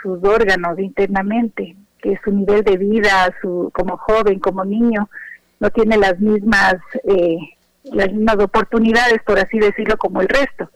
sus 0.01 0.21
órganos 0.21 0.77
internamente 0.79 1.77
que 2.03 2.19
su 2.23 2.31
nivel 2.31 2.63
de 2.63 2.77
vida, 2.77 3.33
su 3.41 3.71
como 3.73 3.97
joven, 3.97 4.39
como 4.39 4.65
niño, 4.65 5.09
no 5.61 5.69
tiene 5.69 5.97
las 5.97 6.19
mismas 6.19 6.75
eh, 7.05 7.37
las 7.85 8.11
mismas 8.11 8.37
oportunidades, 8.39 9.21
por 9.25 9.39
así 9.39 9.57
decirlo, 9.59 9.97
como 9.97 10.21
el 10.21 10.27
resto. 10.27 10.69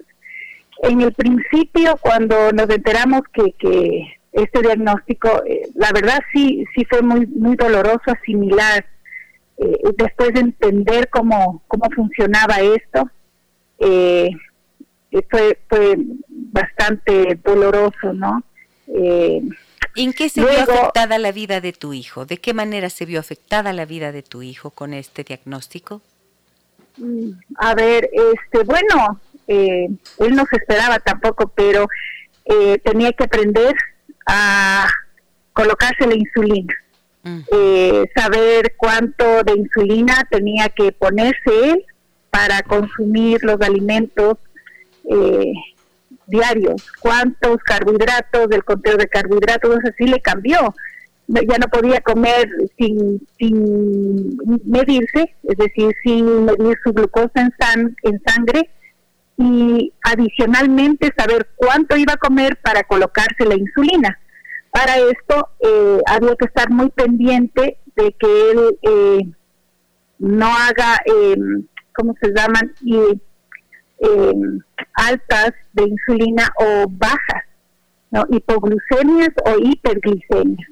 En 0.84 1.02
el 1.02 1.14
principio, 1.14 1.98
cuando 2.00 2.52
nos 2.52 2.70
enteramos 2.70 3.22
que, 3.34 3.52
que 3.54 4.08
este 4.32 4.62
diagnóstico, 4.62 5.44
eh, 5.46 5.70
la 5.76 5.92
verdad 5.92 6.20
sí 6.32 6.64
sí 6.76 6.86
fue 6.86 7.02
muy 7.02 7.26
muy 7.28 7.56
doloroso 7.56 8.04
asimilar 8.06 8.86
eh, 9.58 9.78
después 9.98 10.34
de 10.34 10.42
entender 10.42 11.10
cómo 11.10 11.64
cómo 11.68 11.90
funcionaba 11.96 12.58
esto. 12.60 13.10
Eh, 13.80 14.30
fue 15.30 15.58
fue 15.68 15.96
bastante 16.30 17.40
doloroso, 17.44 18.14
¿no? 18.14 18.44
Eh, 18.88 19.42
¿En 19.96 20.14
qué 20.14 20.30
se 20.30 20.42
vio 20.42 20.62
afectada 20.62 21.18
la 21.18 21.32
vida 21.32 21.60
de 21.60 21.74
tu 21.74 21.94
hijo? 21.94 22.26
¿De 22.26 22.38
qué 22.38 22.54
manera 22.54 22.90
se 22.90 23.06
vio 23.06 23.20
afectada 23.20 23.74
la 23.74 23.86
vida 23.86 24.12
de 24.12 24.22
tu 24.22 24.44
hijo 24.44 24.70
con 24.70 24.94
este 24.94 25.24
diagnóstico? 25.24 26.02
Mm, 26.98 27.32
a 27.58 27.74
ver, 27.74 28.10
este, 28.14 28.64
bueno, 28.64 29.20
eh, 29.48 29.88
él 30.20 30.36
no 30.36 30.46
se 30.50 30.58
esperaba 30.58 31.00
tampoco, 31.00 31.52
pero 31.56 31.88
eh, 32.46 32.80
tenía 32.84 33.12
que 33.14 33.24
aprender 33.24 33.74
a 34.26 34.88
colocarse 35.54 36.06
la 36.06 36.16
insulina, 36.16 36.74
eh, 37.52 38.06
saber 38.16 38.74
cuánto 38.78 39.44
de 39.44 39.54
insulina 39.54 40.28
tenía 40.30 40.70
que 40.70 40.92
ponerse 40.92 41.72
él 41.72 41.86
para 42.30 42.62
consumir 42.62 43.44
los 43.44 43.60
alimentos 43.62 44.38
diarios, 46.28 46.86
cuántos 47.00 47.58
carbohidratos, 47.64 48.50
del 48.50 48.66
conteo 48.66 48.98
de 48.98 49.08
carbohidratos, 49.08 49.80
así 49.86 50.06
le 50.06 50.20
cambió. 50.20 50.74
Ya 51.28 51.58
no 51.58 51.68
podía 51.68 52.02
comer 52.02 52.50
sin, 52.78 53.26
sin 53.38 54.38
medirse, 54.66 55.34
es 55.44 55.58
decir, 55.58 55.94
sin 56.04 56.46
medir 56.46 56.78
su 56.84 56.94
glucosa 56.94 57.44
en, 57.76 57.96
en 58.04 58.22
sangre 58.26 58.70
y 59.38 59.94
adicionalmente 60.04 61.14
saber 61.16 61.48
cuánto 61.56 61.96
iba 61.96 62.14
a 62.14 62.18
comer 62.18 62.58
para 62.58 62.84
colocarse 62.84 63.46
la 63.46 63.56
insulina. 63.56 64.20
Para 64.72 64.98
esto 64.98 65.50
eh, 65.60 66.02
había 66.08 66.36
que 66.36 66.46
estar 66.46 66.70
muy 66.70 66.90
pendiente 66.90 67.78
de 67.96 68.16
que 68.20 68.52
él 68.52 68.78
eh, 68.82 69.20
no 70.20 70.48
haga, 70.48 70.98
eh, 71.06 71.36
¿cómo 71.94 72.16
se 72.22 72.32
llaman? 72.34 72.74
Y 72.82 72.98
eh, 74.00 74.34
altas 74.94 75.54
de 75.74 75.84
insulina 75.84 76.48
o 76.60 76.86
bajas, 76.90 77.44
¿no? 78.12 78.26
hipoglucemias 78.30 79.30
o 79.46 79.56
hiperglicemias. 79.60 80.70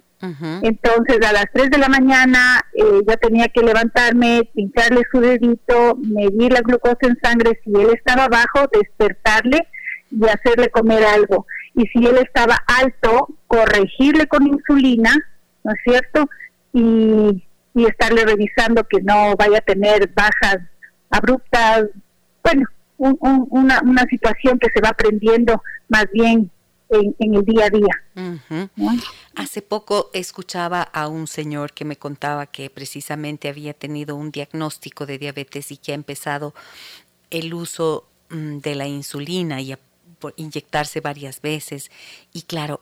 Entonces 0.61 1.25
a 1.25 1.33
las 1.33 1.45
3 1.53 1.69
de 1.69 1.77
la 1.77 1.89
mañana 1.89 2.61
eh, 2.73 3.01
ya 3.07 3.17
tenía 3.17 3.47
que 3.47 3.61
levantarme, 3.61 4.49
pincharle 4.53 5.01
su 5.11 5.19
dedito, 5.19 5.95
medir 5.97 6.53
la 6.53 6.61
glucosa 6.61 6.97
en 7.01 7.17
sangre, 7.21 7.59
si 7.63 7.71
él 7.71 7.89
estaba 7.93 8.27
bajo, 8.27 8.67
despertarle 8.71 9.67
y 10.11 10.25
hacerle 10.25 10.69
comer 10.69 11.03
algo. 11.03 11.45
Y 11.73 11.85
si 11.87 12.05
él 12.05 12.17
estaba 12.17 12.57
alto, 12.67 13.27
corregirle 13.47 14.27
con 14.27 14.47
insulina, 14.47 15.13
¿no 15.63 15.71
es 15.71 15.79
cierto? 15.83 16.29
Y, 16.73 17.43
y 17.73 17.85
estarle 17.85 18.25
revisando 18.25 18.83
que 18.85 19.01
no 19.01 19.35
vaya 19.35 19.57
a 19.57 19.61
tener 19.61 20.09
bajas 20.13 20.59
abruptas. 21.09 21.85
Bueno, 22.43 22.65
una, 22.97 23.81
una 23.81 24.03
situación 24.03 24.57
que 24.59 24.69
se 24.73 24.81
va 24.81 24.89
aprendiendo 24.89 25.61
más 25.89 26.05
bien 26.13 26.49
en, 26.89 27.35
el 27.35 27.43
día 27.43 27.65
a 27.65 27.69
día. 27.69 28.69
Hace 29.35 29.61
poco 29.61 30.09
escuchaba 30.13 30.81
a 30.81 31.07
un 31.07 31.27
señor 31.27 31.73
que 31.73 31.85
me 31.85 31.97
contaba 31.97 32.45
que 32.45 32.69
precisamente 32.69 33.49
había 33.49 33.73
tenido 33.73 34.15
un 34.15 34.31
diagnóstico 34.31 35.05
de 35.05 35.17
diabetes 35.17 35.71
y 35.71 35.77
que 35.77 35.91
ha 35.91 35.95
empezado 35.95 36.53
el 37.29 37.53
uso 37.53 38.07
mm, 38.29 38.59
de 38.59 38.75
la 38.75 38.87
insulina 38.87 39.61
y 39.61 39.73
a 39.73 39.79
inyectarse 40.35 41.01
varias 41.01 41.41
veces. 41.41 41.91
Y 42.33 42.43
claro, 42.43 42.81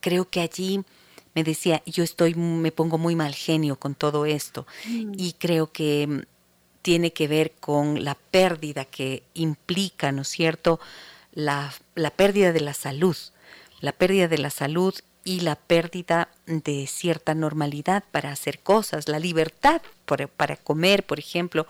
creo 0.00 0.28
que 0.28 0.40
allí 0.40 0.84
me 1.34 1.44
decía, 1.44 1.82
yo 1.86 2.04
estoy, 2.04 2.34
me 2.34 2.72
pongo 2.72 2.98
muy 2.98 3.14
mal 3.14 3.34
genio 3.34 3.76
con 3.76 3.94
todo 3.94 4.26
esto 4.26 4.66
mm. 4.86 5.12
y 5.16 5.34
creo 5.34 5.72
que 5.72 6.06
mm, 6.06 6.20
tiene 6.82 7.12
que 7.12 7.28
ver 7.28 7.52
con 7.52 8.04
la 8.04 8.14
pérdida 8.14 8.84
que 8.84 9.22
implica, 9.34 10.12
¿no 10.12 10.22
es 10.22 10.28
cierto?, 10.28 10.80
la, 11.32 11.72
la 11.94 12.10
pérdida 12.10 12.52
de 12.52 12.60
la 12.60 12.74
salud, 12.74 13.16
la 13.80 13.92
pérdida 13.92 14.28
de 14.28 14.38
la 14.38 14.50
salud 14.50 14.94
y 15.24 15.40
la 15.40 15.56
pérdida 15.56 16.28
de 16.46 16.86
cierta 16.86 17.34
normalidad 17.34 18.02
para 18.10 18.32
hacer 18.32 18.60
cosas, 18.60 19.08
la 19.08 19.18
libertad 19.18 19.82
para 20.36 20.56
comer, 20.56 21.04
por 21.04 21.18
ejemplo, 21.18 21.66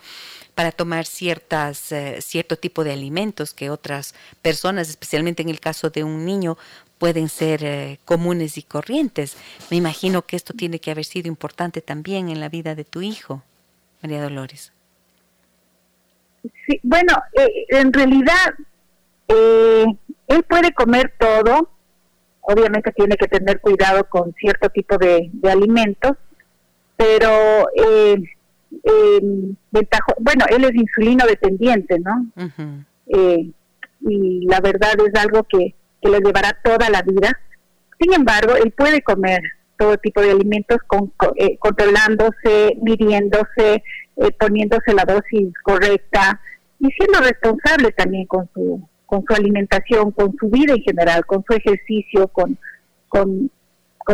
para 0.54 0.70
tomar 0.70 1.06
ciertas, 1.06 1.90
eh, 1.90 2.20
cierto 2.20 2.56
tipo 2.56 2.84
de 2.84 2.92
alimentos 2.92 3.52
que 3.52 3.70
otras 3.70 4.14
personas, 4.42 4.88
especialmente 4.88 5.42
en 5.42 5.48
el 5.48 5.58
caso 5.58 5.90
de 5.90 6.04
un 6.04 6.24
niño, 6.24 6.56
pueden 6.98 7.28
ser 7.28 7.64
eh, 7.64 7.98
comunes 8.04 8.58
y 8.58 8.62
corrientes. 8.62 9.36
Me 9.70 9.76
imagino 9.76 10.22
que 10.22 10.36
esto 10.36 10.54
tiene 10.54 10.78
que 10.78 10.92
haber 10.92 11.04
sido 11.04 11.26
importante 11.26 11.80
también 11.80 12.28
en 12.28 12.38
la 12.38 12.48
vida 12.48 12.76
de 12.76 12.84
tu 12.84 13.02
hijo, 13.02 13.42
María 14.02 14.22
Dolores. 14.22 14.72
Sí, 16.66 16.78
bueno, 16.84 17.20
eh, 17.32 17.66
en 17.70 17.92
realidad 17.92 18.54
él 19.26 20.42
puede 20.48 20.72
comer 20.72 21.12
todo, 21.18 21.70
obviamente 22.48 22.92
tiene 22.92 23.16
que 23.16 23.28
tener 23.28 23.60
cuidado 23.60 24.04
con 24.08 24.32
cierto 24.34 24.68
tipo 24.70 24.96
de, 24.98 25.30
alimentos, 25.50 26.12
pero 26.96 27.66
bueno, 30.20 30.44
él 30.50 30.64
es 30.64 30.74
insulino 30.74 31.26
dependiente, 31.26 31.98
¿no? 32.00 32.26
y 34.00 34.46
la 34.46 34.60
verdad 34.60 34.92
es 35.06 35.20
algo 35.20 35.42
que 35.44 35.74
que 36.00 36.08
le 36.08 36.20
llevará 36.20 36.56
toda 36.62 36.90
la 36.90 37.02
vida. 37.02 37.38
Sin 38.00 38.12
embargo, 38.12 38.54
él 38.56 38.72
puede 38.72 39.02
comer 39.02 39.40
todo 39.76 39.96
tipo 39.98 40.20
de 40.20 40.32
alimentos 40.32 40.78
con, 40.86 41.12
eh, 41.36 41.56
controlándose, 41.58 42.76
midiéndose, 42.82 43.82
eh, 44.16 44.32
poniéndose 44.38 44.92
la 44.92 45.04
dosis 45.04 45.52
correcta 45.62 46.40
y 46.80 46.88
siendo 46.92 47.20
responsable 47.20 47.92
también 47.92 48.26
con 48.26 48.48
su 48.54 48.88
con 49.08 49.24
su 49.26 49.34
alimentación, 49.34 50.12
con 50.12 50.36
su 50.38 50.48
vida 50.50 50.74
en 50.74 50.82
general, 50.82 51.24
con 51.24 51.42
su 51.48 51.54
ejercicio, 51.54 52.28
con, 52.28 52.58
con, 53.08 53.50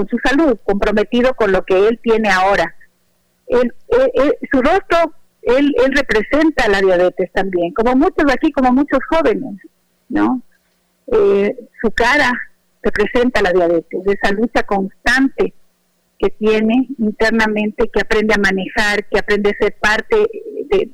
su 0.09 0.19
salud, 0.25 0.57
comprometido 0.65 1.35
con 1.35 1.53
lo 1.53 1.65
que 1.65 1.89
él 1.89 1.99
tiene 2.03 2.31
ahora. 2.31 2.75
Él, 3.49 3.75
su 4.51 4.63
rostro, 4.63 5.15
él, 5.43 5.75
él 5.85 5.93
representa 5.95 6.69
la 6.69 6.81
diabetes 6.81 7.31
también, 7.33 7.73
como 7.75 7.95
muchos 7.97 8.25
aquí, 8.33 8.51
como 8.53 8.73
muchos 8.73 9.01
jóvenes, 9.11 9.61
¿no? 10.09 10.43
eh, 11.07 11.69
su 11.81 11.91
cara 11.91 12.31
representa 12.83 13.43
la 13.43 13.53
diabetes, 13.53 14.05
de 14.05 14.13
esa 14.13 14.33
lucha 14.33 14.63
constante 14.63 15.55
que 16.19 16.31
tiene 16.31 16.89
internamente, 16.99 17.89
que 17.93 18.01
aprende 18.01 18.35
a 18.35 18.39
manejar, 18.39 19.07
que 19.07 19.19
aprende 19.19 19.51
a 19.51 19.65
ser 19.65 19.77
parte 19.81 20.17
de, 20.71 20.91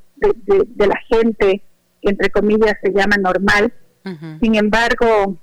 la 0.77 0.98
gente 1.09 1.62
que 2.02 2.10
entre 2.10 2.31
comillas 2.31 2.74
se 2.82 2.93
llama 2.93 3.16
normal. 3.16 3.72
Sin 4.40 4.55
embargo, 4.55 5.36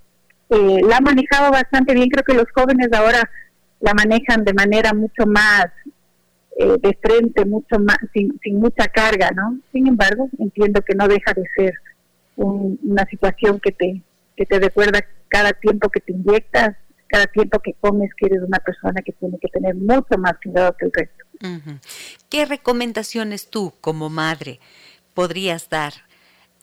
eh, 0.49 0.81
la 0.83 0.97
ha 0.97 1.01
manejado 1.01 1.51
bastante 1.51 1.93
bien, 1.93 2.09
creo 2.09 2.23
que 2.23 2.33
los 2.33 2.51
jóvenes 2.53 2.89
ahora 2.93 3.29
la 3.79 3.93
manejan 3.93 4.43
de 4.43 4.53
manera 4.53 4.93
mucho 4.93 5.25
más 5.25 5.67
eh, 6.57 6.75
de 6.81 6.97
frente, 7.01 7.45
mucho 7.45 7.77
más, 7.79 7.97
sin, 8.13 8.39
sin 8.41 8.59
mucha 8.59 8.87
carga, 8.87 9.29
¿no? 9.31 9.59
Sin 9.71 9.87
embargo, 9.87 10.29
entiendo 10.39 10.81
que 10.81 10.95
no 10.95 11.07
deja 11.07 11.33
de 11.33 11.43
ser 11.55 11.73
una 12.35 13.05
situación 13.05 13.59
que 13.59 13.71
te, 13.71 14.01
que 14.35 14.45
te 14.45 14.59
recuerda 14.59 15.03
cada 15.27 15.53
tiempo 15.53 15.89
que 15.89 15.99
te 15.99 16.13
inyectas, 16.13 16.75
cada 17.07 17.27
tiempo 17.27 17.59
que 17.59 17.73
comes, 17.79 18.11
que 18.15 18.27
eres 18.27 18.41
una 18.41 18.59
persona 18.59 19.01
que 19.01 19.11
tiene 19.13 19.37
que 19.39 19.47
tener 19.49 19.75
mucho 19.75 20.17
más 20.17 20.33
cuidado 20.43 20.75
que 20.77 20.85
el 20.85 20.91
resto. 20.93 21.23
¿Qué 22.29 22.45
recomendaciones 22.45 23.49
tú 23.49 23.73
como 23.81 24.09
madre 24.09 24.59
podrías 25.13 25.69
dar 25.69 25.93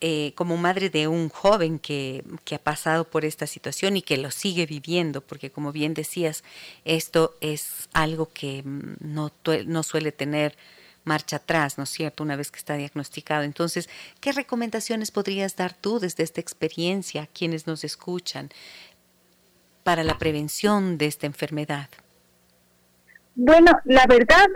eh, 0.07 0.35
como 0.35 0.59
madre 0.59 0.91
de 0.91 1.09
un 1.09 1.31
joven 1.31 1.79
que, 1.79 2.23
que, 2.45 2.57
ha 2.57 2.59
pasado 2.59 3.05
por 3.05 3.25
esta 3.25 3.47
situación 3.47 3.97
y 3.97 4.03
que 4.03 4.19
lo 4.19 4.31
sigue 4.31 4.67
viviendo, 4.67 5.23
porque 5.23 5.51
como 5.51 5.73
bien 5.73 5.95
decías, 5.95 6.45
esto 6.85 7.39
es 7.41 7.89
algo 7.95 8.29
que 8.31 8.63
mm, 8.63 8.97
no, 9.01 9.33
no 9.65 9.83
suele 9.83 10.13
tener 10.13 10.59
marcha 11.05 11.37
atrás, 11.37 11.79
¿no 11.79 11.85
es 11.85 11.89
cierto?, 11.91 12.23
una 12.23 12.37
vez 12.37 12.51
que 12.51 12.59
está 12.59 12.77
diagnosticado. 12.77 13.45
Entonces, 13.45 13.89
¿qué 14.21 14.33
recomendaciones 14.33 15.11
podrías 15.11 15.57
dar 15.57 15.73
tú 15.73 15.99
desde 15.99 16.23
esta 16.23 16.43
experiencia 16.43 17.23
a 17.23 17.27
quienes 17.27 17.67
nos 17.67 17.83
escuchan 17.83 18.51
para 19.85 20.05
la 20.05 20.19
prevención 20.19 20.99
de 20.99 21.07
esta 21.07 21.25
enfermedad? 21.25 21.89
Bueno, 23.35 23.73
la 23.87 24.05
verdad, 24.07 24.49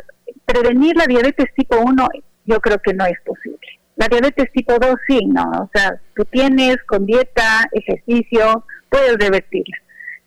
prevenir 0.44 0.94
la 0.94 1.06
diabetes 1.06 1.46
tipo 1.54 1.78
1 1.78 2.06
yo 2.44 2.60
creo 2.60 2.78
que 2.78 2.92
no 2.92 3.06
es 3.06 3.18
posible. 3.24 3.57
La 3.98 4.08
diabetes 4.08 4.50
tipo 4.52 4.78
2 4.78 4.96
sí, 5.06 5.26
¿no? 5.26 5.50
O 5.50 5.70
sea, 5.72 6.00
tú 6.16 6.24
tienes 6.24 6.78
con 6.86 7.04
dieta, 7.04 7.68
ejercicio, 7.72 8.64
puedes 8.88 9.18
revertirla. 9.18 9.76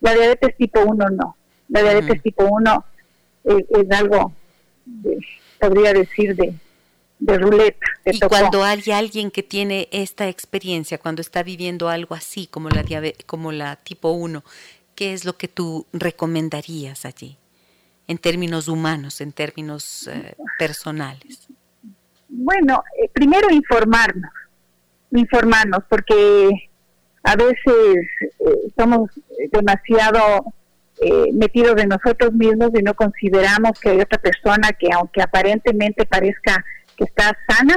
La 0.00 0.14
diabetes 0.14 0.56
tipo 0.56 0.80
1 0.80 1.10
no. 1.10 1.36
La 1.68 1.82
diabetes 1.82 2.22
tipo 2.22 2.44
1 2.44 2.84
es, 3.44 3.64
es 3.70 3.90
algo 3.98 4.32
podría 5.58 5.92
decir, 5.92 6.34
de, 6.34 6.54
de 7.18 7.38
ruleta. 7.38 7.86
y 8.04 8.18
cuando 8.20 8.64
hay 8.64 8.82
alguien 8.92 9.30
que 9.30 9.42
tiene 9.42 9.88
esta 9.92 10.28
experiencia, 10.28 10.98
cuando 10.98 11.22
está 11.22 11.42
viviendo 11.42 11.88
algo 11.88 12.14
así 12.14 12.46
como 12.46 12.68
la, 12.68 12.84
como 13.26 13.52
la 13.52 13.76
tipo 13.76 14.10
1, 14.10 14.42
¿qué 14.94 15.12
es 15.12 15.24
lo 15.24 15.36
que 15.36 15.48
tú 15.48 15.86
recomendarías 15.92 17.04
allí? 17.04 17.36
En 18.08 18.18
términos 18.18 18.66
humanos, 18.66 19.20
en 19.20 19.32
términos 19.32 20.08
eh, 20.08 20.34
personales. 20.58 21.48
Bueno, 22.44 22.82
eh, 23.00 23.08
primero 23.12 23.50
informarnos, 23.50 24.32
informarnos, 25.12 25.84
porque 25.88 26.50
a 27.22 27.36
veces 27.36 28.08
eh, 28.40 28.72
somos 28.76 29.10
demasiado 29.52 30.44
eh, 31.00 31.32
metidos 31.32 31.80
en 31.80 31.88
nosotros 31.88 32.32
mismos 32.32 32.70
y 32.74 32.82
no 32.82 32.94
consideramos 32.94 33.78
que 33.80 33.90
hay 33.90 34.00
otra 34.00 34.18
persona 34.18 34.70
que 34.72 34.88
aunque 34.92 35.22
aparentemente 35.22 36.04
parezca 36.04 36.64
que 36.96 37.04
está 37.04 37.36
sana, 37.48 37.76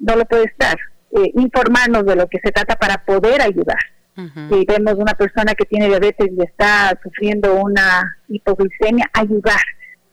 no 0.00 0.16
lo 0.16 0.24
puede 0.24 0.44
estar. 0.44 0.76
Eh, 1.12 1.30
informarnos 1.34 2.06
de 2.06 2.16
lo 2.16 2.26
que 2.28 2.38
se 2.42 2.50
trata 2.50 2.76
para 2.76 3.04
poder 3.04 3.42
ayudar. 3.42 3.78
Si 4.14 4.66
vemos 4.66 4.94
una 4.94 5.14
persona 5.14 5.54
que 5.54 5.64
tiene 5.64 5.88
diabetes 5.88 6.28
y 6.30 6.42
está 6.42 6.98
sufriendo 7.02 7.54
una 7.54 8.18
hipoglicemia, 8.28 9.10
ayudar, 9.14 9.62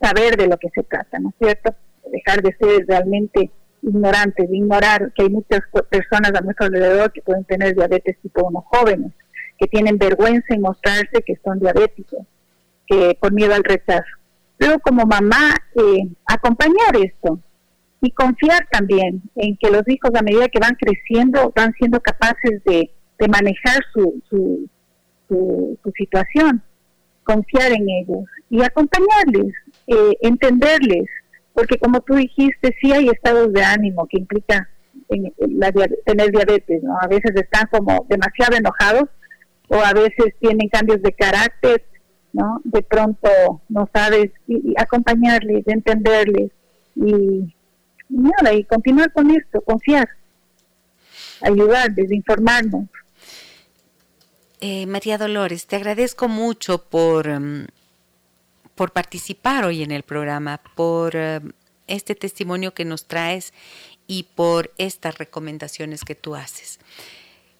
saber 0.02 0.38
de 0.38 0.48
lo 0.48 0.58
que 0.58 0.70
se 0.74 0.84
trata, 0.84 1.20
¿no 1.20 1.30
es 1.30 1.36
cierto? 1.38 1.76
Dejar 2.10 2.42
de 2.42 2.56
ser 2.56 2.86
realmente 2.88 3.52
ignorantes, 3.82 4.50
ignorar 4.52 5.12
que 5.14 5.24
hay 5.24 5.30
muchas 5.30 5.62
personas 5.90 6.32
a 6.34 6.42
nuestro 6.42 6.68
alrededor 6.68 7.12
que 7.12 7.22
pueden 7.22 7.44
tener 7.46 7.76
diabetes 7.76 8.18
tipo 8.22 8.48
1 8.48 8.62
jóvenes 8.62 9.12
que 9.60 9.68
tienen 9.68 9.98
vergüenza 9.98 10.54
en 10.54 10.62
mostrarse 10.62 11.22
que 11.26 11.38
son 11.44 11.60
diabéticos, 11.60 12.26
que 12.88 13.18
por 13.20 13.34
miedo 13.34 13.54
al 13.54 13.64
rechazo. 13.64 14.08
Luego 14.58 14.80
como 14.80 15.06
mamá, 15.06 15.56
eh, 15.76 16.08
acompañar 16.26 16.96
esto 17.02 17.40
y 18.02 18.12
confiar 18.12 18.68
también 18.72 19.22
en 19.36 19.58
que 19.58 19.70
los 19.70 19.84
hijos 19.88 20.12
a 20.16 20.22
medida 20.22 20.48
que 20.48 20.60
van 20.60 20.76
creciendo 20.76 21.52
van 21.56 21.74
siendo 21.74 22.00
capaces 22.00 22.64
de, 22.64 22.92
manejar 23.28 23.82
su, 23.94 24.22
su, 24.30 24.70
su, 25.28 25.92
situación, 25.98 26.64
confiar 27.24 27.74
en 27.74 27.90
ellos 27.90 28.24
y 28.50 28.62
acompañarles, 28.62 29.54
eh, 29.88 30.14
entenderles, 30.22 31.06
porque 31.54 31.78
como 31.78 32.02
tú 32.02 32.16
dijiste, 32.16 32.76
sí 32.82 32.92
hay 32.92 33.10
estados 33.10 33.52
de 33.54 33.64
ánimo 33.64 34.08
que 34.08 34.18
implica 34.18 34.70
tener 36.06 36.32
diabetes, 36.32 36.84
¿no? 36.84 36.98
A 37.02 37.08
veces 37.08 37.32
están 37.36 37.68
como 37.72 38.06
demasiado 38.08 38.56
enojados 38.56 39.10
o 39.68 39.76
a 39.76 39.94
veces 39.94 40.34
tienen 40.40 40.70
cambios 40.70 41.02
de 41.02 41.12
carácter, 41.14 41.84
¿no? 42.34 42.62
De 42.64 42.82
pronto 42.82 43.30
no 43.70 43.90
sabes 43.94 44.32
y, 44.48 44.74
acompañarles, 44.78 45.64
entenderles 45.68 46.52
y, 46.96 47.54
nada, 48.10 48.54
y 48.54 48.64
continuar 48.66 49.12
con 49.12 49.32
esto, 49.32 49.62
confiar, 49.62 50.10
ayudarles, 51.42 52.12
informarnos. 52.12 52.88
Eh, 54.62 54.86
María 54.88 55.18
Dolores, 55.18 55.68
te 55.68 55.78
agradezco 55.78 56.28
mucho 56.28 56.90
por, 56.90 57.28
em, 57.28 57.68
por 58.80 58.94
participar 58.94 59.66
hoy 59.66 59.84
en 59.84 59.92
el 59.92 60.04
programa, 60.04 60.62
por 60.74 61.14
em, 61.14 61.52
este 61.88 62.16
testimonio 62.16 62.74
que 62.74 62.86
nos 62.86 63.08
traes 63.08 63.52
y 64.08 64.24
por 64.24 64.72
estas 64.78 65.18
recomendaciones 65.18 66.06
que 66.06 66.16
tú 66.16 66.34
haces. 66.34 66.80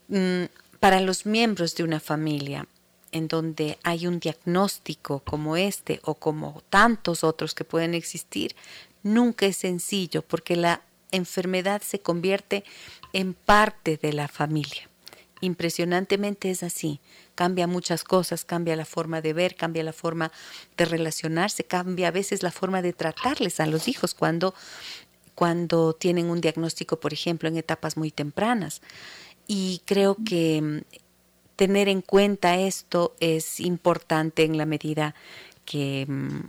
Mm, 0.08 0.46
para 0.80 1.02
los 1.02 1.26
miembros 1.26 1.76
de 1.76 1.84
una 1.84 2.00
familia, 2.00 2.68
en 3.12 3.28
donde 3.28 3.78
hay 3.84 4.08
un 4.08 4.22
diagnóstico 4.22 5.20
como 5.20 5.58
este 5.58 6.00
o 6.06 6.14
como 6.14 6.64
tantos 6.70 7.26
otros 7.26 7.54
que 7.54 7.66
pueden 7.66 7.96
existir, 7.96 8.56
nunca 9.04 9.46
es 9.46 9.58
sencillo 9.58 10.22
porque 10.22 10.56
la 10.56 10.84
enfermedad 11.12 11.82
se 11.82 12.00
convierte 12.00 12.64
en 13.12 13.34
parte 13.34 13.98
de 13.98 14.14
la 14.14 14.30
familia. 14.30 14.90
Impresionantemente 15.42 16.50
es 16.50 16.64
así. 16.64 17.02
Cambia 17.40 17.68
muchas 17.68 18.04
cosas, 18.04 18.44
cambia 18.44 18.76
la 18.76 18.84
forma 18.84 19.22
de 19.22 19.32
ver, 19.32 19.56
cambia 19.56 19.82
la 19.82 19.94
forma 19.94 20.30
de 20.76 20.84
relacionarse, 20.84 21.64
cambia 21.64 22.10
a 22.10 22.12
veces 22.12 22.44
la 22.44 22.52
forma 22.52 22.82
de 22.82 22.92
tratarles 22.92 23.62
a 23.62 23.66
los 23.66 23.88
hijos 23.88 24.14
cuando, 24.14 24.54
cuando 25.36 25.94
tienen 25.94 26.26
un 26.30 26.42
diagnóstico, 26.42 27.00
por 27.00 27.14
ejemplo, 27.14 27.48
en 27.48 27.56
etapas 27.56 27.96
muy 27.96 28.12
tempranas. 28.12 28.82
Y 29.48 29.82
creo 29.86 30.18
que 30.26 30.62
mm, 30.62 30.80
tener 31.56 31.88
en 31.88 32.02
cuenta 32.02 32.58
esto 32.58 33.16
es 33.22 33.62
importante 33.62 34.44
en 34.44 34.58
la 34.58 34.66
medida 34.66 35.16
que 35.64 36.08
mm, 36.10 36.42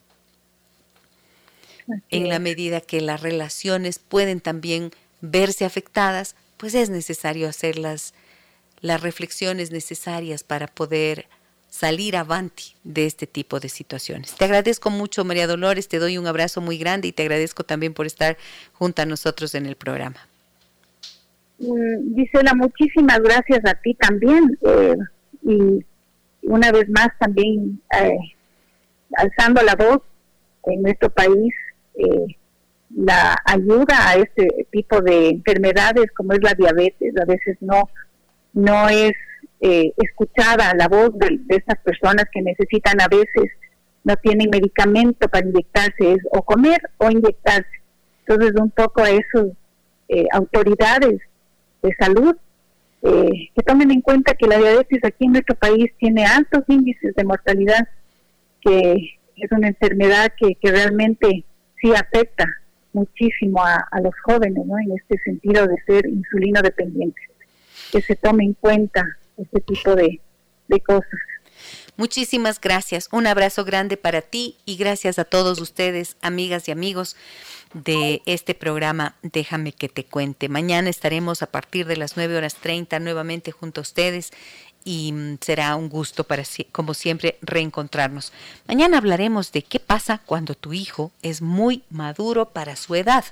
en 2.10 2.28
la 2.28 2.40
medida 2.40 2.80
que 2.80 3.00
las 3.00 3.22
relaciones 3.22 4.00
pueden 4.00 4.40
también 4.40 4.90
verse 5.20 5.64
afectadas, 5.64 6.34
pues 6.56 6.74
es 6.74 6.90
necesario 6.90 7.48
hacer 7.48 7.78
las, 8.80 9.02
reflexiones 9.02 9.70
necesarias 9.70 10.44
para 10.44 10.66
poder 10.66 11.26
salir 11.68 12.16
avanti 12.16 12.74
de 12.82 13.06
este 13.06 13.26
tipo 13.26 13.60
de 13.60 13.68
situaciones. 13.68 14.34
Te 14.34 14.44
agradezco 14.44 14.90
mucho, 14.90 15.24
María 15.24 15.46
Dolores, 15.46 15.88
te 15.88 15.98
doy 15.98 16.18
un 16.18 16.26
abrazo 16.26 16.60
muy 16.60 16.78
grande 16.78 17.08
y 17.08 17.12
te 17.12 17.22
agradezco 17.22 17.64
también 17.64 17.94
por 17.94 18.06
estar 18.06 18.36
junto 18.72 19.02
a 19.02 19.06
nosotros 19.06 19.54
en 19.54 19.66
el 19.66 19.76
programa. 19.76 20.26
Mm, 21.58 22.14
Gisela, 22.16 22.54
muchísimas 22.54 23.20
gracias 23.20 23.60
a 23.64 23.74
ti 23.74 23.94
también. 23.94 24.58
Eh, 24.62 24.96
y 25.42 25.84
una 26.42 26.72
vez 26.72 26.88
más 26.88 27.08
también 27.18 27.80
eh, 28.00 28.16
alzando 29.16 29.62
la 29.62 29.74
voz 29.74 30.02
en 30.64 30.82
nuestro 30.82 31.10
país 31.10 31.54
eh, 31.94 32.36
la 32.96 33.36
ayuda 33.44 34.08
a 34.08 34.16
este 34.16 34.66
tipo 34.70 35.00
de 35.00 35.28
enfermedades 35.28 36.10
como 36.16 36.32
es 36.32 36.42
la 36.42 36.54
diabetes 36.54 37.14
a 37.16 37.24
veces 37.24 37.56
no 37.60 37.88
no 38.52 38.88
es 38.88 39.12
eh, 39.60 39.92
escuchada 39.98 40.74
la 40.74 40.88
voz 40.88 41.10
de, 41.18 41.38
de, 41.46 41.56
estas 41.56 41.78
personas 41.80 42.24
que 42.32 42.42
necesitan 42.42 43.00
a 43.00 43.08
veces 43.08 43.52
no 44.04 44.16
tienen 44.16 44.48
medicamento 44.50 45.28
para 45.28 45.46
inyectarse 45.46 46.16
o 46.32 46.42
comer 46.42 46.80
o 46.98 47.10
inyectarse 47.10 47.68
entonces 48.26 48.60
un 48.60 48.70
poco 48.70 49.02
a 49.02 49.10
esas 49.10 49.48
eh, 50.08 50.26
autoridades 50.32 51.20
de 51.82 51.94
salud 51.98 52.36
eh, 53.02 53.50
que 53.54 53.62
tomen 53.62 53.90
en 53.90 54.00
cuenta 54.00 54.34
que 54.34 54.46
la 54.46 54.58
diabetes 54.58 55.04
aquí 55.04 55.26
en 55.26 55.32
nuestro 55.32 55.56
país 55.56 55.90
tiene 55.98 56.24
altos 56.24 56.62
índices 56.68 57.14
de 57.14 57.24
mortalidad 57.24 57.88
que 58.60 59.18
es 59.36 59.52
una 59.52 59.68
enfermedad 59.68 60.32
que, 60.38 60.54
que 60.54 60.70
realmente 60.70 61.44
sí 61.80 61.92
afecta 61.94 62.46
muchísimo 62.92 63.62
a, 63.62 64.00
los 64.02 64.12
jóvenes, 64.24 64.66
¿no? 64.66 64.78
En 64.78 64.92
este 64.92 65.18
sentido 65.24 65.66
de 65.66 65.76
ser 65.86 66.06
insulino 66.06 66.60
dependientes. 66.62 67.24
Que 67.90 68.00
se 68.02 68.16
tome 68.16 68.44
en 68.44 68.54
cuenta 68.54 69.04
este 69.36 69.60
tipo 69.60 69.94
de, 69.94 70.20
de 70.68 70.80
cosas. 70.80 71.20
Muchísimas 71.96 72.60
gracias. 72.60 73.08
Un 73.12 73.26
abrazo 73.26 73.64
grande 73.64 73.96
para 73.96 74.22
ti 74.22 74.56
y 74.64 74.76
gracias 74.76 75.18
a 75.18 75.24
todos 75.24 75.60
ustedes, 75.60 76.16
amigas 76.22 76.66
y 76.68 76.72
amigos 76.72 77.16
de 77.74 78.22
este 78.26 78.54
programa 78.54 79.14
Déjame 79.22 79.72
que 79.72 79.88
te 79.88 80.04
cuente. 80.04 80.48
Mañana 80.48 80.88
estaremos 80.88 81.42
a 81.42 81.46
partir 81.46 81.86
de 81.86 81.96
las 81.96 82.16
9 82.16 82.36
horas 82.36 82.56
30 82.56 82.98
nuevamente 83.00 83.52
junto 83.52 83.80
a 83.80 83.82
ustedes 83.82 84.32
y 84.84 85.12
mm, 85.12 85.38
será 85.40 85.76
un 85.76 85.88
gusto 85.88 86.24
para, 86.24 86.42
como 86.72 86.94
siempre, 86.94 87.38
reencontrarnos. 87.42 88.32
Mañana 88.66 88.98
hablaremos 88.98 89.52
de 89.52 89.62
qué 89.62 89.78
pasa 89.78 90.22
cuando 90.24 90.54
tu 90.54 90.72
hijo 90.72 91.12
es 91.22 91.42
muy 91.42 91.84
maduro 91.90 92.46
para 92.46 92.76
su 92.76 92.94
edad. 92.94 93.24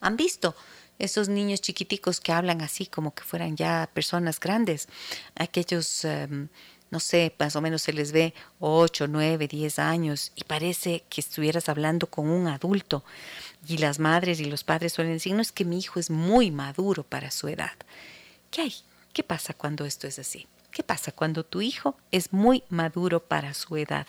¿Han 0.00 0.16
visto? 0.16 0.54
Esos 1.02 1.28
niños 1.28 1.60
chiquiticos 1.60 2.20
que 2.20 2.30
hablan 2.30 2.60
así 2.60 2.86
como 2.86 3.12
que 3.12 3.24
fueran 3.24 3.56
ya 3.56 3.90
personas 3.92 4.38
grandes, 4.38 4.86
aquellos, 5.34 6.04
em, 6.04 6.46
no 6.92 7.00
sé, 7.00 7.34
más 7.40 7.56
o 7.56 7.60
menos 7.60 7.82
se 7.82 7.92
les 7.92 8.12
ve 8.12 8.34
8, 8.60 9.08
9, 9.08 9.48
10 9.48 9.80
años 9.80 10.30
y 10.36 10.44
parece 10.44 11.02
que 11.10 11.20
estuvieras 11.20 11.68
hablando 11.68 12.06
con 12.06 12.30
un 12.30 12.46
adulto. 12.46 13.02
Y 13.66 13.78
las 13.78 13.98
madres 13.98 14.38
y 14.38 14.44
los 14.44 14.62
padres 14.62 14.92
suelen 14.92 15.14
decir, 15.14 15.34
no 15.34 15.42
es 15.42 15.50
que 15.50 15.64
mi 15.64 15.80
hijo 15.80 15.98
es 15.98 16.08
muy 16.08 16.52
maduro 16.52 17.02
para 17.02 17.32
su 17.32 17.48
edad. 17.48 17.72
¿Qué 18.52 18.60
hay? 18.62 18.74
¿Qué 19.12 19.24
pasa 19.24 19.54
cuando 19.54 19.84
esto 19.84 20.06
es 20.06 20.20
así? 20.20 20.46
¿Qué 20.70 20.84
pasa 20.84 21.10
cuando 21.10 21.44
tu 21.44 21.62
hijo 21.62 21.96
es 22.12 22.32
muy 22.32 22.62
maduro 22.68 23.18
para 23.18 23.54
su 23.54 23.76
edad? 23.76 24.06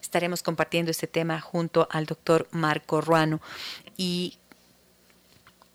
Estaremos 0.00 0.44
compartiendo 0.44 0.92
este 0.92 1.08
tema 1.08 1.40
junto 1.40 1.88
al 1.90 2.06
doctor 2.06 2.46
Marco 2.52 3.00
Ruano 3.00 3.40
y, 3.96 4.38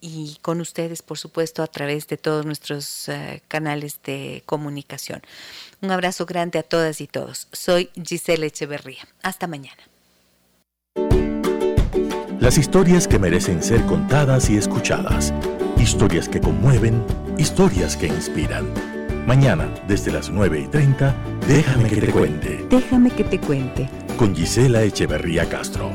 y 0.02 0.38
con 0.42 0.60
ustedes, 0.60 1.04
por 1.04 1.18
supuesto, 1.18 1.64
a 1.64 1.68
través 1.68 2.08
de 2.08 2.18
todos 2.18 2.46
nuestros 2.46 3.08
uh, 3.08 3.40
canales 3.48 4.00
de 4.04 4.44
comunicación. 4.46 5.22
Un 5.82 5.92
abrazo 5.92 6.26
grande 6.26 6.60
a 6.60 6.64
todas 6.64 7.00
y 7.00 7.08
todos. 7.08 7.48
Soy 7.54 7.90
Giselle 8.04 8.48
Echeverría. 8.48 9.08
Hasta 9.22 9.48
mañana. 9.48 9.82
Las 12.40 12.58
historias 12.58 13.08
que 13.08 13.20
merecen 13.20 13.62
ser 13.62 13.86
contadas 13.86 14.50
y 14.50 14.58
escuchadas. 14.58 15.32
Historias 15.78 16.28
que 16.28 16.42
conmueven, 16.42 17.06
historias 17.38 17.96
que 17.96 18.08
inspiran. 18.08 18.74
Mañana, 19.28 19.72
desde 19.88 20.12
las 20.12 20.32
9 20.32 20.62
y 20.62 20.68
30, 20.68 21.16
déjame 21.48 21.90
que 21.90 22.02
te 22.02 22.12
cuente. 22.12 22.66
Déjame 22.70 23.12
que 23.12 23.24
te 23.24 23.40
cuente. 23.40 23.88
Con 24.18 24.36
Gisela 24.36 24.82
Echeverría 24.82 25.48
Castro. 25.48 25.92